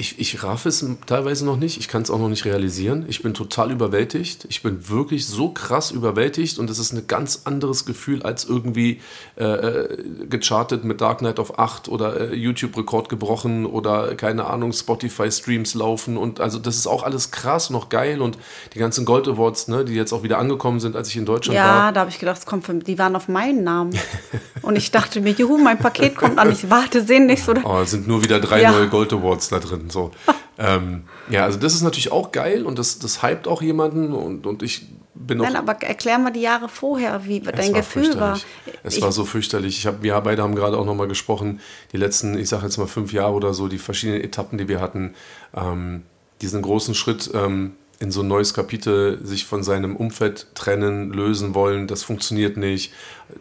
ich, 0.00 0.20
ich 0.20 0.44
raff 0.44 0.64
es 0.64 0.86
teilweise 1.06 1.44
noch 1.44 1.56
nicht, 1.56 1.76
ich 1.76 1.88
kann 1.88 2.02
es 2.02 2.10
auch 2.10 2.20
noch 2.20 2.28
nicht 2.28 2.44
realisieren. 2.44 3.04
Ich 3.08 3.20
bin 3.20 3.34
total 3.34 3.72
überwältigt. 3.72 4.46
Ich 4.48 4.62
bin 4.62 4.88
wirklich 4.88 5.26
so 5.26 5.50
krass 5.50 5.90
überwältigt 5.90 6.60
und 6.60 6.70
es 6.70 6.78
ist 6.78 6.92
ein 6.92 7.08
ganz 7.08 7.42
anderes 7.46 7.84
Gefühl 7.84 8.22
als 8.22 8.44
irgendwie 8.44 9.00
äh, 9.36 9.44
äh 9.44 10.26
gechartet 10.28 10.84
mit 10.84 11.00
Dark 11.00 11.18
Knight 11.18 11.40
of 11.40 11.58
8 11.58 11.88
oder 11.88 12.30
äh, 12.30 12.34
YouTube-Rekord 12.36 13.08
gebrochen 13.08 13.66
oder 13.66 14.14
keine 14.14 14.44
Ahnung, 14.44 14.72
Spotify-Streams 14.72 15.74
laufen 15.74 16.16
und 16.16 16.38
also 16.38 16.60
das 16.60 16.76
ist 16.76 16.86
auch 16.86 17.02
alles 17.02 17.32
krass, 17.32 17.68
noch 17.70 17.88
geil 17.88 18.22
und 18.22 18.38
die 18.74 18.78
ganzen 18.78 19.04
Gold 19.04 19.26
Awards, 19.26 19.66
ne, 19.66 19.84
die 19.84 19.94
jetzt 19.94 20.12
auch 20.12 20.22
wieder 20.22 20.38
angekommen 20.38 20.78
sind, 20.78 20.94
als 20.94 21.08
ich 21.08 21.16
in 21.16 21.26
Deutschland 21.26 21.56
ja, 21.56 21.64
war. 21.64 21.86
Ja, 21.86 21.92
da 21.92 22.00
habe 22.00 22.10
ich 22.10 22.20
gedacht, 22.20 22.46
kommt 22.46 22.64
von, 22.64 22.78
die 22.78 22.98
waren 23.00 23.16
auf 23.16 23.26
meinen 23.26 23.64
Namen. 23.64 23.98
und 24.62 24.76
ich 24.76 24.92
dachte 24.92 25.20
mir, 25.20 25.32
juhu, 25.32 25.58
mein 25.58 25.78
Paket 25.78 26.14
kommt 26.14 26.38
an, 26.38 26.52
ich 26.52 26.70
warte 26.70 27.02
sehnlichst. 27.02 27.48
Oder? 27.48 27.62
Oh, 27.64 27.80
es 27.80 27.90
sind 27.90 28.06
nur 28.06 28.22
wieder 28.22 28.38
drei 28.38 28.62
ja. 28.62 28.70
neue 28.70 28.86
Gold 28.86 29.12
Awards 29.12 29.48
da 29.48 29.58
drin. 29.58 29.87
So. 29.90 30.10
ähm, 30.58 31.04
ja, 31.30 31.44
also 31.44 31.58
das 31.58 31.74
ist 31.74 31.82
natürlich 31.82 32.12
auch 32.12 32.32
geil 32.32 32.64
und 32.64 32.78
das, 32.78 32.98
das 32.98 33.22
hypt 33.22 33.48
auch 33.48 33.62
jemanden 33.62 34.12
und, 34.12 34.46
und 34.46 34.62
ich 34.62 34.86
bin. 35.14 35.38
Nein, 35.38 35.56
aber 35.56 35.74
erklär 35.82 36.18
mal 36.18 36.30
die 36.30 36.40
Jahre 36.40 36.68
vorher, 36.68 37.26
wie 37.26 37.40
dein 37.40 37.72
war 37.72 37.80
Gefühl 37.80 38.18
war. 38.18 38.40
Es 38.82 38.96
ich, 38.96 39.02
war 39.02 39.12
so 39.12 39.24
fürchterlich. 39.24 39.78
Ich 39.78 39.86
hab, 39.86 40.02
wir 40.02 40.18
beide 40.20 40.42
haben 40.42 40.54
gerade 40.54 40.78
auch 40.78 40.84
nochmal 40.84 41.08
gesprochen, 41.08 41.60
die 41.92 41.96
letzten, 41.96 42.38
ich 42.38 42.48
sage 42.48 42.64
jetzt 42.64 42.78
mal 42.78 42.86
fünf 42.86 43.12
Jahre 43.12 43.34
oder 43.34 43.54
so, 43.54 43.68
die 43.68 43.78
verschiedenen 43.78 44.22
Etappen, 44.22 44.58
die 44.58 44.68
wir 44.68 44.80
hatten, 44.80 45.14
ähm, 45.54 46.02
diesen 46.40 46.62
großen 46.62 46.94
Schritt. 46.94 47.30
Ähm, 47.34 47.72
in 48.00 48.12
so 48.12 48.20
ein 48.20 48.28
neues 48.28 48.54
Kapitel 48.54 49.18
sich 49.24 49.44
von 49.44 49.64
seinem 49.64 49.96
Umfeld 49.96 50.54
trennen, 50.54 51.12
lösen 51.12 51.54
wollen, 51.54 51.88
das 51.88 52.04
funktioniert 52.04 52.56
nicht. 52.56 52.92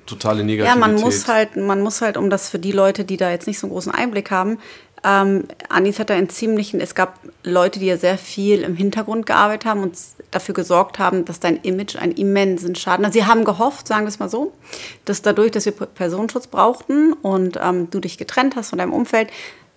Totale 0.08 0.44
Negativität. 0.44 0.82
Ja, 0.82 0.88
man 0.88 1.00
muss 1.00 1.28
halt, 1.28 1.56
man 1.56 1.82
muss 1.82 2.02
halt, 2.02 2.18
um 2.18 2.32
das 2.32 2.50
für 2.50 2.58
die 2.58 2.72
Leute, 2.72 3.06
die 3.06 3.18
da 3.18 3.30
jetzt 3.30 3.46
nicht 3.46 3.60
so 3.60 3.68
einen 3.68 3.74
großen 3.74 3.92
Einblick 3.92 4.32
haben, 4.32 4.58
ähm, 5.04 5.46
Anis 5.70 6.00
hat 6.00 6.10
da 6.10 6.16
einen 6.16 6.30
ziemlichen, 6.30 6.82
es 6.82 6.96
gab 6.96 7.20
Leute, 7.44 7.80
die 7.80 7.86
ja 7.86 7.98
sehr 7.98 8.18
viel 8.18 8.62
im 8.62 8.76
Hintergrund 8.76 9.26
gearbeitet 9.26 9.66
haben 9.66 9.84
und 9.84 9.98
dafür 10.32 10.56
gesorgt 10.56 11.00
haben, 11.00 11.26
dass 11.26 11.40
dein 11.40 11.58
Image 11.58 11.96
einen 11.96 12.14
immensen 12.14 12.76
Schaden 12.76 13.06
hat. 13.06 13.12
Also 13.12 13.20
sie 13.20 13.26
haben 13.26 13.46
gehofft, 13.46 13.88
sagen 13.88 14.06
wir 14.06 14.10
es 14.10 14.20
mal 14.20 14.30
so, 14.30 14.54
dass 15.06 15.22
dadurch, 15.22 15.52
dass 15.52 15.66
wir 15.66 15.74
Personenschutz 15.74 16.48
brauchten 16.48 17.14
und 17.14 17.60
ähm, 17.62 17.90
du 17.90 18.00
dich 18.00 18.18
getrennt 18.18 18.56
hast 18.56 18.70
von 18.70 18.80
deinem 18.80 18.94
Umfeld, 18.94 19.30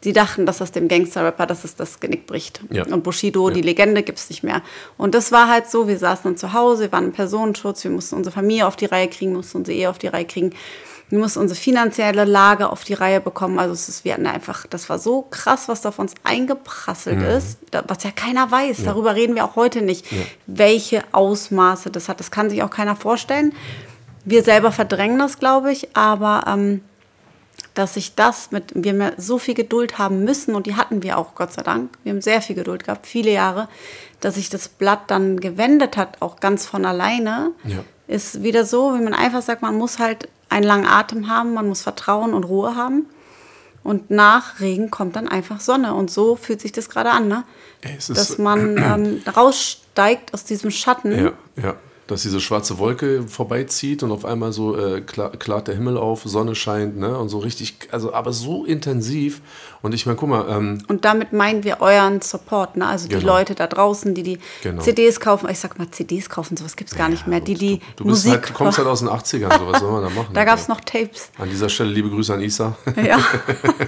sie 0.03 0.13
dachten, 0.13 0.47
dass 0.47 0.59
das 0.59 0.73
dem 0.73 0.89
Gangster-Rapper, 0.89 1.47
dass 1.47 1.65
es 1.65 1.77
das 1.77 2.01
Genick 2.01 2.27
bricht. 2.27 2.61
Ja. 2.71 2.87
Und 2.87 3.05
Bushido, 3.05 3.49
ja. 3.49 3.55
die 3.55 3.63
Legende, 3.63 4.03
gibt 4.03 4.19
es 4.19 4.31
nicht 4.31 4.43
mehr. 4.43 4.63
Und 4.97 5.15
das 5.15 5.31
war 5.31 5.49
halt 5.49 5.71
so, 5.71 5.89
wir 5.89 5.99
saßen 5.99 6.25
dann 6.25 6.37
zu 6.37 6.53
Hause, 6.53 6.85
wir 6.85 6.93
waren 6.93 7.07
im 7.07 7.13
Personenschutz, 7.13 7.85
wir 7.85 7.91
mussten 7.91 8.17
unsere 8.17 8.35
Familie 8.35 8.67
auf 8.67 8.77
die 8.77 8.87
Reihe 8.87 9.09
kriegen, 9.09 9.33
mussten 9.33 9.59
unsere 9.59 9.77
Ehe 9.77 9.91
auf 9.91 9.99
die 9.99 10.09
Reihe 10.09 10.25
kriegen. 10.25 10.53
Wir 11.11 11.19
mussten 11.19 11.41
unsere 11.41 11.59
finanzielle 11.59 12.25
Lage 12.25 12.71
auf 12.71 12.85
die 12.85 12.95
Reihe 12.95 13.21
bekommen. 13.21 13.59
Also 13.59 13.75
es 13.75 13.89
ist, 13.89 14.05
wir 14.05 14.15
hatten 14.15 14.27
einfach, 14.27 14.67
das 14.69 14.89
war 14.89 14.99
so 15.01 15.23
krass, 15.23 15.69
was 15.69 15.83
da 15.83 15.91
auf 15.91 15.99
uns 15.99 16.15
eingeprasselt 16.23 17.19
mhm. 17.19 17.25
ist, 17.25 17.59
was 17.89 18.05
ja 18.05 18.13
keiner 18.13 18.51
weiß. 18.51 18.79
Ja. 18.79 18.85
Darüber 18.85 19.17
reden 19.17 19.35
wir 19.35 19.45
auch 19.45 19.57
heute 19.57 19.83
nicht, 19.83 20.11
ja. 20.13 20.19
welche 20.47 21.03
Ausmaße 21.11 21.91
das 21.91 22.09
hat. 22.09 22.21
Das 22.21 22.31
kann 22.31 22.49
sich 22.49 22.63
auch 22.63 22.71
keiner 22.71 22.95
vorstellen. 22.95 23.53
Wir 24.25 24.45
selber 24.45 24.71
verdrängen 24.71 25.19
das, 25.19 25.41
glaube 25.41 25.73
ich, 25.73 25.97
aber 25.97 26.45
ähm, 26.47 26.83
dass 27.75 27.95
sich 27.95 28.15
das 28.15 28.53
mit, 28.53 28.73
wir 28.75 28.93
haben 28.93 29.01
ja 29.01 29.13
so 29.17 29.39
viel 29.39 29.55
Geduld 29.55 29.99
haben 29.99 30.23
müssen 30.25 30.55
und 30.55 30.67
die 30.67 30.77
hatten 30.77 31.03
wir 31.03 31.19
auch, 31.19 31.35
Gott 31.35 31.53
sei 31.53 31.63
Dank. 31.63 31.91
Wir 32.05 32.13
haben 32.13 32.21
sehr 32.21 32.41
viel 32.41 32.55
Geduld 32.55 32.85
gehabt, 32.85 33.07
viele 33.07 33.33
Jahre, 33.33 33.69
dass 34.21 34.37
sich 34.37 34.49
das 34.49 34.69
Blatt 34.69 35.03
dann 35.09 35.41
gewendet 35.41 35.97
hat, 35.97 36.21
auch 36.21 36.39
ganz 36.39 36.67
von 36.67 36.85
alleine, 36.85 37.53
ja. 37.65 37.79
ist 38.07 38.43
wieder 38.43 38.65
so, 38.65 38.95
wenn 38.95 39.05
man 39.05 39.15
einfach 39.15 39.43
sagt, 39.43 39.63
man 39.63 39.77
muss 39.77 39.99
halt 39.99 40.29
einen 40.51 40.67
langen 40.67 40.87
Atem 40.87 41.29
haben, 41.29 41.55
man 41.55 41.69
muss 41.69 41.83
Vertrauen 41.83 42.35
und 42.35 42.45
Ruhe 42.45 42.75
haben. 42.77 43.07
Und 43.83 44.11
nach 44.11 44.61
Regen 44.61 44.91
kommt 44.91 45.17
dann 45.17 45.27
einfach 45.27 45.61
Sonne. 45.61 45.95
Und 45.95 46.11
so 46.11 46.37
fühlt 46.37 46.61
sich 46.61 46.73
das 46.73 46.91
gerade 46.91 47.13
an, 47.13 47.29
ne? 47.29 47.45
Dass 48.09 48.37
man 48.37 48.77
ähm, 48.77 49.23
raussteigt 49.37 50.35
aus 50.35 50.45
diesem 50.45 50.71
Schatten. 50.71 51.13
Ja, 51.13 51.33
ja 51.63 51.77
dass 52.11 52.23
diese 52.23 52.41
schwarze 52.41 52.79
Wolke 52.79 53.23
vorbeizieht 53.23 54.03
und 54.03 54.11
auf 54.11 54.25
einmal 54.25 54.53
so 54.53 54.77
äh, 54.77 55.01
klar, 55.01 55.31
klart 55.31 55.69
der 55.69 55.77
Himmel 55.77 55.97
auf, 55.97 56.23
Sonne 56.25 56.55
scheint, 56.55 56.97
ne? 56.97 57.17
Und 57.17 57.29
so 57.29 57.39
richtig, 57.39 57.89
also 57.93 58.13
aber 58.13 58.33
so 58.33 58.65
intensiv. 58.65 59.41
Und 59.83 59.95
ich 59.95 60.07
meine, 60.07 60.17
guck 60.17 60.29
mal. 60.29 60.47
Ähm, 60.49 60.83
und 60.89 61.05
damit 61.05 61.33
meinen 61.33 61.63
wir 61.63 61.81
euren 61.81 62.21
Support, 62.21 62.77
ne? 62.77 62.87
Also 62.87 63.09
genau. 63.09 63.21
die 63.21 63.27
Leute 63.27 63.55
da 63.55 63.67
draußen, 63.67 64.15
die 64.15 64.23
die 64.23 64.39
genau. 64.63 64.83
CDs 64.83 65.21
kaufen. 65.21 65.49
Ich 65.51 65.61
sag 65.61 65.79
mal, 65.79 65.89
CDs 65.91 66.29
kaufen, 66.29 66.57
sowas 66.57 66.77
gibt 66.77 66.91
es 66.91 66.97
gar 66.97 67.09
nicht 67.09 67.27
mehr. 67.27 67.41
Die, 67.41 67.55
die 67.55 67.79
du, 67.97 68.05
du 68.05 68.11
Musik 68.11 68.33
halt, 68.33 68.55
kommst 68.55 68.79
halt 68.79 68.89
aus 68.89 69.01
den 69.01 69.09
80ern, 69.09 69.59
so 69.59 69.67
was 69.69 69.81
soll 69.81 69.93
man 69.93 70.03
da 70.03 70.11
machen? 70.11 70.31
da 70.35 70.45
gab 70.45 70.59
es 70.59 70.69
noch 70.69 70.81
Tapes. 70.81 71.31
An 71.39 71.49
dieser 71.49 71.69
Stelle 71.69 71.91
liebe 71.91 72.11
Grüße 72.11 72.35
an 72.35 72.41
Isa. 72.41 72.77
Ja. 73.03 73.19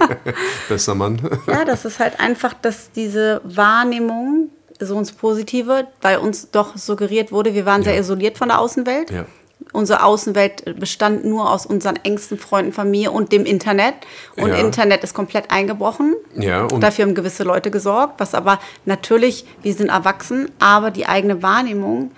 Bester 0.69 0.95
Mann. 0.95 1.21
ja, 1.47 1.65
das 1.65 1.83
ist 1.83 1.99
halt 1.99 2.19
einfach, 2.19 2.53
dass 2.53 2.91
diese 2.91 3.41
Wahrnehmung 3.43 4.49
so 4.79 4.97
ins 4.97 5.11
Positive, 5.11 5.87
weil 6.01 6.17
uns 6.17 6.49
doch 6.51 6.77
suggeriert 6.77 7.31
wurde, 7.31 7.53
wir 7.53 7.65
waren 7.65 7.81
ja. 7.81 7.91
sehr 7.91 7.99
isoliert 7.99 8.37
von 8.37 8.49
der 8.49 8.59
Außenwelt. 8.59 9.11
Ja. 9.11 9.25
Unsere 9.71 10.03
Außenwelt 10.03 10.77
bestand 10.79 11.23
nur 11.23 11.49
aus 11.49 11.65
unseren 11.65 11.95
engsten 12.03 12.37
Freunden, 12.37 12.73
Familie 12.73 13.11
und 13.11 13.31
dem 13.31 13.45
Internet. 13.45 13.93
Und 14.35 14.49
ja. 14.49 14.55
Internet 14.55 15.03
ist 15.03 15.13
komplett 15.13 15.51
eingebrochen. 15.51 16.15
Ja, 16.35 16.65
und 16.65 16.81
Dafür 16.81 17.05
haben 17.05 17.15
gewisse 17.15 17.43
Leute 17.43 17.71
gesorgt, 17.71 18.19
was 18.19 18.35
aber 18.35 18.59
natürlich, 18.85 19.45
wir 19.61 19.73
sind 19.73 19.89
erwachsen, 19.89 20.51
aber 20.59 20.91
die 20.91 21.05
eigene 21.05 21.41
Wahrnehmung 21.41 22.11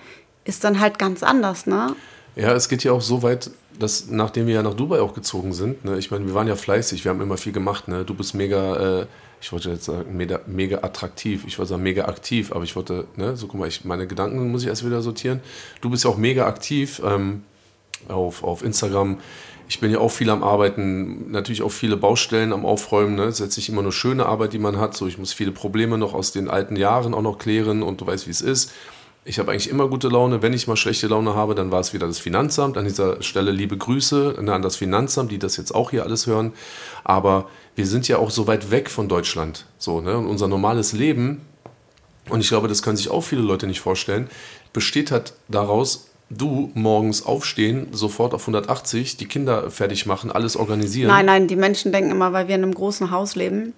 ist 0.44 0.64
dann 0.64 0.80
halt 0.80 0.98
ganz 0.98 1.22
anders, 1.22 1.66
ne? 1.66 1.94
Ja, 2.34 2.52
es 2.52 2.68
geht 2.68 2.84
ja 2.84 2.92
auch 2.92 3.00
so 3.00 3.22
weit, 3.22 3.50
dass 3.78 4.08
nachdem 4.10 4.46
wir 4.46 4.54
ja 4.54 4.62
nach 4.62 4.74
Dubai 4.74 5.00
auch 5.00 5.14
gezogen 5.14 5.52
sind, 5.52 5.84
ne, 5.84 5.98
ich 5.98 6.10
meine, 6.10 6.26
wir 6.26 6.34
waren 6.34 6.48
ja 6.48 6.56
fleißig, 6.56 7.04
wir 7.04 7.10
haben 7.10 7.20
immer 7.20 7.36
viel 7.36 7.52
gemacht, 7.52 7.88
ne? 7.88 8.04
Du 8.04 8.14
bist 8.14 8.34
mega 8.34 9.00
äh, 9.02 9.06
ich 9.46 9.52
wollte 9.52 9.70
jetzt 9.70 9.84
sagen, 9.84 10.16
mega, 10.16 10.40
mega 10.48 10.78
attraktiv, 10.78 11.44
ich 11.46 11.56
wollte 11.56 11.68
sagen 11.68 11.82
mega 11.84 12.06
aktiv, 12.06 12.50
aber 12.50 12.64
ich 12.64 12.74
wollte, 12.74 13.06
ne, 13.14 13.36
so 13.36 13.46
guck 13.46 13.60
mal, 13.60 13.68
ich, 13.68 13.84
meine 13.84 14.08
Gedanken 14.08 14.50
muss 14.50 14.62
ich 14.62 14.68
erst 14.68 14.84
wieder 14.84 15.02
sortieren. 15.02 15.40
Du 15.80 15.88
bist 15.88 16.02
ja 16.02 16.10
auch 16.10 16.16
mega 16.16 16.48
aktiv 16.48 17.00
ähm, 17.04 17.44
auf, 18.08 18.42
auf 18.42 18.64
Instagram. 18.64 19.18
Ich 19.68 19.78
bin 19.78 19.92
ja 19.92 20.00
auch 20.00 20.10
viel 20.10 20.30
am 20.30 20.42
Arbeiten, 20.42 21.30
natürlich 21.30 21.62
auch 21.62 21.70
viele 21.70 21.96
Baustellen 21.96 22.52
am 22.52 22.66
Aufräumen. 22.66 23.14
Ne? 23.14 23.22
Es 23.26 23.34
ist 23.34 23.46
jetzt 23.46 23.56
nicht 23.56 23.68
immer 23.68 23.82
nur 23.82 23.92
schöne 23.92 24.26
Arbeit, 24.26 24.52
die 24.52 24.58
man 24.58 24.78
hat. 24.78 24.96
So, 24.96 25.06
ich 25.06 25.16
muss 25.16 25.32
viele 25.32 25.52
Probleme 25.52 25.96
noch 25.96 26.12
aus 26.12 26.32
den 26.32 26.50
alten 26.50 26.74
Jahren 26.74 27.14
auch 27.14 27.22
noch 27.22 27.38
klären 27.38 27.84
und 27.84 28.00
du 28.00 28.06
weißt, 28.08 28.26
wie 28.26 28.32
es 28.32 28.40
ist. 28.40 28.72
Ich 29.28 29.40
habe 29.40 29.50
eigentlich 29.50 29.68
immer 29.68 29.88
gute 29.88 30.06
Laune. 30.06 30.40
Wenn 30.40 30.52
ich 30.52 30.68
mal 30.68 30.76
schlechte 30.76 31.08
Laune 31.08 31.34
habe, 31.34 31.56
dann 31.56 31.72
war 31.72 31.80
es 31.80 31.92
wieder 31.92 32.06
das 32.06 32.20
Finanzamt. 32.20 32.78
An 32.78 32.84
dieser 32.84 33.20
Stelle 33.24 33.50
liebe 33.50 33.76
Grüße 33.76 34.36
ne, 34.40 34.54
an 34.54 34.62
das 34.62 34.76
Finanzamt, 34.76 35.32
die 35.32 35.38
das 35.40 35.56
jetzt 35.56 35.74
auch 35.74 35.90
hier 35.90 36.04
alles 36.04 36.28
hören. 36.28 36.52
Aber 37.02 37.48
wir 37.74 37.86
sind 37.86 38.06
ja 38.06 38.18
auch 38.18 38.30
so 38.30 38.46
weit 38.46 38.70
weg 38.70 38.88
von 38.88 39.08
Deutschland. 39.08 39.66
So, 39.78 40.00
ne? 40.00 40.16
Und 40.16 40.26
unser 40.26 40.46
normales 40.46 40.92
Leben, 40.92 41.40
und 42.30 42.40
ich 42.40 42.48
glaube, 42.48 42.68
das 42.68 42.82
können 42.82 42.96
sich 42.96 43.10
auch 43.10 43.22
viele 43.22 43.42
Leute 43.42 43.66
nicht 43.66 43.80
vorstellen, 43.80 44.30
besteht 44.72 45.10
halt 45.10 45.32
daraus, 45.48 46.06
du 46.30 46.70
morgens 46.74 47.26
aufstehen, 47.26 47.88
sofort 47.90 48.32
auf 48.32 48.42
180, 48.42 49.16
die 49.16 49.26
Kinder 49.26 49.72
fertig 49.72 50.06
machen, 50.06 50.30
alles 50.30 50.56
organisieren. 50.56 51.08
Nein, 51.08 51.26
nein, 51.26 51.48
die 51.48 51.56
Menschen 51.56 51.90
denken 51.90 52.12
immer, 52.12 52.32
weil 52.32 52.46
wir 52.46 52.54
in 52.54 52.62
einem 52.62 52.74
großen 52.74 53.10
Haus 53.10 53.34
leben 53.34 53.74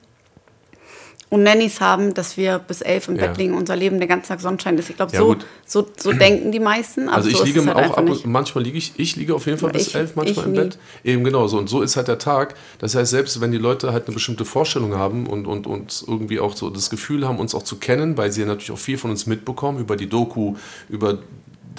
und 1.31 1.43
Nannies 1.43 1.81
haben, 1.83 2.15
dass 2.15 2.39
wir 2.39 2.59
bis 2.59 2.81
elf 2.81 3.07
im 3.09 3.17
Ja. 3.17 3.27
Bett 3.27 3.37
liegen, 3.37 3.53
unser 3.55 3.77
Leben 3.77 3.99
der 3.99 4.09
ganze 4.09 4.29
Tag 4.29 4.41
Sonnenschein 4.41 4.79
ist. 4.79 4.89
Ich 4.89 4.97
glaube, 4.97 5.13
Ja, 5.13 5.19
so, 5.21 5.37
so, 5.67 5.87
so 5.99 6.13
denken 6.13 6.53
die 6.53 6.59
meisten. 6.59 7.09
Also 7.11 7.29
ich 7.29 7.37
so 7.37 7.43
ist 7.43 7.55
liege 7.55 7.67
halt 7.67 7.91
auch 7.91 7.99
ab 7.99 8.09
und 8.09 8.25
manchmal 8.27 8.65
liege 8.65 8.79
ich, 8.79 8.93
ich 8.97 9.15
liege 9.17 9.35
auf 9.35 9.45
jeden 9.45 9.59
Fall 9.59 9.71
bis 9.71 9.89
Ich- 9.89 9.95
elf 9.95 10.17
manchmal 10.17 10.45
ich 10.45 10.47
im 10.47 10.53
nie. 10.53 10.59
Bett. 10.69 10.79
Eben 11.05 11.25
genau 11.25 11.47
so. 11.47 11.59
Und 11.59 11.69
so 11.69 11.83
ist 11.83 11.97
halt 11.97 12.09
der 12.09 12.19
Tag. 12.19 12.55
Das 12.79 12.95
heißt, 12.95 13.11
selbst 13.11 13.41
wenn 13.43 13.53
die 13.53 13.59
Leute 13.59 13.93
halt 13.93 14.07
eine 14.07 14.15
bestimmte 14.15 14.47
Vorstellung 14.47 14.95
haben 14.95 15.27
und, 15.27 15.47
und, 15.47 15.67
und 15.67 16.03
irgendwie 16.07 16.41
auch 16.41 16.57
so 16.57 16.71
das 16.71 16.89
Gefühl 16.89 17.29
haben, 17.29 17.39
uns 17.39 17.55
auch 17.55 17.63
zu 17.63 17.77
kennen, 17.77 18.17
weil 18.17 18.33
sie 18.33 18.41
ja 18.41 18.47
natürlich 18.47 18.71
auch 18.71 18.79
viel 18.79 18.97
von 18.97 19.11
uns 19.11 19.27
mitbekommen, 19.27 19.79
über 19.81 19.97
die 19.97 20.09
Doku, 20.09 20.55
über 20.89 21.19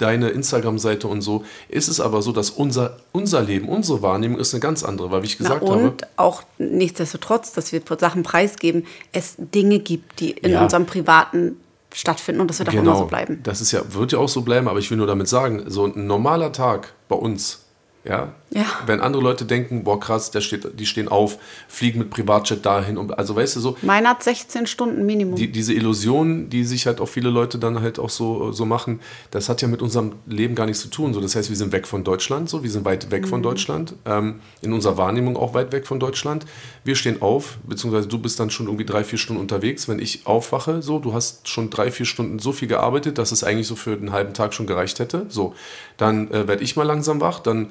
deine 0.00 0.30
Instagram-Seite 0.30 1.06
und 1.08 1.22
so, 1.22 1.44
ist 1.68 1.88
es 1.88 2.00
aber 2.00 2.22
so, 2.22 2.32
dass 2.32 2.50
unser, 2.50 2.96
unser 3.12 3.42
Leben, 3.42 3.68
unsere 3.68 4.02
Wahrnehmung 4.02 4.38
ist 4.38 4.54
eine 4.54 4.60
ganz 4.60 4.82
andere, 4.82 5.10
weil 5.10 5.22
wie 5.22 5.26
ich 5.26 5.36
Na, 5.40 5.48
gesagt 5.48 5.68
habe, 5.68 5.82
und 5.90 6.06
auch 6.16 6.42
nichtsdestotrotz, 6.58 7.52
dass 7.52 7.72
wir 7.72 7.82
Sachen 7.98 8.22
preisgeben, 8.22 8.86
es 9.12 9.34
Dinge 9.38 9.78
gibt, 9.78 10.20
die 10.20 10.30
in 10.32 10.52
Ja. 10.52 10.62
unserem 10.62 10.86
Privaten 10.86 11.56
stattfinden 11.92 12.40
und 12.40 12.48
das 12.48 12.58
wird 12.58 12.68
auch 12.68 12.74
immer 12.74 12.96
so 12.96 13.06
bleiben. 13.06 13.34
Genau. 13.34 13.44
Das 13.44 13.60
ist 13.60 13.72
ja, 13.72 13.82
wird 13.92 14.12
ja 14.12 14.18
auch 14.18 14.28
so 14.28 14.42
bleiben, 14.42 14.68
aber 14.68 14.78
ich 14.78 14.90
will 14.90 14.98
nur 14.98 15.06
damit 15.06 15.28
sagen, 15.28 15.64
so 15.66 15.86
ein 15.86 16.06
normaler 16.06 16.52
Tag 16.52 16.92
bei 17.08 17.16
uns, 17.16 17.64
ja, 18.04 18.32
Ja. 18.52 18.64
wenn 18.86 19.00
andere 19.00 19.22
Leute 19.22 19.44
denken, 19.44 19.84
boah 19.84 20.00
krass, 20.00 20.32
der 20.32 20.40
steht, 20.40 20.78
die 20.78 20.84
stehen 20.86 21.06
auf, 21.06 21.38
fliegen 21.68 22.00
mit 22.00 22.10
Privatjet 22.10 22.66
dahin, 22.66 22.98
und, 22.98 23.16
also 23.16 23.36
weißt 23.36 23.54
du 23.54 23.60
so, 23.60 23.76
Meiner 23.82 24.08
hat 24.10 24.24
16 24.24 24.66
Stunden 24.66 25.06
Minimum. 25.06 25.36
die, 25.36 25.52
diese 25.52 25.72
Illusion, 25.72 26.50
die 26.50 26.64
sich 26.64 26.86
halt 26.88 27.00
auch 27.00 27.06
viele 27.06 27.30
Leute 27.30 27.58
dann 27.60 27.80
halt 27.80 28.00
auch 28.00 28.10
so, 28.10 28.50
so 28.50 28.64
machen, 28.64 28.98
das 29.30 29.48
hat 29.48 29.62
ja 29.62 29.68
mit 29.68 29.82
unserem 29.82 30.14
Leben 30.26 30.56
gar 30.56 30.66
nichts 30.66 30.82
zu 30.82 30.88
tun. 30.88 31.14
So, 31.14 31.20
das 31.20 31.36
heißt, 31.36 31.48
wir 31.48 31.56
sind 31.56 31.70
weg 31.70 31.86
von 31.86 32.02
Deutschland, 32.02 32.48
so, 32.50 32.64
wir 32.64 32.70
sind 32.70 32.84
weit 32.84 33.12
weg 33.12 33.22
Mhm. 33.22 33.28
von 33.28 33.42
Deutschland, 33.44 33.94
ähm, 34.04 34.40
in 34.62 34.72
unserer 34.72 34.96
Wahrnehmung 34.96 35.36
auch 35.36 35.54
weit 35.54 35.70
weg 35.70 35.86
von 35.86 36.00
Deutschland. 36.00 36.44
Wir 36.82 36.96
stehen 36.96 37.22
auf, 37.22 37.58
beziehungsweise 37.68 38.08
du 38.08 38.18
bist 38.18 38.40
dann 38.40 38.50
schon 38.50 38.66
irgendwie 38.66 38.84
drei, 38.84 39.04
vier 39.04 39.18
Stunden 39.20 39.40
unterwegs. 39.40 39.86
Wenn 39.88 40.00
ich 40.00 40.26
aufwache, 40.26 40.82
so, 40.82 40.98
du 40.98 41.12
hast 41.12 41.46
schon 41.48 41.70
drei, 41.70 41.92
vier 41.92 42.06
Stunden 42.06 42.40
so 42.40 42.50
viel 42.50 42.66
gearbeitet, 42.66 43.16
dass 43.18 43.30
es 43.30 43.44
eigentlich 43.44 43.68
so 43.68 43.76
für 43.76 43.92
einen 43.92 44.10
halben 44.10 44.34
Tag 44.34 44.54
schon 44.54 44.66
gereicht 44.66 44.98
hätte. 44.98 45.26
So, 45.28 45.54
dann 45.98 46.32
äh, 46.32 46.48
werde 46.48 46.64
ich 46.64 46.74
mal 46.74 46.82
langsam 46.82 47.20
wach, 47.20 47.38
dann 47.38 47.70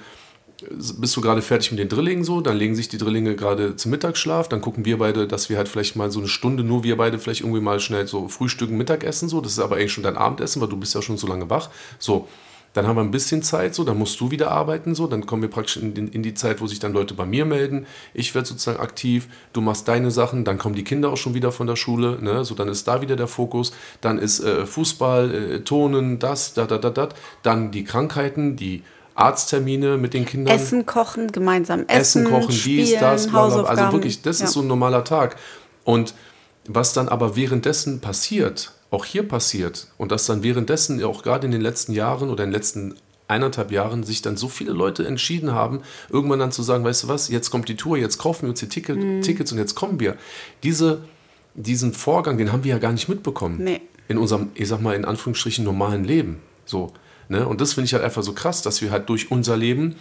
bist 0.69 1.15
du 1.15 1.21
gerade 1.21 1.41
fertig 1.41 1.71
mit 1.71 1.79
den 1.79 1.89
Drillingen 1.89 2.23
so, 2.23 2.41
dann 2.41 2.57
legen 2.57 2.75
sich 2.75 2.89
die 2.89 2.97
Drillinge 2.97 3.35
gerade 3.35 3.75
zum 3.75 3.91
Mittagsschlaf, 3.91 4.49
dann 4.49 4.61
gucken 4.61 4.85
wir 4.85 4.97
beide, 4.97 5.27
dass 5.27 5.49
wir 5.49 5.57
halt 5.57 5.67
vielleicht 5.67 5.95
mal 5.95 6.11
so 6.11 6.19
eine 6.19 6.27
Stunde, 6.27 6.63
nur 6.63 6.83
wir 6.83 6.97
beide 6.97 7.19
vielleicht 7.19 7.41
irgendwie 7.41 7.61
mal 7.61 7.79
schnell 7.79 8.07
so 8.07 8.27
frühstücken, 8.27 8.77
Mittagessen 8.77 9.29
so, 9.29 9.41
das 9.41 9.53
ist 9.53 9.59
aber 9.59 9.77
eigentlich 9.77 9.93
schon 9.93 10.03
dein 10.03 10.17
Abendessen, 10.17 10.61
weil 10.61 10.69
du 10.69 10.77
bist 10.77 10.95
ja 10.95 11.01
schon 11.01 11.17
so 11.17 11.27
lange 11.27 11.49
wach, 11.49 11.69
so. 11.97 12.27
Dann 12.73 12.85
haben 12.85 12.97
wir 12.97 13.01
ein 13.01 13.09
bisschen 13.09 13.41
Zeit, 13.41 13.73
so, 13.73 13.83
dann 13.83 13.97
musst 13.97 14.21
du 14.21 14.29
wieder 14.29 14.51
arbeiten, 14.51 14.93
so, 14.93 15.07
dann 15.07 15.25
kommen 15.25 15.41
wir 15.41 15.49
praktisch 15.49 15.77
in, 15.77 15.95
den, 15.95 16.07
in 16.07 16.21
die 16.21 16.35
Zeit, 16.35 16.61
wo 16.61 16.67
sich 16.67 16.77
dann 16.77 16.93
Leute 16.93 17.15
bei 17.15 17.25
mir 17.25 17.43
melden. 17.43 17.87
Ich 18.13 18.35
werde 18.35 18.47
sozusagen 18.47 18.79
aktiv, 18.79 19.27
du 19.53 19.61
machst 19.61 19.87
deine 19.87 20.11
Sachen, 20.11 20.45
dann 20.45 20.59
kommen 20.59 20.75
die 20.75 20.83
Kinder 20.83 21.09
auch 21.09 21.17
schon 21.17 21.33
wieder 21.33 21.51
von 21.51 21.65
der 21.65 21.75
Schule, 21.75 22.19
ne, 22.21 22.45
so, 22.45 22.53
dann 22.53 22.67
ist 22.67 22.87
da 22.87 23.01
wieder 23.01 23.15
der 23.15 23.27
Fokus, 23.27 23.73
dann 24.01 24.19
ist 24.19 24.41
äh, 24.41 24.67
Fußball, 24.67 25.33
äh, 25.33 25.59
Tonen, 25.61 26.19
das, 26.19 26.53
da, 26.53 26.67
da, 26.67 26.77
da, 26.77 26.91
da, 26.91 27.09
dann 27.41 27.71
die 27.71 27.83
Krankheiten, 27.83 28.55
die 28.55 28.83
Arzttermine 29.19 29.97
mit 29.97 30.13
den 30.13 30.25
Kindern. 30.25 30.55
Essen 30.55 30.85
kochen, 30.85 31.31
gemeinsam 31.31 31.81
Essen, 31.87 32.23
essen, 32.23 32.25
kochen, 32.29 32.51
spielen, 32.51 32.85
dies, 32.85 32.99
das, 32.99 33.23
bla, 33.27 33.31
bla. 33.31 33.41
Hausaufgaben. 33.41 33.79
Also 33.79 33.91
wirklich, 33.93 34.21
das 34.21 34.39
Ja. 34.39 34.45
ist 34.45 34.53
so 34.53 34.61
ein 34.61 34.67
normaler 34.67 35.03
Tag. 35.03 35.35
Und 35.83 36.13
was 36.67 36.93
dann 36.93 37.09
aber 37.09 37.35
währenddessen 37.35 37.99
passiert, 37.99 38.73
auch 38.91 39.05
hier 39.05 39.27
passiert, 39.27 39.87
und 39.97 40.11
dass 40.11 40.25
dann 40.25 40.43
währenddessen 40.43 41.03
auch 41.03 41.23
gerade 41.23 41.45
in 41.45 41.51
den 41.51 41.61
letzten 41.61 41.93
Jahren 41.93 42.29
oder 42.29 42.43
in 42.43 42.49
den 42.49 42.55
letzten 42.55 42.95
eineinhalb 43.27 43.71
Jahren 43.71 44.03
sich 44.03 44.21
dann 44.23 44.37
so 44.37 44.47
viele 44.49 44.71
Leute 44.71 45.05
entschieden 45.05 45.51
haben, 45.53 45.81
irgendwann 46.09 46.39
dann 46.39 46.51
zu 46.51 46.63
sagen, 46.63 46.83
weißt 46.83 47.03
du 47.03 47.07
was, 47.09 47.27
jetzt 47.29 47.51
kommt 47.51 47.69
die 47.69 47.75
Tour, 47.75 47.97
jetzt 47.97 48.17
kaufen 48.17 48.43
wir 48.43 48.49
uns 48.49 48.59
die 48.59 48.69
Ticket, 48.69 48.97
Mhm. 48.97 49.21
Tickets 49.21 49.51
und 49.51 49.59
jetzt 49.59 49.75
kommen 49.75 49.99
wir. 49.99 50.15
Diese, 50.63 51.01
diesen 51.53 51.93
Vorgang, 51.93 52.37
den 52.39 52.51
haben 52.51 52.63
wir 52.63 52.71
ja 52.71 52.79
gar 52.79 52.91
nicht 52.91 53.07
mitbekommen. 53.07 53.57
Nee. 53.63 53.81
In 54.07 54.17
unserem, 54.17 54.49
ich 54.55 54.67
sag 54.67 54.81
mal, 54.81 54.95
in 54.95 55.05
Anführungsstrichen 55.05 55.63
normalen 55.63 56.03
Leben. 56.03 56.39
So, 56.65 56.91
ne? 57.29 57.47
Und 57.47 57.61
das 57.61 57.73
finde 57.73 57.85
ich 57.85 57.93
halt 57.93 58.03
einfach 58.03 58.23
so 58.23 58.33
krass, 58.33 58.61
dass 58.61 58.81
wir 58.81 58.91
halt 58.91 59.07
durch 59.09 59.31
unser 59.31 59.55
Leben 59.55 59.95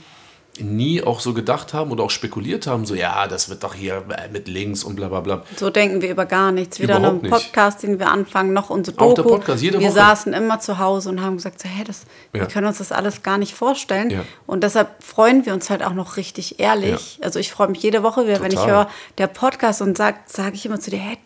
nie 0.60 1.04
auch 1.04 1.20
so 1.20 1.34
gedacht 1.34 1.72
haben 1.72 1.92
oder 1.92 2.02
auch 2.02 2.10
spekuliert 2.10 2.66
haben, 2.66 2.84
so 2.84 2.96
ja, 2.96 3.28
das 3.28 3.48
wird 3.48 3.62
doch 3.62 3.74
hier 3.74 4.02
äh, 4.08 4.28
mit 4.32 4.48
links 4.48 4.82
und 4.82 4.96
bla 4.96 5.06
bla 5.06 5.20
bla. 5.20 5.42
So 5.54 5.70
denken 5.70 6.02
wir 6.02 6.10
über 6.10 6.26
gar 6.26 6.50
nichts. 6.50 6.80
Weder 6.80 6.96
einen 6.96 7.20
nicht. 7.20 7.30
Podcast, 7.30 7.84
den 7.84 8.00
wir 8.00 8.10
anfangen, 8.10 8.52
noch 8.54 8.68
unsere 8.68 8.98
Auch 8.98 9.14
Doku. 9.14 9.28
der 9.28 9.36
Podcast, 9.36 9.62
jede 9.62 9.78
wir 9.78 9.86
Woche. 9.86 9.94
saßen 9.94 10.32
immer 10.32 10.58
zu 10.58 10.80
Hause 10.80 11.10
und 11.10 11.22
haben 11.22 11.36
gesagt, 11.36 11.60
so, 11.60 11.68
hä, 11.68 11.84
das, 11.86 12.06
Ja. 12.34 12.40
wir 12.40 12.46
können 12.48 12.66
uns 12.66 12.78
das 12.78 12.90
alles 12.90 13.22
gar 13.22 13.38
nicht 13.38 13.54
vorstellen. 13.54 14.10
Ja. 14.10 14.24
Und 14.46 14.64
deshalb 14.64 15.00
freuen 15.04 15.46
wir 15.46 15.54
uns 15.54 15.70
halt 15.70 15.84
auch 15.84 15.94
noch 15.94 16.16
richtig 16.16 16.58
ehrlich. 16.58 17.20
Also 17.22 17.38
ich 17.38 17.52
freue 17.52 17.68
mich 17.68 17.80
jede 17.82 18.02
Woche 18.02 18.26
wieder, 18.26 18.40
wenn 18.40 18.50
ich 18.50 18.54
Total. 18.58 18.70
höre, 18.70 18.90
der 19.18 19.28
Podcast 19.28 19.80
und 19.80 19.96
sage 19.96 20.16
sag 20.26 20.54
ich 20.54 20.66
immer 20.66 20.80
zu 20.80 20.90
dir, 20.90 20.98
hä, 20.98 21.18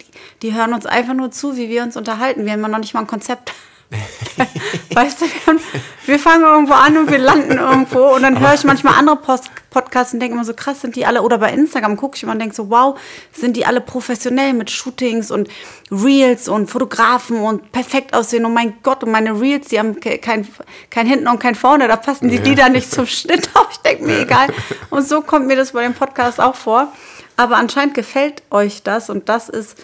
die, 0.43 0.49
die 0.49 0.55
hören 0.55 0.75
uns 0.75 0.85
einfach 0.85 1.15
nur 1.15 1.31
zu, 1.31 1.57
wie 1.57 1.71
wir 1.71 1.83
uns 1.85 1.97
unterhalten. 1.97 2.45
Wir 2.45 2.53
haben 2.53 2.61
ja 2.61 2.69
noch 2.69 2.79
nicht 2.81 2.93
mal 2.93 3.01
ein 3.01 3.07
Konzept. 3.07 3.53
weißt 4.95 5.21
du, 5.21 5.25
wir, 5.27 5.47
haben, 5.47 5.61
wir 6.07 6.19
fangen 6.19 6.45
irgendwo 6.45 6.73
an 6.75 6.97
und 6.97 7.11
wir 7.11 7.19
landen 7.19 7.59
irgendwo 7.59 8.15
und 8.15 8.23
dann 8.23 8.39
höre 8.41 8.55
ich 8.55 8.65
manchmal 8.65 8.95
andere 8.95 9.17
Post 9.17 9.51
Podcasts 9.71 10.13
und 10.13 10.21
denke 10.21 10.35
immer 10.35 10.45
so 10.45 10.53
krass, 10.53 10.83
sind 10.83 10.97
die 10.97 11.07
alle, 11.07 11.23
oder 11.23 11.39
bei 11.39 11.51
Instagram 11.51 11.97
gucke 11.97 12.17
ich 12.17 12.23
immer 12.23 12.33
und 12.33 12.39
denke 12.41 12.55
so, 12.55 12.69
wow, 12.69 12.99
sind 13.33 13.57
die 13.57 13.65
alle 13.65 13.81
professionell 13.81 14.53
mit 14.53 14.71
Shootings 14.71 15.31
und 15.31 15.49
Reels 15.91 16.47
und 16.49 16.71
Fotografen 16.71 17.39
und 17.41 17.73
perfekt 17.73 18.13
aussehen 18.15 18.45
und 18.45 18.53
mein 18.53 18.75
Gott, 18.83 19.03
und 19.03 19.11
meine 19.13 19.41
Reels, 19.41 19.69
die 19.69 19.79
haben 19.79 19.99
ke- 19.99 20.19
kein, 20.19 20.47
kein 20.91 21.07
Hinten 21.07 21.27
und 21.27 21.39
kein 21.39 21.55
Vorne, 21.55 21.89
da 21.89 21.97
passen 21.97 22.29
die 22.29 22.37
Ja. 22.37 22.43
Lieder 22.43 22.69
nicht 22.69 22.91
zum 22.93 23.07
Schnitt 23.07 23.49
auf, 23.55 23.69
ich 23.71 23.79
denke 23.79 24.05
mir 24.05 24.21
egal. 24.21 24.49
Und 24.91 25.09
so 25.09 25.23
kommt 25.23 25.47
mir 25.47 25.57
das 25.57 25.73
bei 25.73 25.83
dem 25.85 25.95
Podcast 25.95 26.39
auch 26.39 26.55
vor. 26.57 26.93
Aber 27.39 27.57
anscheinend 27.57 27.95
gefällt 27.95 28.43
euch 28.51 28.83
das 28.83 29.09
und 29.09 29.31
das 29.31 29.49
ist, 29.49 29.79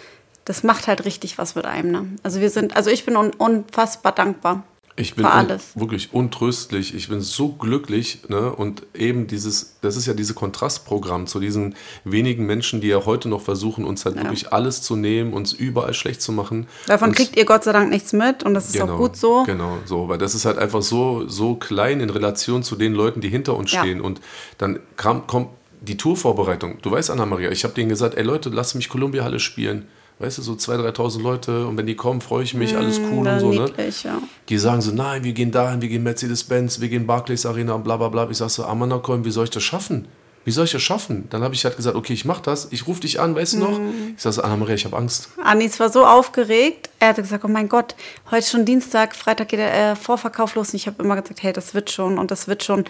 das 0.48 0.62
macht 0.62 0.86
halt 0.86 1.04
richtig 1.04 1.36
was 1.36 1.54
mit 1.54 1.66
einem. 1.66 1.90
Ne? 1.92 2.06
Also 2.22 2.40
wir 2.40 2.48
sind, 2.48 2.74
also 2.74 2.88
ich 2.88 3.04
bin 3.04 3.16
un 3.16 3.32
unfassbar 3.36 4.12
dankbar. 4.12 4.64
Ich 4.96 5.14
bin 5.14 5.26
Für 5.26 5.30
un 5.30 5.36
alles. 5.36 5.78
wirklich 5.78 6.12
untröstlich. 6.14 6.94
Ich 6.94 7.08
bin 7.08 7.20
so 7.20 7.50
glücklich. 7.50 8.20
Ne? 8.28 8.50
Und 8.52 8.82
eben 8.94 9.26
dieses, 9.26 9.76
das 9.82 9.96
ist 9.96 10.06
ja 10.06 10.14
dieses 10.14 10.34
Kontrastprogramm 10.34 11.26
zu 11.26 11.38
diesen 11.38 11.74
wenigen 12.04 12.46
Menschen, 12.46 12.80
die 12.80 12.88
ja 12.88 13.04
heute 13.04 13.28
noch 13.28 13.42
versuchen, 13.42 13.84
uns 13.84 14.06
halt 14.06 14.16
wirklich 14.16 14.50
alles 14.52 14.80
zu 14.80 14.96
nehmen, 14.96 15.34
uns 15.34 15.52
überall 15.52 15.92
schlecht 15.92 16.22
zu 16.22 16.32
machen. 16.32 16.66
Davon 16.86 17.10
uns, 17.10 17.18
kriegt 17.18 17.36
ihr 17.36 17.44
Gott 17.44 17.62
sei 17.62 17.72
Dank 17.72 17.90
nichts 17.90 18.14
mit 18.14 18.42
und 18.42 18.54
das 18.54 18.70
ist 18.74 18.80
auch 18.80 18.96
gut 18.96 19.16
so. 19.16 19.42
Genau, 19.44 19.76
so, 19.84 20.08
weil 20.08 20.18
das 20.18 20.34
ist 20.34 20.46
halt 20.46 20.56
einfach 20.56 20.80
so, 20.82 21.28
so 21.28 21.56
klein 21.56 22.00
in 22.00 22.08
Relation 22.08 22.62
zu 22.62 22.74
den 22.74 22.94
Leuten, 22.94 23.20
die 23.20 23.28
hinter 23.28 23.54
uns 23.54 23.70
Ja. 23.70 23.80
stehen. 23.82 24.00
Und 24.00 24.20
dann 24.56 24.80
kam, 24.96 25.26
kommt 25.26 25.50
die 25.82 25.98
Tourvorbereitung. 25.98 26.78
Du 26.82 26.90
weißt, 26.90 27.10
Anna-Maria, 27.10 27.50
ich 27.50 27.62
habe 27.64 27.74
denen 27.74 27.90
gesagt, 27.90 28.14
ey 28.16 28.24
Leute, 28.24 28.48
lasst 28.48 28.74
mich 28.74 28.88
Columbia 28.88 29.22
Halle 29.22 29.38
spielen. 29.40 29.86
Weißt 30.20 30.38
du, 30.38 30.42
so 30.42 30.52
2.000, 30.54 30.94
3.000 30.96 31.22
Leute 31.22 31.66
und 31.66 31.76
wenn 31.76 31.86
die 31.86 31.94
kommen, 31.94 32.20
freue 32.20 32.42
ich 32.42 32.52
mich, 32.54 32.76
alles 32.76 32.98
cool 33.12 33.24
Ja, 33.26 33.34
und 33.34 33.40
so, 33.40 33.52
ne? 33.52 33.64
niedlich, 33.66 34.02
ja. 34.02 34.18
Die 34.48 34.58
sagen 34.58 34.80
so, 34.80 34.90
nein, 34.90 35.22
wir 35.22 35.32
gehen 35.32 35.52
dahin, 35.52 35.80
wir 35.80 35.88
gehen 35.88 36.02
Mercedes-Benz, 36.02 36.80
wir 36.80 36.88
gehen 36.88 37.06
Barclays 37.06 37.46
Arena 37.46 37.74
und 37.74 37.84
bla 37.84 37.96
bla 37.96 38.08
bla. 38.08 38.28
Ich 38.28 38.38
sag 38.38 38.50
so, 38.50 38.64
Amanakolm, 38.64 39.24
wie 39.24 39.30
soll 39.30 39.44
ich 39.44 39.50
das 39.50 39.62
schaffen? 39.62 40.08
Wie 40.44 40.50
soll 40.50 40.64
ich 40.64 40.72
das 40.72 40.82
schaffen? 40.82 41.26
Dann 41.30 41.42
habe 41.42 41.54
ich 41.54 41.64
halt 41.64 41.76
gesagt, 41.76 41.94
okay, 41.94 42.14
ich 42.14 42.24
mach 42.24 42.40
das, 42.40 42.68
ich 42.70 42.86
rufe 42.88 43.00
dich 43.02 43.20
an, 43.20 43.34
weißt 43.36 43.52
du 43.54 43.58
noch? 43.58 43.78
Mhm. 43.78 44.14
Ich 44.16 44.22
sag 44.22 44.32
so, 44.32 44.42
Anna-Maria, 44.42 44.74
ich 44.74 44.84
habe 44.86 44.96
Angst. 44.96 45.28
Anis 45.44 45.78
war 45.78 45.90
so 45.90 46.04
aufgeregt. 46.06 46.88
Er 46.98 47.08
hatte 47.10 47.22
gesagt, 47.22 47.44
oh 47.44 47.48
mein 47.48 47.68
Gott, 47.68 47.94
heute 48.30 48.38
ist 48.38 48.50
schon 48.50 48.64
Dienstag, 48.64 49.14
Freitag 49.14 49.48
geht 49.48 49.60
der 49.60 49.90
äh, 49.92 49.94
Vorverkauf 49.96 50.54
los. 50.56 50.70
Und 50.70 50.76
ich 50.76 50.86
habe 50.88 51.00
immer 51.02 51.20
gesagt, 51.20 51.42
hey, 51.42 51.52
das 51.52 51.74
wird 51.74 51.90
schon 51.90 52.18
und 52.18 52.30
das 52.32 52.48
wird 52.48 52.64
schon. 52.64 52.86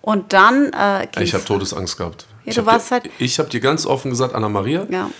Und 0.00 0.32
dann 0.32 0.72
äh. 0.72 1.06
Ich 1.22 1.34
habe 1.34 1.44
Todesangst 1.44 1.96
gehabt. 1.98 2.26
Ja, 2.46 2.50
ich 2.52 2.58
habe 2.58 2.70
dir, 2.70 2.90
halt- 2.90 3.38
hab 3.38 3.50
dir 3.50 3.60
ganz 3.60 3.86
offen 3.86 4.10
gesagt, 4.10 4.34
Anna-Maria, 4.34 4.86
Ja. 4.90 5.10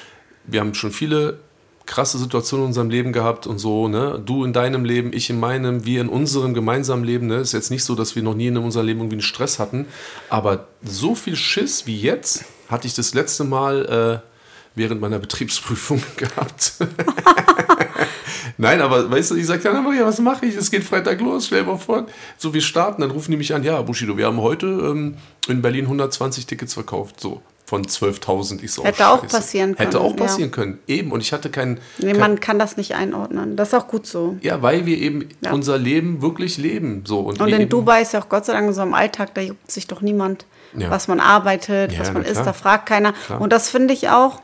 wir 0.46 0.60
haben 0.60 0.74
schon 0.74 0.90
viele 0.90 1.38
krasse 1.86 2.18
Situationen 2.18 2.64
in 2.64 2.68
unserem 2.68 2.90
Leben 2.90 3.12
gehabt 3.12 3.46
und 3.46 3.58
so, 3.58 3.88
ne? 3.88 4.20
Du 4.24 4.44
in 4.44 4.52
deinem 4.52 4.84
Leben, 4.84 5.12
ich 5.12 5.30
in 5.30 5.38
meinem, 5.38 5.84
wir 5.84 6.00
in 6.00 6.08
unserem 6.08 6.54
gemeinsamen 6.54 7.04
Leben, 7.04 7.26
ne? 7.26 7.36
Ist 7.36 7.52
jetzt 7.52 7.70
nicht 7.70 7.84
so, 7.84 7.94
dass 7.94 8.16
wir 8.16 8.22
noch 8.22 8.34
nie 8.34 8.46
in 8.46 8.56
unserem 8.56 8.86
Leben 8.86 9.00
irgendwie 9.00 9.16
einen 9.16 9.22
Stress 9.22 9.58
hatten, 9.58 9.86
aber 10.28 10.68
so 10.82 11.14
viel 11.14 11.36
Schiss 11.36 11.86
wie 11.86 12.00
jetzt 12.00 12.44
hatte 12.68 12.86
ich 12.86 12.94
das 12.94 13.14
letzte 13.14 13.44
Mal 13.44 14.22
äh, 14.22 14.28
während 14.74 15.00
meiner 15.00 15.18
Betriebsprüfung 15.18 16.02
gehabt. 16.16 16.74
Nein, 18.56 18.80
aber 18.80 19.10
weißt 19.10 19.32
du, 19.32 19.34
ich 19.34 19.46
sage, 19.46 19.68
Anna 19.68 19.82
Maria, 19.82 20.06
was 20.06 20.20
mache 20.20 20.46
ich? 20.46 20.54
Es 20.56 20.70
geht 20.70 20.84
Freitag 20.84 21.20
los, 21.20 21.48
dir 21.48 21.64
mal 21.64 21.76
vor. 21.76 22.06
So, 22.38 22.54
wir 22.54 22.60
starten, 22.60 23.02
dann 23.02 23.10
rufen 23.10 23.30
die 23.30 23.36
mich 23.36 23.54
an, 23.54 23.64
ja, 23.64 23.80
Bushido, 23.82 24.16
wir 24.16 24.26
haben 24.26 24.40
heute 24.40 24.66
ähm, 24.66 25.16
in 25.48 25.60
Berlin 25.60 25.84
120 25.84 26.46
Tickets 26.46 26.74
verkauft, 26.74 27.20
so 27.20 27.42
von 27.74 27.84
12.000. 27.84 28.62
Ich 28.62 28.72
so, 28.72 28.82
oh, 28.82 28.84
Hätte 28.84 29.08
auch 29.08 29.22
Scheiße. 29.22 29.36
passieren 29.36 29.74
Hätte 29.76 29.98
können, 29.98 30.04
auch 30.12 30.16
passieren 30.16 30.50
können, 30.52 30.78
eben. 30.86 31.10
Und 31.10 31.20
ich 31.20 31.32
hatte 31.32 31.50
keinen... 31.50 31.80
Nee, 31.98 32.12
kein, 32.12 32.20
man 32.20 32.40
kann 32.40 32.58
das 32.58 32.76
nicht 32.76 32.94
einordnen. 32.94 33.56
Das 33.56 33.68
ist 33.68 33.74
auch 33.74 33.88
gut 33.88 34.06
so. 34.06 34.36
ja, 34.42 34.62
weil 34.62 34.86
wir 34.86 34.96
eben 34.98 35.28
Ja. 35.40 35.52
unser 35.52 35.76
Leben 35.76 36.22
wirklich 36.22 36.56
leben. 36.56 37.02
So. 37.04 37.20
Und, 37.20 37.40
Und 37.40 37.48
in 37.48 37.62
eben, 37.62 37.68
Dubai 37.68 38.02
ist 38.02 38.12
ja 38.12 38.20
auch 38.22 38.28
Gott 38.28 38.44
sei 38.44 38.52
Dank 38.52 38.72
so 38.74 38.82
im 38.82 38.94
Alltag, 38.94 39.34
da 39.34 39.40
juckt 39.40 39.70
sich 39.70 39.86
doch 39.88 40.00
niemand, 40.02 40.46
Ja. 40.76 40.88
was 40.90 41.08
man 41.08 41.18
arbeitet, 41.20 41.92
Ja, 41.92 42.00
was 42.00 42.12
man 42.12 42.24
isst, 42.24 42.46
da 42.46 42.52
fragt 42.52 42.86
keiner. 42.86 43.12
Klar. 43.26 43.40
Und 43.40 43.52
das 43.52 43.68
finde 43.70 43.92
ich 43.92 44.08
auch, 44.08 44.40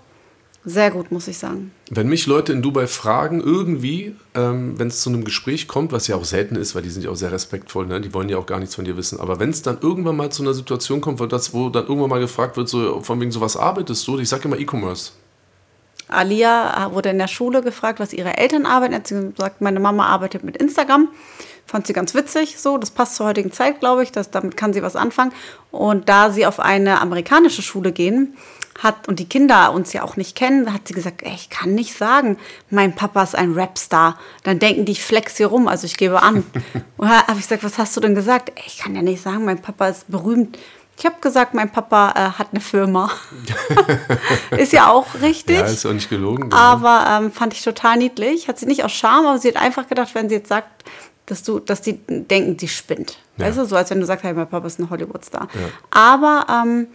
Sehr 0.65 0.91
gut, 0.91 1.11
muss 1.11 1.27
ich 1.27 1.39
sagen. 1.39 1.73
Wenn 1.89 2.09
mich 2.09 2.27
Leute 2.27 2.53
in 2.53 2.61
Dubai 2.61 2.87
fragen, 2.87 3.41
irgendwie, 3.41 4.15
ähm, 4.35 4.79
wenn 4.79 4.89
es 4.89 5.01
zu 5.01 5.09
einem 5.09 5.25
Gespräch 5.25 5.69
kommt, 5.69 5.91
was 5.91 6.07
ja 6.07 6.17
auch 6.17 6.25
selten 6.27 6.55
ist, 6.55 6.75
weil 6.75 6.83
die 6.83 6.91
sind 6.91 7.03
ja 7.03 7.11
auch 7.11 7.17
sehr 7.17 7.33
respektvoll, 7.33 7.87
ne? 7.87 8.01
die 8.01 8.13
wollen 8.13 8.29
ja 8.29 8.37
auch 8.37 8.45
gar 8.45 8.59
nichts 8.59 8.75
von 8.75 8.85
dir 8.85 8.97
wissen, 8.99 9.19
aber 9.21 9.41
wenn 9.41 9.51
es 9.51 9.63
dann 9.63 9.79
irgendwann 9.81 10.17
mal 10.17 10.31
zu 10.31 10.43
einer 10.43 10.53
Situation 10.53 11.01
kommt, 11.01 11.19
wo, 11.19 11.25
das, 11.25 11.55
wo 11.55 11.71
dann 11.71 11.87
irgendwann 11.87 12.11
mal 12.11 12.21
gefragt 12.21 12.59
wird, 12.59 12.69
so 12.69 13.01
von 13.01 13.19
wegen 13.21 13.33
so, 13.33 13.41
was 13.41 13.57
arbeitest 13.57 14.07
du? 14.07 14.19
Ich 14.19 14.29
sage 14.29 14.45
immer 14.45 14.59
E-Commerce. 14.59 15.13
Alia 16.09 16.91
wurde 16.93 17.11
in 17.11 17.19
der 17.19 17.29
Schule 17.29 17.63
gefragt, 17.63 18.01
was 18.01 18.13
ihre 18.13 18.37
Eltern 18.37 18.67
arbeiten. 18.67 18.93
Er 18.93 18.99
hat 18.99 19.09
gesagt, 19.09 19.61
meine 19.61 19.81
Mama 19.81 20.07
arbeitet 20.07 20.45
mit 20.45 20.57
Instagram. 20.57 21.09
Fand 21.67 21.87
sie 21.87 21.93
ganz 21.93 22.15
witzig, 22.15 22.59
so. 22.59 22.79
Das 22.79 22.91
passt 22.91 23.15
zur 23.15 23.27
heutigen 23.27 23.53
Zeit, 23.53 23.79
glaube 23.79 24.03
ich. 24.03 24.11
Das, 24.11 24.31
damit 24.31 24.57
kann 24.57 24.73
sie 24.73 24.83
was 24.83 24.97
anfangen. 24.97 25.33
Und 25.71 26.09
da 26.09 26.31
sie 26.31 26.47
auf 26.47 26.59
eine 26.59 27.01
amerikanische 27.01 27.63
Schule 27.63 27.93
gehen, 27.93 28.37
hat 28.83 29.09
und 29.09 29.19
die 29.19 29.29
Kinder 29.29 29.73
uns 29.73 29.93
ja 29.93 30.03
auch 30.03 30.17
nicht 30.17 30.35
kennen, 30.35 30.73
hat 30.73 30.89
sie 30.89 30.95
gesagt, 30.95 31.23
ey, 31.23 31.35
ich 31.35 31.51
kann 31.51 31.75
nicht 31.75 31.97
sagen, 31.97 32.39
mein 32.71 32.95
Papa 32.95 33.23
ist 33.23 33.37
ein 33.37 33.53
Rapstar. 33.53 34.19
Dann 34.43 34.59
denken 34.59 34.85
die, 34.87 34.93
ich 34.93 35.05
flex 35.05 35.37
hier 35.37 35.49
rum, 35.49 35.69
also 35.69 35.87
ich 35.87 35.97
gebe 35.97 36.23
an. 36.23 36.45
und 36.97 37.09
da 37.09 37.27
habe 37.27 37.39
ich 37.39 37.43
gesagt, 37.43 37.63
was 37.63 37.79
hast 37.79 37.97
du 37.97 38.01
denn 38.01 38.15
gesagt? 38.15 38.53
Ey, 38.57 38.65
ich 38.67 38.79
kann 38.79 38.95
ja 38.95 39.03
nicht 39.03 39.23
sagen, 39.23 39.45
mein 39.45 39.61
Papa 39.61 39.89
ist 39.89 40.11
berühmt. 40.11 40.59
Ich 40.99 41.07
habe 41.07 41.17
gesagt, 41.21 41.55
mein 41.55 41.71
Papa 41.71 42.11
äh, 42.11 42.39
hat 42.39 42.49
eine 42.53 42.61
Firma. 42.61 43.11
ist 44.51 44.73
ja 44.73 44.91
auch 44.91 45.07
richtig. 45.23 45.59
Ja, 45.59 45.65
ist 45.65 45.87
auch 45.87 45.95
nicht 45.95 46.11
gelogen. 46.11 46.51
Genau. 46.51 46.57
Aber 46.57 47.07
ähm, 47.09 47.33
fand 47.33 47.55
ich 47.55 47.63
total 47.63 47.97
niedlich. 47.97 48.49
Hat 48.49 48.59
sie 48.59 48.67
nicht 48.67 48.85
aus 48.85 48.93
Scham, 48.93 49.25
aber 49.25 49.39
sie 49.39 49.49
hat 49.49 49.57
einfach 49.57 49.89
gedacht, 49.89 50.15
wenn 50.15 50.29
sie 50.29 50.35
jetzt 50.35 50.49
sagt, 50.49 50.85
dass 51.25 51.43
du, 51.43 51.59
dass 51.59 51.81
die 51.81 51.99
denken, 52.07 52.57
die 52.57 52.69
spinnt. 52.69 53.19
Ja. 53.39 53.47
Weißt 53.47 53.59
du, 53.59 53.65
so 53.65 53.77
als 53.77 53.89
wenn 53.91 54.01
du 54.01 54.07
sagst, 54.07 54.25
hey, 54.25 54.35
mein 54.35 54.49
Papa 54.49 54.67
ist 54.67 54.79
ein 54.79 54.91
Hollywoodstar. 54.91 55.49
Ja. 55.55 55.69
Aber 55.91 56.47
ähm, 56.51 56.89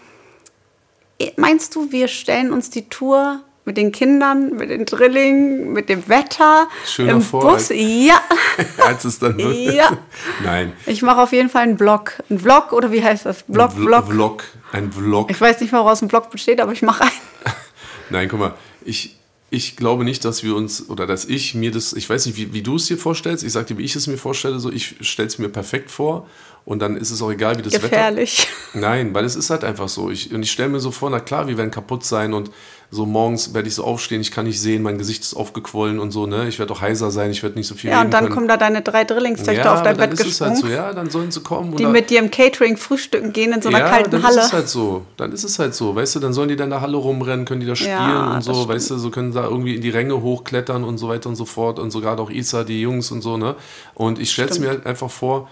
meinst 1.38 1.76
du, 1.76 1.92
wir 1.92 2.08
stellen 2.08 2.52
uns 2.52 2.70
die 2.70 2.90
Tour 2.90 3.42
mit 3.66 3.78
den 3.78 3.92
Kindern, 3.92 4.56
mit 4.56 4.70
den 4.70 4.86
Drillingen, 4.86 5.74
mit 5.74 5.90
dem 5.90 6.08
Wetter, 6.08 6.68
Schöner 6.86 7.14
im 7.14 7.22
vor, 7.22 7.42
Bus. 7.42 7.70
Ja. 7.74 8.22
als 8.86 9.06
es 9.06 9.20
dann 9.20 9.38
wird. 9.38 9.74
Ja. 9.74 9.98
Nein. 10.44 10.74
Ich 10.86 11.02
mache 11.02 11.22
auf 11.22 11.32
jeden 11.32 11.50
Fall 11.50 11.64
einen 11.64 11.78
Vlog. 11.78 12.14
Ein 12.30 12.40
Vlog 12.40 12.74
oder 12.74 12.92
wie 12.92 13.04
heißt 13.04 13.26
das? 13.26 13.42
Vlog, 13.42 13.72
ein 13.72 13.84
Vlog. 13.84 14.06
Vlog. 14.08 14.44
Ein 14.72 14.92
Vlog. 14.92 15.32
Ich 15.32 15.42
weiß 15.42 15.60
nicht 15.62 15.72
mal, 15.72 15.80
woraus 15.80 16.02
ein 16.02 16.10
Vlog 16.10 16.30
besteht, 16.30 16.62
aber 16.62 16.74
ich 16.74 16.84
mache 16.84 17.04
einen. 17.06 17.12
Nein, 18.12 18.30
guck 18.30 18.40
mal. 18.40 18.54
Ich, 18.84 19.18
ich 19.50 19.76
glaube 19.76 20.04
nicht, 20.04 20.26
dass 20.26 20.44
wir 20.44 20.56
uns 20.56 20.90
oder 20.90 21.06
dass 21.06 21.26
ich 21.26 21.54
mir 21.56 21.72
das, 21.72 21.94
ich 21.94 22.10
weiß 22.10 22.26
nicht, 22.26 22.38
wie, 22.38 22.54
wie 22.54 22.64
du 22.64 22.76
es 22.76 22.88
dir 22.88 22.98
vorstellst. 22.98 23.44
Ich 23.44 23.54
sage 23.54 23.68
dir, 23.68 23.78
wie 23.78 23.84
ich 23.84 23.96
es 23.96 24.08
mir 24.08 24.18
vorstelle. 24.18 24.60
So, 24.60 24.72
ich 24.72 24.96
stelle 25.02 25.28
es 25.28 25.38
mir 25.38 25.50
perfekt 25.50 25.92
vor 25.92 26.28
und 26.66 26.80
dann 26.80 26.98
ist 26.98 27.12
es 27.12 27.22
auch 27.22 27.32
egal, 27.32 27.58
wie 27.58 27.62
das 27.62 27.74
Gefährlich. 27.74 28.48
Wetter. 28.74 28.88
Nein, 28.88 29.14
weil 29.14 29.24
es 29.24 29.36
ist 29.36 29.52
halt 29.52 29.64
einfach 29.64 29.88
so. 29.88 30.10
Ich, 30.10 30.34
und 30.34 30.42
ich 30.42 30.52
stelle 30.52 30.70
mir 30.70 30.80
so 30.80 30.92
vor, 30.92 31.10
na 31.10 31.20
klar, 31.20 31.48
wir 31.48 31.58
werden 31.58 31.72
kaputt 31.72 32.04
sein 32.04 32.34
und 32.34 32.50
so 32.92 33.06
morgens 33.06 33.54
werde 33.54 33.68
ich 33.68 33.76
so 33.76 33.84
aufstehen, 33.84 34.22
ich 34.22 34.32
kann 34.32 34.46
nicht 34.46 34.62
sehen, 34.62 34.82
mein 34.84 34.98
Gesicht 34.98 35.24
ist 35.24 35.34
aufgequollen 35.34 36.00
und 36.00 36.12
so, 36.12 36.28
ne? 36.28 36.48
Ich 36.48 36.60
werde 36.60 36.74
auch 36.74 36.82
heiser 36.82 37.12
sein, 37.12 37.32
ich 37.32 37.44
werde 37.44 37.58
nicht 37.58 37.68
so 37.68 37.76
viel 37.76 37.90
Ja, 37.90 38.02
und 38.02 38.14
dann 38.14 38.26
können. 38.26 38.36
kommen 38.36 38.48
da 38.48 38.58
deine 38.58 38.82
drei 38.82 39.04
Drillingstöchter 39.04 39.64
ja, 39.64 39.74
auf 39.74 39.84
dein 39.84 39.98
Bett 39.98 40.12
gesprungen. 40.12 40.32
Ist 40.32 40.42
halt 40.42 40.58
so, 40.58 40.68
ja, 40.68 40.94
dann 40.94 41.10
sollen 41.10 41.32
sie 41.32 41.42
kommen. 41.42 41.76
Die 41.76 41.86
mit 41.86 42.10
dir 42.10 42.20
im 42.20 42.32
Catering 42.32 42.78
frühstücken 42.78 43.34
gehen 43.34 43.54
in 43.54 43.62
so 43.62 43.70
einer 43.70 43.80
ja, 43.80 43.90
kalten 43.90 44.12
dann 44.12 44.24
Halle. 44.24 44.36
Dann 44.36 44.44
ist 44.44 44.48
es 44.48 44.54
halt 44.54 44.70
so. 44.70 45.06
Dann 45.18 45.32
ist 45.32 45.44
es 45.44 45.60
halt 45.60 45.76
so, 45.76 45.96
weißt 45.96 46.16
du, 46.16 46.20
dann 46.20 46.34
sollen 46.34 46.50
die 46.50 46.56
dann 46.56 46.66
in 46.66 46.72
der 46.72 46.82
Halle 46.82 46.98
rumrennen, 46.98 47.46
können 47.46 47.62
die 47.62 47.68
da 47.68 47.76
spielen 47.76 47.92
ja, 47.92 48.36
und 48.36 48.44
so, 48.44 48.68
weißt 48.68 48.92
du, 48.92 48.98
so 48.98 49.10
können 49.10 49.34
da 49.34 49.44
irgendwie 49.44 49.76
in 49.76 49.82
die 49.82 49.90
Ränge 49.90 50.22
hochklettern 50.22 50.84
und 50.84 50.98
so 50.98 51.10
weiter 51.10 51.30
und 51.30 51.36
so 51.36 51.46
fort 51.46 51.80
und 51.80 51.92
sogar 51.92 52.20
auch 52.20 52.30
Isa, 52.30 52.64
die 52.64 52.82
Jungs 52.82 53.12
und 53.12 53.22
so, 53.22 53.38
ne? 53.38 53.56
Und 53.94 54.20
ich 54.20 54.32
stelle 54.32 54.50
es 54.50 54.60
mir 54.60 54.70
halt 54.70 54.86
einfach 54.86 55.10
vor, 55.10 55.50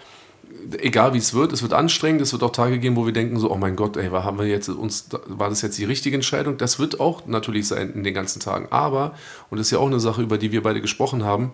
egal 0.80 1.14
wie 1.14 1.18
es 1.18 1.34
wird, 1.34 1.53
es 1.53 1.61
wird 1.61 1.74
anstrengend, 1.74 2.22
es 2.22 2.34
wird 2.34 2.43
auch 2.43 2.51
Tage 2.51 2.80
geben, 2.80 2.95
wo 2.95 3.05
wir 3.05 3.14
denken 3.14 3.39
so, 3.39 3.51
oh 3.51 3.57
mein 3.57 3.76
Gott, 3.76 3.97
ey, 3.97 4.09
haben 4.09 4.39
wir 4.39 4.47
jetzt 4.47 4.70
uns, 4.70 5.07
war 5.28 5.49
das 5.49 5.61
jetzt 5.61 5.78
die 5.78 5.86
richtige 5.86 6.16
Entscheidung? 6.16 6.57
Das 6.57 6.80
wird 6.80 6.99
auch 6.99 7.26
natürlich 7.26 7.68
sein 7.68 7.93
in 7.93 8.03
den 8.03 8.14
ganzen 8.14 8.39
Tagen. 8.39 8.68
Aber, 8.72 9.14
und 9.49 9.57
das 9.57 9.68
ist 9.68 9.72
ja 9.72 9.80
auch 9.80 9.88
eine 9.88 9.99
Sache, 9.99 10.22
über 10.22 10.38
die 10.38 10.51
wir 10.51 10.64
beide 10.64 10.82
gesprochen 10.82 11.24
haben, 11.24 11.51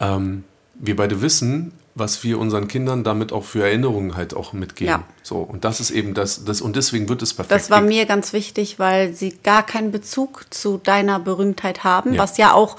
ähm, 0.00 0.44
wir 0.74 0.96
beide 0.96 1.22
wissen, 1.22 1.72
was 1.94 2.22
wir 2.22 2.38
unseren 2.38 2.68
Kindern 2.68 3.02
damit 3.02 3.32
auch 3.32 3.44
für 3.44 3.64
Erinnerungen 3.64 4.16
halt 4.16 4.34
auch 4.34 4.52
mitgeben. 4.52 4.90
Ja. 4.90 5.04
So, 5.22 5.38
und 5.38 5.64
das 5.64 5.80
ist 5.80 5.90
eben 5.90 6.14
das, 6.14 6.44
das, 6.44 6.60
und 6.60 6.76
deswegen 6.76 7.08
wird 7.08 7.22
es 7.22 7.34
perfekt. 7.34 7.52
Das 7.52 7.70
war 7.70 7.80
mir 7.80 8.06
ganz 8.06 8.32
wichtig, 8.32 8.78
weil 8.78 9.12
sie 9.14 9.36
gar 9.42 9.64
keinen 9.64 9.90
Bezug 9.90 10.46
zu 10.50 10.78
deiner 10.78 11.18
Berühmtheit 11.18 11.82
haben, 11.82 12.14
ja. 12.14 12.22
was 12.22 12.36
ja 12.38 12.52
auch 12.52 12.76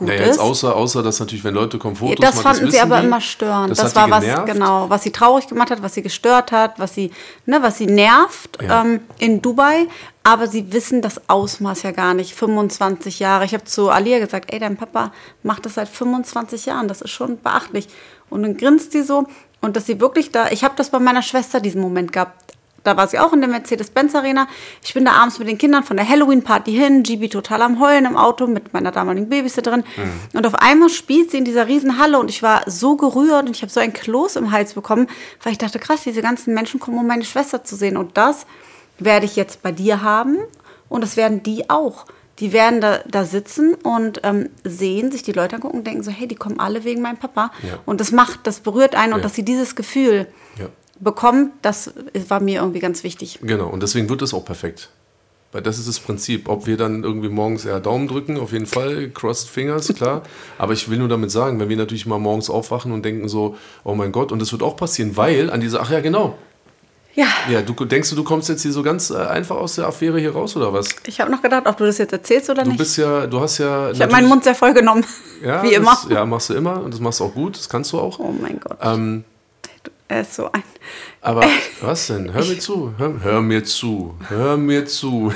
gut 0.00 0.08
naja, 0.08 0.26
jetzt 0.26 0.40
außer, 0.40 0.74
außer, 0.74 1.02
dass 1.02 1.20
natürlich, 1.20 1.44
wenn 1.44 1.54
Leute 1.54 1.78
kommen, 1.78 1.94
Fotos 1.94 2.16
Das 2.18 2.40
fanden 2.40 2.64
das 2.64 2.74
sie 2.74 2.80
aber 2.80 3.00
die, 3.00 3.06
immer 3.06 3.20
störend. 3.20 3.70
Das, 3.70 3.78
das 3.78 3.94
war 3.94 4.10
was, 4.10 4.24
genau, 4.46 4.90
was 4.90 5.04
sie 5.04 5.12
traurig 5.12 5.46
gemacht 5.46 5.70
hat, 5.70 5.82
was 5.82 5.94
sie 5.94 6.02
gestört 6.02 6.50
hat, 6.50 6.78
was 6.78 6.94
sie, 6.94 7.12
ne, 7.46 7.62
was 7.62 7.78
sie 7.78 7.86
nervt 7.86 8.58
ja. 8.62 8.82
ähm, 8.82 9.00
in 9.18 9.40
Dubai. 9.40 9.86
Aber 10.22 10.46
sie 10.46 10.72
wissen 10.72 11.00
das 11.00 11.28
Ausmaß 11.28 11.82
ja 11.82 11.92
gar 11.92 12.14
nicht. 12.14 12.34
25 12.34 13.20
Jahre. 13.20 13.44
Ich 13.44 13.54
habe 13.54 13.64
zu 13.64 13.88
Alia 13.88 14.18
gesagt, 14.18 14.52
ey, 14.52 14.58
dein 14.58 14.76
Papa 14.76 15.12
macht 15.42 15.64
das 15.64 15.74
seit 15.74 15.88
25 15.88 16.66
Jahren. 16.66 16.88
Das 16.88 17.00
ist 17.00 17.10
schon 17.10 17.40
beachtlich. 17.40 17.88
Und 18.28 18.42
dann 18.42 18.56
grinst 18.56 18.92
sie 18.92 19.02
so. 19.02 19.26
Und 19.60 19.76
dass 19.76 19.86
sie 19.86 20.00
wirklich 20.00 20.30
da, 20.32 20.48
ich 20.50 20.64
habe 20.64 20.74
das 20.76 20.90
bei 20.90 20.98
meiner 20.98 21.22
Schwester 21.22 21.60
diesen 21.60 21.80
Moment 21.80 22.12
gehabt 22.12 22.54
da 22.82 22.96
war 22.96 23.08
sie 23.08 23.18
auch 23.18 23.32
in 23.32 23.40
der 23.40 23.50
Mercedes-Benz 23.50 24.14
Arena. 24.14 24.48
Ich 24.82 24.94
bin 24.94 25.04
da 25.04 25.12
abends 25.12 25.38
mit 25.38 25.48
den 25.48 25.58
Kindern 25.58 25.84
von 25.84 25.96
der 25.96 26.08
Halloween-Party 26.08 26.72
hin, 26.72 27.02
GB 27.02 27.28
total 27.28 27.62
am 27.62 27.80
Heulen 27.80 28.06
im 28.06 28.16
Auto 28.16 28.46
mit 28.46 28.72
meiner 28.72 28.90
damaligen 28.90 29.28
Babysitterin. 29.28 29.84
Mhm. 29.96 30.38
Und 30.38 30.46
auf 30.46 30.54
einmal 30.54 30.88
spielt 30.88 31.30
sie 31.30 31.38
in 31.38 31.44
dieser 31.44 31.68
Riesenhalle 31.68 32.18
und 32.18 32.30
ich 32.30 32.42
war 32.42 32.62
so 32.66 32.96
gerührt 32.96 33.46
und 33.46 33.56
ich 33.56 33.62
habe 33.62 33.72
so 33.72 33.80
ein 33.80 33.92
Kloß 33.92 34.36
im 34.36 34.50
Hals 34.50 34.74
bekommen, 34.74 35.08
weil 35.42 35.52
ich 35.52 35.58
dachte, 35.58 35.78
krass, 35.78 36.02
diese 36.04 36.22
ganzen 36.22 36.54
Menschen 36.54 36.80
kommen, 36.80 36.98
um 36.98 37.06
meine 37.06 37.24
Schwester 37.24 37.64
zu 37.64 37.76
sehen. 37.76 37.96
Und 37.96 38.16
das 38.16 38.46
werde 38.98 39.26
ich 39.26 39.36
jetzt 39.36 39.62
bei 39.62 39.72
dir 39.72 40.02
haben 40.02 40.38
und 40.88 41.02
das 41.02 41.16
werden 41.16 41.42
die 41.42 41.68
auch. 41.68 42.06
Die 42.38 42.54
werden 42.54 42.80
da, 42.80 43.00
da 43.06 43.24
sitzen 43.26 43.74
und 43.74 44.22
ähm, 44.24 44.48
sehen, 44.64 45.12
sich 45.12 45.22
die 45.22 45.32
Leute 45.32 45.56
angucken 45.56 45.76
und 45.76 45.86
denken 45.86 46.02
so, 46.02 46.10
hey, 46.10 46.26
die 46.26 46.36
kommen 46.36 46.58
alle 46.58 46.84
wegen 46.84 47.02
meinem 47.02 47.18
Papa. 47.18 47.52
Ja. 47.62 47.78
Und 47.84 48.00
das 48.00 48.12
macht, 48.12 48.46
das 48.46 48.60
berührt 48.60 48.94
einen 48.94 49.10
ja. 49.10 49.16
und 49.16 49.24
dass 49.24 49.34
sie 49.34 49.44
dieses 49.44 49.76
Gefühl 49.76 50.26
ja 50.58 50.66
bekommt, 51.00 51.52
das 51.62 51.92
war 52.28 52.40
mir 52.40 52.60
irgendwie 52.60 52.80
ganz 52.80 53.02
wichtig. 53.02 53.38
Genau, 53.42 53.68
und 53.68 53.82
deswegen 53.82 54.08
wird 54.08 54.22
es 54.22 54.34
auch 54.34 54.44
perfekt. 54.44 54.90
Weil 55.52 55.62
das 55.62 55.78
ist 55.78 55.88
das 55.88 55.98
Prinzip. 55.98 56.48
Ob 56.48 56.66
wir 56.66 56.76
dann 56.76 57.02
irgendwie 57.02 57.28
morgens 57.28 57.64
eher 57.64 57.80
Daumen 57.80 58.06
drücken, 58.06 58.38
auf 58.38 58.52
jeden 58.52 58.66
Fall, 58.66 59.10
crossed 59.10 59.48
fingers, 59.48 59.88
klar. 59.88 60.22
Aber 60.58 60.72
ich 60.72 60.88
will 60.88 60.98
nur 60.98 61.08
damit 61.08 61.32
sagen, 61.32 61.58
wenn 61.58 61.68
wir 61.68 61.76
natürlich 61.76 62.06
mal 62.06 62.20
morgens 62.20 62.48
aufwachen 62.48 62.92
und 62.92 63.04
denken 63.04 63.28
so, 63.28 63.56
oh 63.82 63.94
mein 63.94 64.12
Gott, 64.12 64.30
und 64.30 64.40
das 64.40 64.52
wird 64.52 64.62
auch 64.62 64.76
passieren, 64.76 65.16
weil 65.16 65.50
an 65.50 65.60
dieser, 65.60 65.80
ach 65.80 65.90
ja, 65.90 66.00
genau. 66.00 66.38
Ja. 67.14 67.26
Ja, 67.50 67.62
du 67.62 67.72
denkst 67.84 68.10
du, 68.10 68.16
du 68.16 68.22
kommst 68.22 68.48
jetzt 68.48 68.62
hier 68.62 68.70
so 68.70 68.84
ganz 68.84 69.10
äh, 69.10 69.16
einfach 69.16 69.56
aus 69.56 69.74
der 69.74 69.86
Affäre 69.86 70.20
hier 70.20 70.32
raus 70.32 70.56
oder 70.56 70.72
was? 70.72 70.88
Ich 71.06 71.20
habe 71.20 71.30
noch 71.30 71.42
gedacht, 71.42 71.66
ob 71.66 71.76
du 71.76 71.84
das 71.84 71.98
jetzt 71.98 72.12
erzählst 72.12 72.48
oder 72.48 72.62
du 72.62 72.68
nicht. 72.68 72.78
Du 72.78 72.84
bist 72.84 72.96
ja, 72.96 73.26
du 73.26 73.40
hast 73.40 73.58
ja. 73.58 73.90
Ich 73.90 74.00
habe 74.00 74.12
meinen 74.12 74.28
Mund 74.28 74.44
sehr 74.44 74.54
voll 74.54 74.72
genommen. 74.72 75.04
Ja, 75.44 75.62
wie 75.64 75.74
immer. 75.74 75.98
Das, 76.02 76.06
ja, 76.08 76.24
machst 76.24 76.50
du 76.50 76.54
immer 76.54 76.80
und 76.82 76.94
das 76.94 77.00
machst 77.00 77.18
du 77.18 77.24
auch 77.24 77.34
gut, 77.34 77.58
das 77.58 77.68
kannst 77.68 77.92
du 77.92 77.98
auch. 77.98 78.20
Oh 78.20 78.32
mein 78.40 78.60
Gott. 78.60 78.78
Ähm, 78.80 79.24
er 80.10 80.22
ist 80.22 80.34
so 80.34 80.50
ein. 80.50 80.62
Aber 81.20 81.44
was 81.80 82.08
denn? 82.08 82.32
Hör 82.32 82.44
mir 82.44 82.58
zu. 82.58 82.94
Hör, 82.98 83.22
hör 83.22 83.40
mir 83.40 83.64
zu. 83.64 84.14
Hör 84.28 84.56
mir 84.56 84.86
zu. 84.86 85.32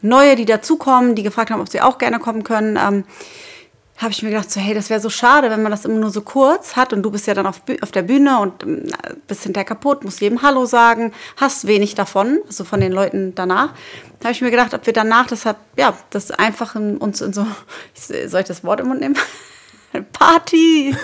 Neue, 0.02 0.36
die 0.36 0.46
dazukommen, 0.46 1.14
die 1.14 1.22
gefragt 1.22 1.50
haben, 1.50 1.60
ob 1.60 1.68
sie 1.68 1.82
auch 1.82 1.98
gerne 1.98 2.18
kommen 2.18 2.44
können. 2.44 2.78
Ähm, 2.78 3.04
habe 4.00 4.12
ich 4.12 4.22
mir 4.22 4.30
gedacht, 4.30 4.50
so, 4.50 4.60
hey, 4.60 4.72
das 4.72 4.88
wäre 4.88 5.00
so 5.00 5.10
schade, 5.10 5.50
wenn 5.50 5.62
man 5.62 5.70
das 5.70 5.84
immer 5.84 5.98
nur 5.98 6.08
so 6.08 6.22
kurz 6.22 6.74
hat 6.74 6.94
und 6.94 7.02
du 7.02 7.10
bist 7.10 7.26
ja 7.26 7.34
dann 7.34 7.46
auf, 7.46 7.60
auf 7.82 7.90
der 7.90 8.00
Bühne 8.00 8.38
und 8.40 8.62
ähm, 8.62 8.86
bist 9.26 9.42
hinterher 9.42 9.66
kaputt, 9.66 10.04
musst 10.04 10.22
jedem 10.22 10.40
Hallo 10.40 10.64
sagen, 10.64 11.12
hast 11.36 11.66
wenig 11.66 11.96
davon, 11.96 12.38
also 12.46 12.64
von 12.64 12.80
den 12.80 12.92
Leuten 12.92 13.34
danach. 13.34 13.74
Da 14.18 14.28
habe 14.28 14.32
ich 14.32 14.40
mir 14.40 14.50
gedacht, 14.50 14.72
ob 14.72 14.86
wir 14.86 14.94
danach 14.94 15.26
deshalb, 15.26 15.58
ja, 15.76 15.92
das 16.08 16.30
einfach 16.30 16.76
in, 16.76 16.96
uns 16.96 17.20
in 17.20 17.34
so, 17.34 17.46
soll 17.94 18.40
ich 18.40 18.46
das 18.46 18.64
Wort 18.64 18.80
im 18.80 18.88
Mund 18.88 19.00
nehmen? 19.00 19.16
Party. 20.20 20.94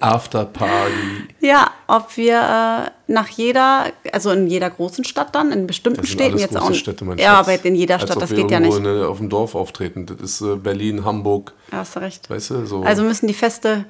After 0.00 0.44
Party. 0.44 0.92
Ja, 1.38 1.70
ob 1.86 2.16
wir 2.16 2.34
äh, 2.34 3.12
nach 3.12 3.28
jeder, 3.28 3.92
also 4.12 4.32
in 4.32 4.48
jeder 4.48 4.70
großen 4.70 5.04
Stadt 5.04 5.36
dann, 5.36 5.52
in 5.52 5.68
bestimmten 5.68 6.04
Städten 6.04 6.36
jetzt 6.36 6.56
auch. 6.56 6.74
Städte, 6.74 7.04
mein 7.04 7.16
ja, 7.18 7.36
Schatz. 7.36 7.48
aber 7.48 7.64
in 7.64 7.76
jeder 7.76 8.00
Stadt, 8.00 8.20
das 8.20 8.30
geht 8.30 8.50
ja 8.50 8.58
nicht. 8.58 8.76
in, 8.76 8.86
auf 9.04 9.18
dem 9.18 9.28
Dorf 9.28 9.54
auftreten. 9.54 10.04
Das 10.06 10.18
ist 10.20 10.40
äh, 10.40 10.56
Berlin, 10.56 11.04
Hamburg, 11.04 11.54
Ja, 11.70 11.78
hast 11.78 11.94
du 11.94 12.00
recht. 12.00 12.28
weißt 12.28 12.50
du, 12.50 12.66
so. 12.66 12.82
Also 12.82 13.04
müssen 13.04 13.28
die 13.28 13.34
Feste 13.34 13.84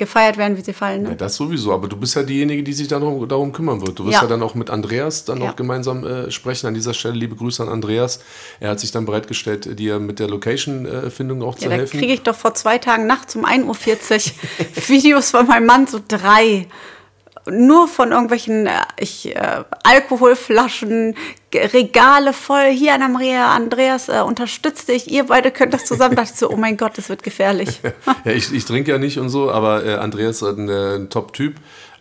gefeiert 0.00 0.36
werden, 0.36 0.56
wie 0.56 0.62
sie 0.62 0.72
fallen. 0.72 1.04
ja, 1.04 1.10
Ne? 1.10 1.16
das 1.16 1.36
sowieso, 1.36 1.72
aber 1.72 1.86
du 1.86 1.96
bist 1.96 2.16
ja 2.16 2.24
diejenige, 2.24 2.64
die 2.64 2.72
sich 2.72 2.88
darum, 2.88 3.28
darum 3.28 3.52
kümmern 3.52 3.80
wird. 3.80 3.98
Du 4.00 4.04
wirst 4.06 4.14
ja, 4.14 4.22
Ja. 4.22 4.26
dann 4.28 4.42
auch 4.42 4.56
mit 4.56 4.68
Andreas 4.70 5.24
dann 5.24 5.40
Ja. 5.40 5.50
auch 5.50 5.56
gemeinsam 5.56 6.04
äh, 6.04 6.30
sprechen. 6.32 6.66
An 6.66 6.74
dieser 6.74 6.92
Stelle 6.94 7.14
liebe 7.14 7.36
Grüße 7.36 7.62
an 7.62 7.68
Andreas. 7.68 8.18
Er 8.58 8.70
hat 8.70 8.80
sich 8.80 8.90
dann 8.90 9.06
bereitgestellt, 9.06 9.78
dir 9.78 10.00
mit 10.00 10.18
der 10.18 10.28
Location-Findung 10.28 11.42
auch 11.42 11.54
Ja, 11.54 11.60
zu 11.60 11.68
da 11.68 11.74
helfen. 11.76 11.98
kriege 12.00 12.12
ich 12.14 12.22
doch 12.22 12.34
vor 12.34 12.54
zwei 12.54 12.78
Tagen 12.78 13.06
nachts 13.06 13.36
um 13.36 13.44
1.40 13.44 14.32
Uhr 14.32 14.66
Videos 14.88 15.30
von 15.30 15.46
meinem 15.46 15.66
Mann, 15.66 15.86
so 15.86 16.00
drei. 16.06 16.66
Nur 17.48 17.88
von 17.88 18.12
irgendwelchen 18.12 18.66
äh, 18.66 18.72
ich, 18.98 19.34
äh, 19.34 19.64
Alkoholflaschen, 19.82 21.14
Regale 21.54 22.32
voll. 22.32 22.70
Hier, 22.70 22.94
Anna 22.94 23.08
Maria, 23.08 23.54
Andreas, 23.54 24.08
äh, 24.08 24.20
unterstützt 24.20 24.88
dich. 24.88 25.10
Ihr 25.10 25.24
beide 25.24 25.50
könnt 25.50 25.74
das 25.74 25.84
zusammen. 25.84 26.14
Da 26.16 26.22
dachte 26.22 26.34
ich 26.34 26.38
so, 26.40 26.50
oh 26.50 26.56
mein 26.56 26.76
Gott, 26.76 26.96
das 26.96 27.08
wird 27.08 27.22
gefährlich. 27.22 27.80
Ja, 28.24 28.32
ich, 28.32 28.52
ich 28.52 28.64
trinke 28.66 28.90
ja 28.90 28.98
nicht 28.98 29.18
und 29.18 29.30
so, 29.30 29.50
aber 29.50 29.84
äh, 29.84 29.94
Andreas 29.94 30.42
ist 30.42 30.42
ein, 30.42 30.68
äh, 30.68 30.96
ein 30.96 31.08
Top-Typ, 31.08 31.54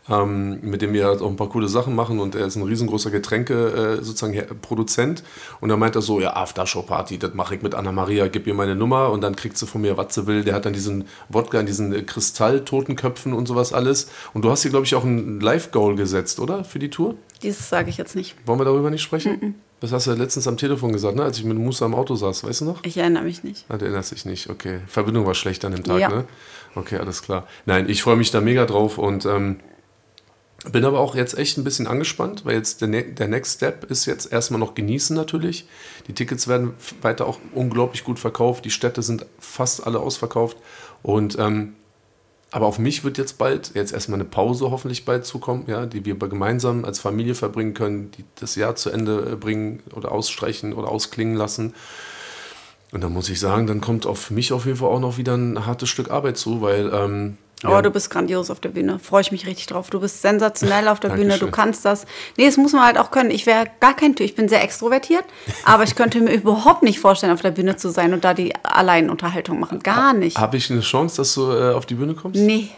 ähm, 0.09 0.59
mit 0.61 0.81
dem 0.81 0.93
wir 0.93 1.05
halt 1.05 1.21
auch 1.21 1.29
ein 1.29 1.35
paar 1.35 1.49
coole 1.49 1.67
Sachen 1.67 1.95
machen 1.95 2.19
und 2.19 2.35
er 2.35 2.45
ist 2.47 2.55
ein 2.55 2.63
riesengroßer 2.63 3.11
Getränke 3.11 3.97
äh, 3.99 4.03
sozusagen 4.03 4.41
Produzent 4.61 5.23
und 5.61 5.69
da 5.69 5.77
meint 5.77 5.95
er 5.95 6.01
so, 6.01 6.19
ja, 6.19 6.35
Aftershow-Party, 6.35 7.17
das 7.19 7.33
mache 7.33 7.55
ich 7.55 7.61
mit 7.61 7.75
Anna-Maria, 7.75 8.27
gib 8.27 8.47
ihr 8.47 8.53
meine 8.53 8.75
Nummer 8.75 9.09
und 9.11 9.21
dann 9.21 9.35
kriegt 9.35 9.57
sie 9.57 9.67
von 9.67 9.81
mir, 9.81 9.97
was 9.97 10.15
sie 10.15 10.27
will. 10.27 10.43
Der 10.43 10.53
hat 10.55 10.65
dann 10.65 10.73
diesen 10.73 11.05
Wodka 11.29 11.59
in 11.59 11.65
diesen 11.65 11.93
äh, 11.93 12.01
Kristall-Totenköpfen 12.01 13.33
und 13.33 13.47
sowas 13.47 13.73
alles 13.73 14.09
und 14.33 14.43
du 14.45 14.49
hast 14.51 14.61
hier, 14.63 14.71
glaube 14.71 14.85
ich, 14.85 14.95
auch 14.95 15.03
ein 15.03 15.39
Live-Goal 15.39 15.95
gesetzt, 15.95 16.39
oder, 16.39 16.63
für 16.63 16.79
die 16.79 16.89
Tour? 16.89 17.15
Dieses 17.41 17.69
sage 17.69 17.89
ich 17.89 17.97
jetzt 17.97 18.15
nicht. 18.15 18.35
Wollen 18.45 18.59
wir 18.59 18.65
darüber 18.65 18.89
nicht 18.89 19.01
sprechen? 19.01 19.55
Das 19.79 19.93
hast 19.93 20.07
du 20.07 20.11
ja 20.11 20.17
letztens 20.17 20.45
am 20.47 20.57
Telefon 20.57 20.91
gesagt, 20.91 21.15
ne? 21.15 21.23
als 21.23 21.37
ich 21.37 21.45
mit 21.45 21.57
Musa 21.57 21.85
im 21.85 21.95
Auto 21.95 22.15
saß, 22.15 22.43
weißt 22.43 22.61
du 22.61 22.65
noch? 22.65 22.83
Ich 22.83 22.97
erinnere 22.97 23.23
mich 23.23 23.43
nicht. 23.45 23.65
Ah, 23.69 23.77
du 23.77 23.85
erinnerst 23.85 24.11
dich 24.11 24.25
nicht, 24.25 24.49
okay. 24.49 24.79
Verbindung 24.87 25.25
war 25.25 25.35
schlecht 25.35 25.63
an 25.63 25.71
dem 25.71 25.83
Tag, 25.83 25.99
Ja. 25.99 26.09
ne? 26.09 26.25
Okay, 26.75 26.97
alles 26.97 27.21
klar. 27.21 27.47
Nein, 27.65 27.89
ich 27.89 28.03
freue 28.03 28.17
mich 28.17 28.29
da 28.31 28.41
mega 28.41 28.65
drauf 28.65 28.97
und 28.97 29.25
ähm, 29.25 29.59
bin 30.71 30.83
aber 30.83 30.99
auch 30.99 31.15
jetzt 31.15 31.37
echt 31.37 31.57
ein 31.57 31.63
bisschen 31.63 31.87
angespannt, 31.87 32.43
weil 32.45 32.55
jetzt 32.55 32.81
der, 32.81 32.89
ne 32.89 33.03
der 33.03 33.27
Next 33.27 33.55
Step 33.55 33.89
ist 33.89 34.05
jetzt 34.05 34.31
erstmal 34.31 34.59
noch 34.59 34.75
genießen 34.75 35.15
natürlich. 35.15 35.67
Die 36.07 36.13
Tickets 36.13 36.47
werden 36.47 36.73
weiter 37.01 37.27
auch 37.27 37.39
unglaublich 37.53 38.03
gut 38.03 38.19
verkauft. 38.19 38.65
Die 38.65 38.71
Städte 38.71 39.01
sind 39.01 39.25
fast 39.39 39.85
alle 39.85 39.99
ausverkauft. 39.99 40.57
Und 41.01 41.39
ähm, 41.39 41.75
aber 42.51 42.65
auf 42.65 42.79
mich 42.79 43.03
wird 43.03 43.17
jetzt 43.17 43.37
bald, 43.37 43.75
jetzt 43.75 43.93
erstmal 43.93 44.19
eine 44.19 44.27
Pause 44.27 44.71
hoffentlich 44.71 45.05
bald 45.05 45.25
zukommen, 45.25 45.65
ja, 45.67 45.85
die 45.85 46.03
wir 46.05 46.15
gemeinsam 46.15 46.83
als 46.83 46.99
Familie 46.99 47.35
verbringen 47.35 47.75
können, 47.75 48.11
die 48.11 48.25
das 48.35 48.55
Jahr 48.55 48.75
zu 48.75 48.89
Ende 48.89 49.33
äh, 49.33 49.35
bringen 49.35 49.83
oder 49.95 50.11
ausstreichen 50.11 50.73
oder 50.73 50.89
ausklingen 50.89 51.35
lassen. 51.35 51.73
Und 52.91 53.03
dann 53.03 53.13
muss 53.13 53.29
ich 53.29 53.39
sagen, 53.39 53.67
dann 53.67 53.81
kommt 53.81 54.07
auf 54.07 54.31
mich 54.31 54.51
auf 54.51 54.65
jeden 54.65 54.77
Fall 54.79 54.89
auch 54.89 54.99
noch 54.99 55.17
wieder 55.17 55.35
ein 55.35 55.67
hartes 55.67 55.89
Stück 55.89 56.09
Arbeit 56.09 56.37
zu, 56.37 56.61
weil 56.61 56.91
ähm, 56.91 57.37
Oh, 57.67 57.81
du 57.81 57.89
bist 57.89 58.09
grandios 58.09 58.49
auf 58.49 58.59
der 58.61 58.69
Bühne. 58.69 58.99
Freue 58.99 59.21
ich 59.21 59.31
mich 59.31 59.45
richtig 59.45 59.65
drauf. 59.67 59.89
Du 59.89 59.99
bist 59.99 60.21
sensationell 60.21 60.87
auf 60.87 60.99
der 61.01 61.09
Bühne. 61.09 61.37
Du 61.37 61.51
kannst 61.51 61.83
das. 61.83 62.05
Nee, 62.37 62.45
das 62.45 62.55
muss 62.55 62.71
man 62.71 62.85
halt 62.85 62.97
auch 62.97 63.11
können. 63.11 63.31
Ich 63.31 63.45
wäre 63.45 63.65
gar 63.81 63.95
kein 63.95 64.15
Typ. 64.15 64.25
Ich 64.25 64.35
bin 64.35 64.47
sehr 64.47 64.63
extrovertiert, 64.63 65.25
aber 65.65 65.83
ich 65.83 65.95
könnte 65.95 66.21
mir 66.21 66.33
überhaupt 66.33 66.83
nicht 66.83 66.99
vorstellen, 66.99 67.33
auf 67.33 67.41
der 67.41 67.51
Bühne 67.51 67.75
zu 67.75 67.89
sein 67.89 68.13
und 68.13 68.23
da 68.23 68.33
die 68.33 68.53
Alleinunterhaltung 68.63 69.59
machen. 69.59 69.79
Gar 69.81 70.13
nicht. 70.13 70.37
habe 70.37 70.55
ich 70.57 70.71
eine 70.71 70.81
Chance, 70.81 71.17
dass 71.17 71.33
du 71.33 71.51
äh, 71.51 71.73
auf 71.73 71.85
die 71.85 71.95
Bühne 71.95 72.13
kommst? 72.13 72.39
Nee. 72.39 72.69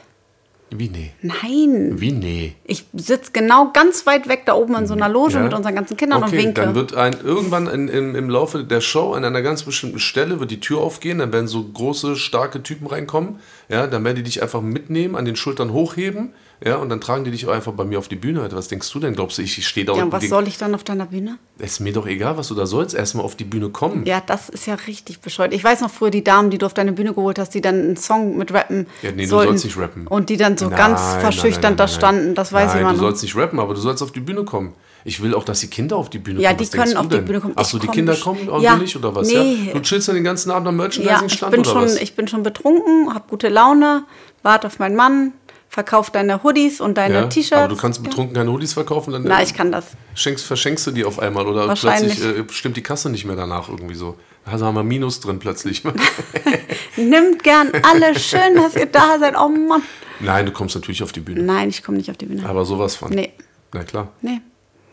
Wie 0.73 0.87
nee? 0.87 1.11
Nein. 1.21 1.99
Wie 1.99 2.13
nee? 2.13 2.55
Ich 2.63 2.85
sitze 2.93 3.31
genau 3.33 3.71
ganz 3.73 4.07
weit 4.07 4.29
weg 4.29 4.43
da 4.45 4.53
oben 4.53 4.73
in 4.75 4.87
so 4.87 4.93
einer 4.93 5.09
Loge 5.09 5.33
Ja. 5.33 5.41
mit 5.41 5.53
unseren 5.53 5.75
ganzen 5.75 5.97
Kindern 5.97 6.23
und 6.23 6.29
okay, 6.29 6.37
winke. 6.37 6.61
dann 6.61 6.75
wird 6.75 6.95
ein, 6.95 7.13
irgendwann 7.21 7.67
in, 7.67 7.89
im, 7.89 8.15
im 8.15 8.29
Laufe 8.29 8.63
der 8.63 8.79
Show 8.79 9.11
an 9.11 9.25
einer 9.25 9.41
ganz 9.41 9.63
bestimmten 9.63 9.99
Stelle 9.99 10.39
wird 10.39 10.49
die 10.49 10.61
Tür 10.61 10.79
aufgehen, 10.79 11.17
dann 11.19 11.33
werden 11.33 11.47
so 11.49 11.61
große, 11.61 12.15
starke 12.15 12.63
Typen 12.63 12.87
reinkommen, 12.87 13.39
ja, 13.71 13.87
dann 13.87 14.03
werden 14.03 14.17
die 14.17 14.23
dich 14.23 14.41
einfach 14.43 14.61
mitnehmen, 14.61 15.15
an 15.15 15.23
den 15.23 15.37
Schultern 15.37 15.71
hochheben, 15.71 16.33
ja, 16.63 16.75
und 16.75 16.89
dann 16.89 16.99
tragen 16.99 17.23
die 17.23 17.31
dich 17.31 17.47
auch 17.47 17.53
einfach 17.53 17.71
bei 17.71 17.85
mir 17.85 17.97
auf 17.97 18.07
die 18.09 18.17
Bühne. 18.17 18.47
Was 18.51 18.67
denkst 18.67 18.91
du 18.91 18.99
denn? 18.99 19.15
Glaubst 19.15 19.37
du, 19.37 19.41
ich, 19.41 19.57
ich 19.57 19.67
stehe 19.67 19.85
da 19.85 19.93
ja, 19.95 20.03
und 20.03 20.11
was 20.11 20.27
soll 20.27 20.47
ich 20.47 20.57
dann 20.57 20.75
auf 20.75 20.83
deiner 20.83 21.05
Bühne? 21.05 21.37
ist 21.57 21.79
mir 21.79 21.93
doch 21.93 22.05
egal, 22.05 22.37
was 22.37 22.49
du 22.49 22.55
da 22.55 22.65
sollst, 22.65 22.93
erstmal 22.93 23.23
auf 23.23 23.35
die 23.35 23.43
Bühne 23.45 23.69
kommen. 23.69 24.05
Ja, 24.05 24.21
das 24.25 24.49
ist 24.49 24.67
ja 24.67 24.75
richtig 24.75 25.21
bescheuert. 25.21 25.53
Ich 25.53 25.63
weiß 25.63 25.81
noch 25.81 25.89
früher 25.89 26.09
die 26.11 26.23
Damen, 26.23 26.49
die 26.49 26.57
du 26.57 26.65
auf 26.65 26.73
deine 26.73 26.91
Bühne 26.91 27.13
geholt 27.13 27.39
hast, 27.39 27.51
die 27.53 27.61
dann 27.61 27.75
einen 27.79 27.97
Song 27.97 28.37
mit 28.37 28.53
rappen 28.53 28.87
Ja, 29.01 29.11
nee, 29.11 29.23
du 29.23 29.29
sollten. 29.29 29.51
sollst 29.53 29.65
nicht 29.65 29.77
rappen. 29.77 30.07
Und 30.07 30.29
die 30.29 30.37
dann 30.37 30.57
so 30.57 30.67
Nein, 30.67 30.77
ganz 30.77 31.01
nein, 31.01 31.77
da 31.77 31.87
standen. 31.87 32.35
Das 32.35 32.51
weiß 32.51 32.67
Nein, 32.67 32.75
ich 32.75 32.81
immer 32.81 32.89
du 32.91 32.97
noch. 32.97 33.03
sollst 33.03 33.23
nicht 33.23 33.35
rappen, 33.35 33.59
aber 33.59 33.73
du 33.73 33.79
sollst 33.79 34.03
auf 34.03 34.11
die 34.11 34.19
Bühne 34.19 34.43
kommen. 34.43 34.73
Ich 35.03 35.21
will 35.21 35.33
auch, 35.35 35.43
dass 35.43 35.59
die 35.61 35.67
Kinder 35.67 35.95
auf 35.97 36.09
die 36.09 36.19
Bühne 36.19 36.39
Ja, 36.41 36.49
kommen. 36.49 36.57
die 36.59 36.63
Was 36.65 36.69
denkst 36.71 36.85
können 36.87 36.97
auf 36.97 37.07
die 37.07 37.15
denn? 37.17 37.25
Bühne 37.25 37.39
kommen. 37.41 37.57
Achso, 37.57 37.79
die 37.79 37.87
komm 37.87 37.95
Kinder 37.95 38.15
kommen 38.15 38.49
auch 38.49 38.61
Ja, 38.61 38.75
nicht 38.75 38.95
oder 38.95 39.15
was? 39.15 39.27
nee. 39.27 39.67
Ja? 39.67 39.73
Du 39.73 39.79
chillst 39.81 40.07
dann 40.07 40.15
den 40.15 40.23
ganzen 40.23 40.51
Abend 40.51 40.67
am 40.67 40.79
Ja, 40.79 40.85
ich 40.87 40.97
Merchandising-Stand 40.99 41.51
bin, 41.51 41.59
oder 41.61 41.69
schon, 41.69 41.83
was? 41.83 41.95
ich 41.95 42.15
bin 42.15 42.27
schon 42.27 42.43
betrunken, 42.43 43.13
habe 43.13 43.25
gute 43.29 43.49
Laune, 43.49 44.03
warte 44.43 44.67
auf 44.67 44.77
meinen 44.79 44.95
Mann, 44.95 45.33
verkauf 45.69 46.09
deine 46.11 46.43
Hoodies 46.43 46.81
und 46.81 46.97
deine 46.97 47.15
ja? 47.15 47.27
T-Shirts. 47.27 47.53
Aber 47.53 47.67
du 47.69 47.77
kannst 47.77 48.03
betrunken 48.03 48.35
keine 48.35 48.51
Hoodies 48.51 48.73
verkaufen, 48.73 49.11
dann 49.13 49.23
Na, 49.23 49.39
äh, 49.39 49.43
ich 49.43 49.53
kann 49.53 49.71
das. 49.71 49.85
schenkst, 50.15 50.45
verschenkst 50.45 50.85
du 50.87 50.91
die 50.91 51.05
auf 51.05 51.17
einmal 51.19 51.47
oder 51.47 51.73
plötzlich 51.73 52.23
äh, 52.23 52.43
stimmt 52.51 52.77
die 52.77 52.83
Kasse 52.83 53.09
nicht 53.09 53.25
mehr 53.25 53.35
danach 53.35 53.69
irgendwie 53.69 53.95
so. 53.95 54.17
Also 54.45 54.65
haben 54.65 54.75
wir 54.75 54.83
Minus 54.83 55.19
drin 55.19 55.39
plötzlich. 55.39 55.83
Nimmt 56.97 57.43
gern 57.43 57.71
alle. 57.83 58.17
Schön, 58.19 58.55
dass 58.55 58.75
ihr 58.75 58.87
da 58.87 59.17
seid. 59.19 59.35
Oh 59.37 59.47
Mann. 59.49 59.81
Nein, 60.19 60.45
du 60.45 60.51
kommst 60.51 60.75
natürlich 60.75 61.01
auf 61.03 61.11
die 61.11 61.19
Bühne. 61.19 61.41
Nein, 61.43 61.69
ich 61.69 61.83
komme 61.83 61.97
nicht 61.97 62.09
auf 62.09 62.17
die 62.17 62.25
Bühne. 62.25 62.47
Aber 62.47 62.65
sowas 62.65 62.95
von. 62.95 63.11
Nee, 63.11 63.33
Na 63.73 63.83
klar. 63.83 64.09
nee. 64.21 64.41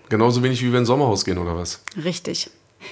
Genauso 0.08 0.42
wenig 0.42 0.62
wie 0.62 0.72
wir 0.72 0.78
ins 0.78 0.88
Sommerhaus 0.88 1.24
gehen 1.24 1.38
oder 1.38 1.56
was? 1.56 1.82
Richtig. 2.02 2.50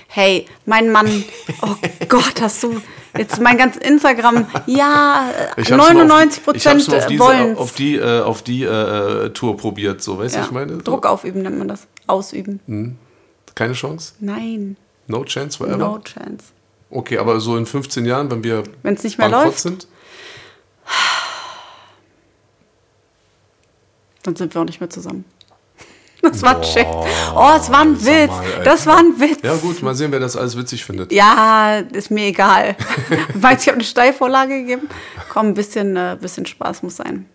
Hey, 0.08 0.46
mein 0.66 0.90
Mann, 0.90 1.24
oh 1.62 1.76
Gott, 2.08 2.40
hast 2.40 2.62
du 2.64 2.82
jetzt 3.16 3.40
mein 3.40 3.56
ganz 3.56 3.76
Instagram, 3.76 4.46
ja, 4.66 5.30
Ich 5.56 5.70
hab's 5.72 5.92
nur 5.92 6.04
99 6.04 6.42
auf, 6.48 6.54
ich 6.56 6.66
hab's 6.66 6.86
Prozent 6.86 7.18
wollen 7.20 7.56
auf 7.56 7.72
die, 7.72 7.94
äh, 7.94 8.20
auf 8.20 8.42
die 8.42 8.64
äh, 8.64 9.30
Tour 9.30 9.56
probiert, 9.56 10.02
so, 10.02 10.18
weißt 10.18 10.34
du, 10.34 10.38
ja, 10.40 10.44
ich 10.44 10.50
meine? 10.50 10.74
So. 10.74 10.80
Druck 10.82 11.06
aufüben 11.06 11.42
nennt 11.42 11.56
man 11.58 11.68
das. 11.68 11.86
Ausüben. 12.08 12.98
Keine 13.54 13.72
Chance? 13.74 14.14
Nein, 14.20 14.76
No 15.06 15.22
chance 15.24 15.56
forever? 15.56 15.76
no 15.78 15.98
chance. 16.00 16.46
Okay, 16.90 17.18
aber 17.18 17.38
so 17.38 17.56
in 17.56 17.64
15 17.64 18.04
Jahren, 18.06 18.28
wenn 18.30 18.42
wir 18.42 18.64
Wenn's 18.82 19.04
nicht 19.04 19.18
mehr 19.18 19.28
läuft? 19.28 19.60
sind? 19.60 19.86
Dann 24.24 24.34
sind 24.34 24.52
wir 24.54 24.60
auch 24.62 24.66
nicht 24.66 24.80
mehr 24.80 24.90
zusammen. 24.90 25.24
Das 26.30 26.42
war 26.42 26.56
ein 26.56 26.64
Scherz. 26.64 26.88
Oh, 27.34 27.50
es 27.56 27.70
war 27.70 27.80
ein 27.80 28.04
Witz. 28.04 28.28
mal, 28.28 28.44
das 28.64 28.86
war 28.86 28.98
ein 28.98 29.20
Witz. 29.20 29.40
Ja 29.42 29.54
gut, 29.56 29.82
mal 29.82 29.94
sehen, 29.94 30.12
wer 30.12 30.20
das 30.20 30.36
alles 30.36 30.56
witzig 30.56 30.84
findet. 30.84 31.12
Ja, 31.12 31.78
ist 31.78 32.10
mir 32.10 32.26
egal. 32.26 32.76
Weißt 33.34 33.62
ich 33.62 33.68
habe 33.68 33.76
eine 33.76 33.84
Steilvorlage 33.84 34.60
gegeben. 34.60 34.88
Komm, 35.32 35.48
ein 35.48 35.54
bisschen, 35.54 35.96
äh, 35.96 36.16
bisschen 36.20 36.46
Spaß 36.46 36.82
muss 36.82 36.96
sein. 36.96 37.26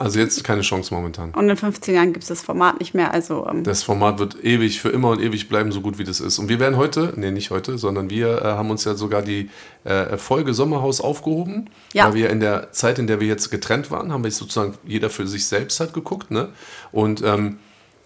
Also 0.00 0.20
jetzt 0.20 0.44
keine 0.44 0.60
Chance 0.60 0.94
momentan. 0.94 1.32
Und 1.34 1.50
in 1.50 1.56
15 1.56 1.92
Jahren 1.92 2.12
gibt 2.12 2.22
es 2.22 2.28
das 2.28 2.40
Format 2.42 2.78
nicht 2.78 2.94
mehr. 2.94 3.12
Also 3.12 3.44
ähm, 3.50 3.64
Das 3.64 3.82
Format 3.82 4.20
wird 4.20 4.44
ewig, 4.44 4.80
für 4.80 4.90
immer 4.90 5.10
und 5.10 5.20
ewig 5.20 5.48
bleiben, 5.48 5.72
so 5.72 5.80
gut 5.80 5.98
wie 5.98 6.04
das 6.04 6.20
ist. 6.20 6.38
Und 6.38 6.48
wir 6.48 6.60
werden 6.60 6.76
heute, 6.76 7.12
nee, 7.16 7.32
nicht 7.32 7.50
heute, 7.50 7.78
sondern 7.78 8.08
wir 8.08 8.40
äh, 8.40 8.44
haben 8.44 8.70
uns 8.70 8.84
ja 8.84 8.94
sogar 8.94 9.22
die 9.22 9.50
äh, 9.82 10.16
Folge 10.16 10.54
Sommerhaus 10.54 11.00
aufgehoben. 11.00 11.68
Ja. 11.94 12.06
Weil 12.06 12.14
wir 12.14 12.30
in 12.30 12.38
der 12.38 12.70
Zeit, 12.70 13.00
in 13.00 13.08
der 13.08 13.18
wir 13.18 13.26
jetzt 13.26 13.50
getrennt 13.50 13.90
waren, 13.90 14.12
haben 14.12 14.22
wir 14.22 14.30
sozusagen 14.30 14.74
jeder 14.86 15.10
für 15.10 15.26
sich 15.26 15.46
selbst 15.46 15.80
halt 15.80 15.92
geguckt. 15.92 16.30
Ne? 16.30 16.50
Und 16.92 17.20
ähm, 17.24 17.58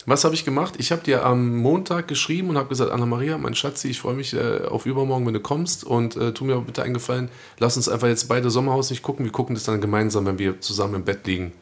was 0.07 0.25
habe 0.25 0.35
ich 0.35 0.45
gemacht? 0.45 0.75
Ich 0.79 0.91
habe 0.91 1.03
dir 1.03 1.25
am 1.25 1.57
Montag 1.59 2.09
geschrieben 2.09 2.51
und 2.51 2.59
habe 2.59 2.69
gesagt, 2.69 2.91
Anna-Maria, 2.91 3.39
mein 3.39 3.55
Schatzi, 3.55 3.89
ich 3.89 4.01
freue 4.01 4.15
mich 4.15 4.35
äh, 4.35 4.63
auf 4.69 4.87
übermorgen, 4.87 5.27
wenn 5.27 5.35
du 5.35 5.41
kommst. 5.41 5.85
Und 5.85 6.17
äh, 6.17 6.33
tu 6.33 6.45
mir 6.45 6.55
aber 6.55 6.63
bitte 6.63 6.83
einen 6.83 6.95
Gefallen, 6.95 7.29
lass 7.59 7.77
uns 7.77 7.89
einfach 7.89 8.09
jetzt 8.09 8.29
beide 8.29 8.51
Sommerhaus 8.51 8.91
nicht 8.91 9.03
gucken. 9.03 9.25
Wir 9.25 9.33
gucken 9.33 9.55
das 9.55 9.65
dann 9.65 9.81
gemeinsam, 9.81 10.27
wenn 10.27 10.39
wir 10.39 10.61
zusammen 10.61 10.95
im 10.97 11.05
Bett 11.05 11.27
liegen. 11.27 11.53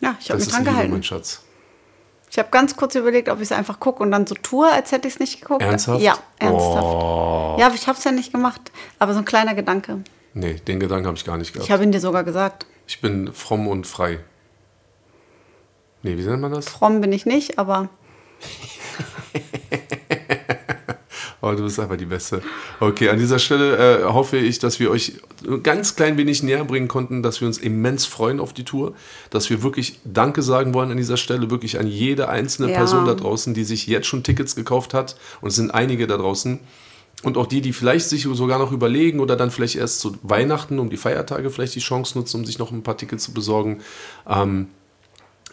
ja, 0.00 0.16
ich 0.20 0.30
habe 0.30 0.40
mich 0.40 0.48
dran 0.48 0.60
Liebe, 0.60 0.70
gehalten. 0.72 0.92
mein 0.92 1.02
Schatz. 1.02 1.42
Ich 2.30 2.38
habe 2.38 2.48
ganz 2.50 2.76
kurz 2.76 2.94
überlegt, 2.94 3.28
ob 3.28 3.38
ich 3.38 3.44
es 3.44 3.52
einfach 3.52 3.78
gucke 3.78 4.02
und 4.02 4.10
dann 4.10 4.26
so 4.26 4.34
tue, 4.34 4.70
als 4.70 4.90
hätte 4.90 5.06
ich 5.06 5.14
es 5.14 5.20
nicht 5.20 5.42
geguckt. 5.42 5.62
Ernsthaft? 5.62 6.02
Ja, 6.02 6.16
ernsthaft. 6.38 6.82
Oh. 6.82 7.56
Ja, 7.58 7.66
aber 7.66 7.74
ich 7.74 7.86
habe 7.86 7.98
es 7.98 8.04
ja 8.04 8.10
nicht 8.12 8.32
gemacht. 8.32 8.72
Aber 8.98 9.12
so 9.12 9.18
ein 9.18 9.26
kleiner 9.26 9.54
Gedanke. 9.54 9.98
Nee, 10.34 10.54
den 10.54 10.80
Gedanken 10.80 11.06
habe 11.06 11.16
ich 11.16 11.24
gar 11.26 11.36
nicht 11.36 11.52
gehabt. 11.52 11.66
Ich 11.66 11.72
habe 11.72 11.84
ihn 11.84 11.92
dir 11.92 12.00
sogar 12.00 12.24
gesagt. 12.24 12.66
Ich 12.86 13.00
bin 13.02 13.32
fromm 13.32 13.68
und 13.68 13.86
frei. 13.86 14.20
Nee, 16.02 16.16
wie 16.16 16.22
nennt 16.22 16.40
man 16.42 16.52
das? 16.52 16.68
Fromm 16.68 17.00
bin 17.00 17.12
ich 17.12 17.26
nicht, 17.26 17.58
aber 17.58 17.88
Oh, 21.44 21.50
du 21.50 21.64
bist 21.64 21.80
einfach 21.80 21.96
die 21.96 22.06
Beste. 22.06 22.40
Okay, 22.78 23.08
an 23.08 23.18
dieser 23.18 23.40
Stelle 23.40 24.02
äh, 24.02 24.04
hoffe 24.04 24.36
ich, 24.36 24.60
dass 24.60 24.78
wir 24.78 24.92
euch 24.92 25.14
ganz 25.64 25.96
klein 25.96 26.16
wenig 26.16 26.44
näher 26.44 26.64
bringen 26.64 26.86
konnten, 26.86 27.20
dass 27.24 27.40
wir 27.40 27.48
uns 27.48 27.58
immens 27.58 28.06
freuen 28.06 28.38
auf 28.38 28.52
die 28.52 28.64
Tour, 28.64 28.94
dass 29.30 29.50
wir 29.50 29.64
wirklich 29.64 29.98
Danke 30.04 30.42
sagen 30.42 30.72
wollen 30.72 30.92
an 30.92 30.96
dieser 30.98 31.16
Stelle, 31.16 31.50
wirklich 31.50 31.80
an 31.80 31.88
jede 31.88 32.28
einzelne 32.28 32.70
Ja. 32.70 32.78
Person 32.78 33.06
da 33.06 33.14
draußen, 33.14 33.54
die 33.54 33.64
sich 33.64 33.88
jetzt 33.88 34.06
schon 34.06 34.22
Tickets 34.22 34.54
gekauft 34.54 34.94
hat. 34.94 35.16
Und 35.40 35.48
es 35.48 35.56
sind 35.56 35.72
einige 35.72 36.06
da 36.06 36.16
draußen. 36.16 36.60
Und 37.24 37.36
auch 37.36 37.48
die, 37.48 37.60
die 37.60 37.72
vielleicht 37.72 38.08
sich 38.08 38.22
sogar 38.22 38.60
noch 38.60 38.70
überlegen 38.70 39.18
oder 39.18 39.34
dann 39.34 39.50
vielleicht 39.50 39.74
erst 39.74 39.98
zu 39.98 40.16
Weihnachten, 40.22 40.78
um 40.78 40.90
die 40.90 40.96
Feiertage 40.96 41.50
vielleicht 41.50 41.74
die 41.74 41.80
Chance 41.80 42.16
nutzen, 42.16 42.36
um 42.36 42.44
sich 42.44 42.60
noch 42.60 42.70
ein 42.70 42.84
paar 42.84 42.96
Tickets 42.96 43.24
zu 43.24 43.34
besorgen. 43.34 43.80
Ähm, 44.28 44.68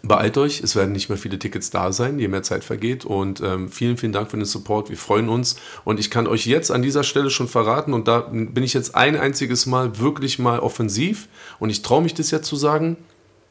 beeilt 0.04 0.38
euch, 0.38 0.62
es 0.62 0.76
werden 0.76 0.92
nicht 0.92 1.10
mehr 1.10 1.18
viele 1.18 1.38
Tickets 1.40 1.70
da 1.70 1.92
sein, 1.92 2.20
je 2.20 2.28
mehr 2.28 2.44
Zeit 2.44 2.64
vergeht. 2.64 3.06
Und 3.06 3.42
ähm, 3.42 3.70
vielen, 3.70 3.98
vielen 3.98 4.12
Dank 4.14 4.32
für 4.32 4.38
den 4.38 4.46
Support. 4.46 4.90
Wir 4.90 4.98
freuen 4.98 5.30
uns. 5.30 5.58
Und 5.86 6.00
ich 6.00 6.10
kann 6.10 6.28
euch 6.28 6.46
jetzt 6.46 6.72
an 6.72 6.82
dieser 6.82 7.04
Stelle 7.04 7.30
schon 7.30 7.48
verraten, 7.48 7.94
und 7.94 8.08
da 8.08 8.20
bin 8.32 8.64
ich 8.64 8.74
jetzt 8.74 8.96
ein 8.96 9.16
einziges 9.18 9.66
Mal 9.66 10.00
wirklich 10.00 10.40
mal 10.40 10.60
offensiv. 10.60 11.28
Und 11.60 11.70
ich 11.70 11.82
traue 11.82 12.02
mich 12.02 12.14
das 12.14 12.32
jetzt 12.32 12.48
zu 12.48 12.56
sagen, 12.56 12.98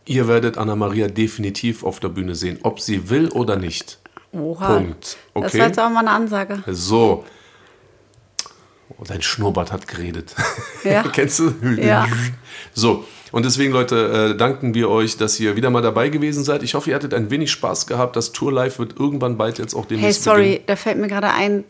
ihr 0.06 0.26
werdet 0.28 0.56
Anna-Maria 0.58 1.08
definitiv 1.08 1.84
auf 1.84 2.00
der 2.00 2.08
Bühne 2.08 2.34
sehen, 2.34 2.58
ob 2.62 2.80
sie 2.80 3.10
will 3.10 3.28
oder 3.28 3.56
nicht. 3.56 3.98
Oha. 4.32 4.74
Punkt. 4.74 5.16
Das 5.34 5.44
Okay? 5.44 5.58
war 5.58 5.66
jetzt 5.66 5.78
aber 5.78 5.90
mal 5.90 6.00
eine 6.00 6.10
Ansage. 6.10 6.62
So. 6.66 7.24
Oh, 8.90 9.04
dein 9.06 9.22
Schnurrbart 9.22 9.70
hat 9.70 9.86
geredet. 9.86 10.34
Ja. 10.82 11.02
Kennst 11.12 11.38
du? 11.40 11.54
Ja. 11.78 12.06
So. 12.74 13.04
Und 13.32 13.44
deswegen, 13.44 13.72
Leute, 13.72 14.30
äh, 14.32 14.36
danken 14.36 14.74
wir 14.74 14.88
euch, 14.90 15.16
dass 15.16 15.38
ihr 15.40 15.54
wieder 15.56 15.70
mal 15.70 15.82
dabei 15.82 16.08
gewesen 16.08 16.44
seid. 16.44 16.62
Ich 16.62 16.74
hoffe, 16.74 16.90
ihr 16.90 16.96
hattet 16.96 17.12
ein 17.14 17.30
wenig 17.30 17.50
Spaß 17.50 17.86
gehabt. 17.86 18.16
Das 18.16 18.32
Tour 18.32 18.52
Live 18.52 18.78
wird 18.78 18.98
irgendwann 18.98 19.36
bald 19.36 19.58
jetzt 19.58 19.74
auch 19.74 19.82
Hey, 19.82 19.96
demnächst 19.96 20.24
sorry, 20.24 20.42
beginnen. 20.42 20.64
da 20.66 20.76
fällt 20.76 20.98
mir 20.98 21.08
gerade 21.08 21.28
ein, 21.30 21.64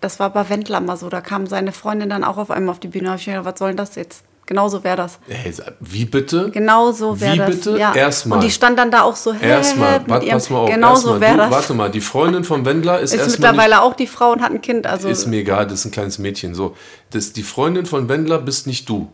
das 0.00 0.18
war 0.18 0.30
bei 0.30 0.48
Wendler 0.48 0.80
mal 0.80 0.96
so, 0.96 1.08
da 1.08 1.20
kam 1.20 1.46
seine 1.46 1.70
Freundin 1.72 2.08
dann 2.10 2.24
auch 2.24 2.36
auf 2.38 2.50
einmal 2.50 2.72
auf 2.72 2.80
die 2.80 2.88
Bühne. 2.88 3.14
Ich 3.16 3.24
gedacht, 3.24 3.44
was 3.44 3.58
soll 3.58 3.68
denn 3.68 3.76
das 3.76 3.94
jetzt? 3.94 4.24
Genauso 4.44 4.82
wäre 4.82 4.96
das. 4.96 5.20
Hey, 5.28 5.54
wie 5.78 6.04
bitte? 6.04 6.50
Genauso 6.50 7.20
wäre 7.20 7.34
Wie 7.34 7.38
das. 7.38 7.50
bitte? 7.50 7.78
Ja. 7.78 7.94
Erstmal. 7.94 8.38
Und 8.38 8.44
die 8.44 8.50
stand 8.50 8.76
dann 8.76 8.90
da 8.90 9.02
auch 9.02 9.14
so, 9.14 9.32
hä, 9.32 9.48
Erstmal, 9.48 10.00
mit 10.00 10.08
warte, 10.10 10.26
ihrem- 10.26 10.34
pass 10.38 10.50
mal 10.50 10.58
auf. 10.58 10.68
Genauso 10.70 11.20
wäre 11.20 11.36
das. 11.36 11.50
Warte 11.52 11.74
mal, 11.74 11.90
die 11.90 12.00
Freundin 12.00 12.42
von 12.42 12.64
Wendler 12.64 12.98
ist, 12.98 13.14
ist 13.14 13.30
mittlerweile 13.30 13.80
auch 13.82 13.94
die 13.94 14.08
Frau 14.08 14.32
und 14.32 14.42
hat 14.42 14.50
ein 14.50 14.60
Kind. 14.60 14.86
Also 14.88 15.06
nicht, 15.06 15.16
ist 15.18 15.26
mir 15.26 15.36
egal, 15.38 15.66
das 15.68 15.74
ist 15.80 15.84
ein 15.86 15.90
kleines 15.92 16.18
Mädchen. 16.18 16.56
So, 16.56 16.74
das, 17.10 17.32
die 17.32 17.44
Freundin 17.44 17.86
von 17.86 18.08
Wendler 18.08 18.38
bist 18.40 18.66
nicht 18.66 18.88
du. 18.88 19.10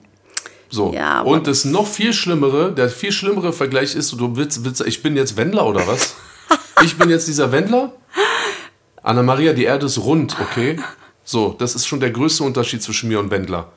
So. 0.70 0.92
Ja, 0.92 1.22
und 1.22 1.46
das 1.46 1.64
noch 1.64 1.86
viel 1.86 2.12
schlimmere, 2.12 2.72
der 2.72 2.88
viel 2.88 3.12
schlimmere 3.12 3.52
Vergleich 3.52 3.94
ist, 3.94 4.12
du 4.12 4.36
willst, 4.36 4.64
willst 4.64 4.80
ich 4.86 5.02
bin 5.02 5.16
jetzt 5.16 5.36
Wendler 5.36 5.66
oder 5.66 5.86
was? 5.86 6.14
ich 6.84 6.96
bin 6.98 7.08
jetzt 7.08 7.26
dieser 7.26 7.52
Wendler? 7.52 7.92
Anna-Maria, 9.02 9.52
die 9.54 9.64
Erde 9.64 9.86
ist 9.86 9.98
rund, 9.98 10.36
okay? 10.40 10.78
So, 11.24 11.54
das 11.58 11.74
ist 11.74 11.86
schon 11.86 12.00
der 12.00 12.10
größte 12.10 12.44
Unterschied 12.44 12.82
zwischen 12.82 13.08
mir 13.08 13.18
und 13.20 13.30
Wendler. 13.30 13.72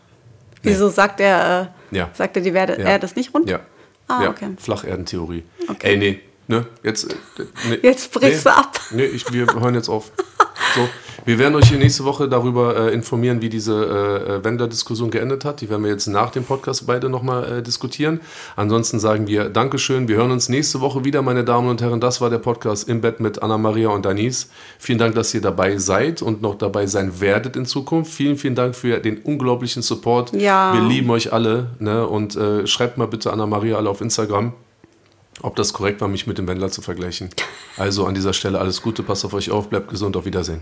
wieso 0.63 0.89
sagt 0.89 1.19
er, 1.19 1.73
äh, 1.91 1.97
Ja. 1.97 2.09
sagt 2.13 2.35
er, 2.35 2.43
die 2.43 2.53
werde, 2.53 2.73
Ja. 2.73 2.89
er 2.89 2.99
das 2.99 3.15
nicht 3.15 3.33
rund? 3.33 3.49
Ja. 3.49 3.59
Ah, 4.07 4.23
ja. 4.23 4.29
okay. 4.29 4.49
Flacherdentheorie. 4.57 5.43
Ey, 5.81 5.97
nee, 5.97 6.19
ne? 6.47 6.65
Jetzt, 6.83 7.05
äh, 7.11 7.15
nee, 7.69 7.79
Jetzt 7.81 8.11
brichst 8.11 8.45
nee, 8.45 8.51
du 8.51 8.57
ab. 8.57 8.79
Nee, 8.91 9.05
ich, 9.05 9.31
wir 9.31 9.47
hören 9.53 9.75
jetzt 9.75 9.87
auf. 9.89 10.11
So, 10.75 10.89
wir 11.25 11.39
werden 11.39 11.55
euch 11.55 11.71
nächste 11.71 12.03
Woche 12.03 12.27
darüber 12.27 12.75
äh, 12.75 12.93
informieren, 12.93 13.41
wie 13.41 13.49
diese 13.49 13.73
äh, 13.73 14.33
äh, 14.35 14.43
Wender-Diskussion 14.43 15.11
geendet 15.11 15.45
hat. 15.45 15.61
Die 15.61 15.69
werden 15.69 15.83
wir 15.83 15.91
jetzt 15.91 16.07
nach 16.07 16.31
dem 16.31 16.43
Podcast 16.43 16.87
beide 16.87 17.09
nochmal 17.09 17.59
äh, 17.59 17.61
diskutieren. 17.61 18.21
Ansonsten 18.55 18.99
sagen 18.99 19.27
wir 19.27 19.49
Dankeschön. 19.49 20.07
Wir 20.07 20.17
hören 20.17 20.31
uns 20.31 20.49
nächste 20.49 20.81
Woche 20.81 21.03
wieder, 21.05 21.21
meine 21.21 21.43
Damen 21.43 21.69
und 21.69 21.81
Herren. 21.81 21.99
Das 21.99 22.21
war 22.21 22.29
der 22.29 22.39
Podcast 22.39 22.89
im 22.89 23.01
Bett 23.01 23.19
mit 23.19 23.41
Anna-Maria 23.41 23.89
und 23.89 24.05
Denise. 24.05 24.47
Vielen 24.79 24.97
Dank, 24.97 25.15
dass 25.15 25.33
ihr 25.33 25.41
dabei 25.41 25.77
seid 25.77 26.21
und 26.21 26.41
noch 26.41 26.55
dabei 26.55 26.87
sein 26.87 27.19
werdet 27.19 27.55
in 27.55 27.65
Zukunft. 27.65 28.11
Vielen, 28.11 28.37
vielen 28.37 28.55
Dank 28.55 28.75
für 28.75 28.99
den 28.99 29.19
unglaublichen 29.19 29.81
Support. 29.81 30.33
Ja. 30.33 30.73
Wir 30.73 30.81
lieben 30.81 31.09
euch 31.11 31.33
alle. 31.33 31.67
Ne? 31.79 32.07
Und 32.07 32.35
äh, 32.35 32.65
schreibt 32.65 32.97
mal 32.97 33.07
bitte 33.07 33.31
Anna-Maria 33.31 33.77
alle 33.77 33.89
auf 33.89 34.01
Instagram 34.01 34.53
ob 35.43 35.55
das 35.55 35.73
korrekt 35.73 36.01
war, 36.01 36.07
mich 36.07 36.27
mit 36.27 36.37
dem 36.37 36.47
Wendler 36.47 36.69
zu 36.69 36.83
vergleichen. 36.83 37.29
Also 37.75 38.05
an 38.05 38.13
dieser 38.13 38.33
Stelle 38.33 38.59
alles 38.59 38.83
Gute, 38.83 39.01
passt 39.01 39.25
auf 39.25 39.33
euch 39.33 39.49
auf, 39.49 39.69
bleibt 39.69 39.89
gesund, 39.89 40.15
auf 40.15 40.25
Wiedersehen. 40.25 40.61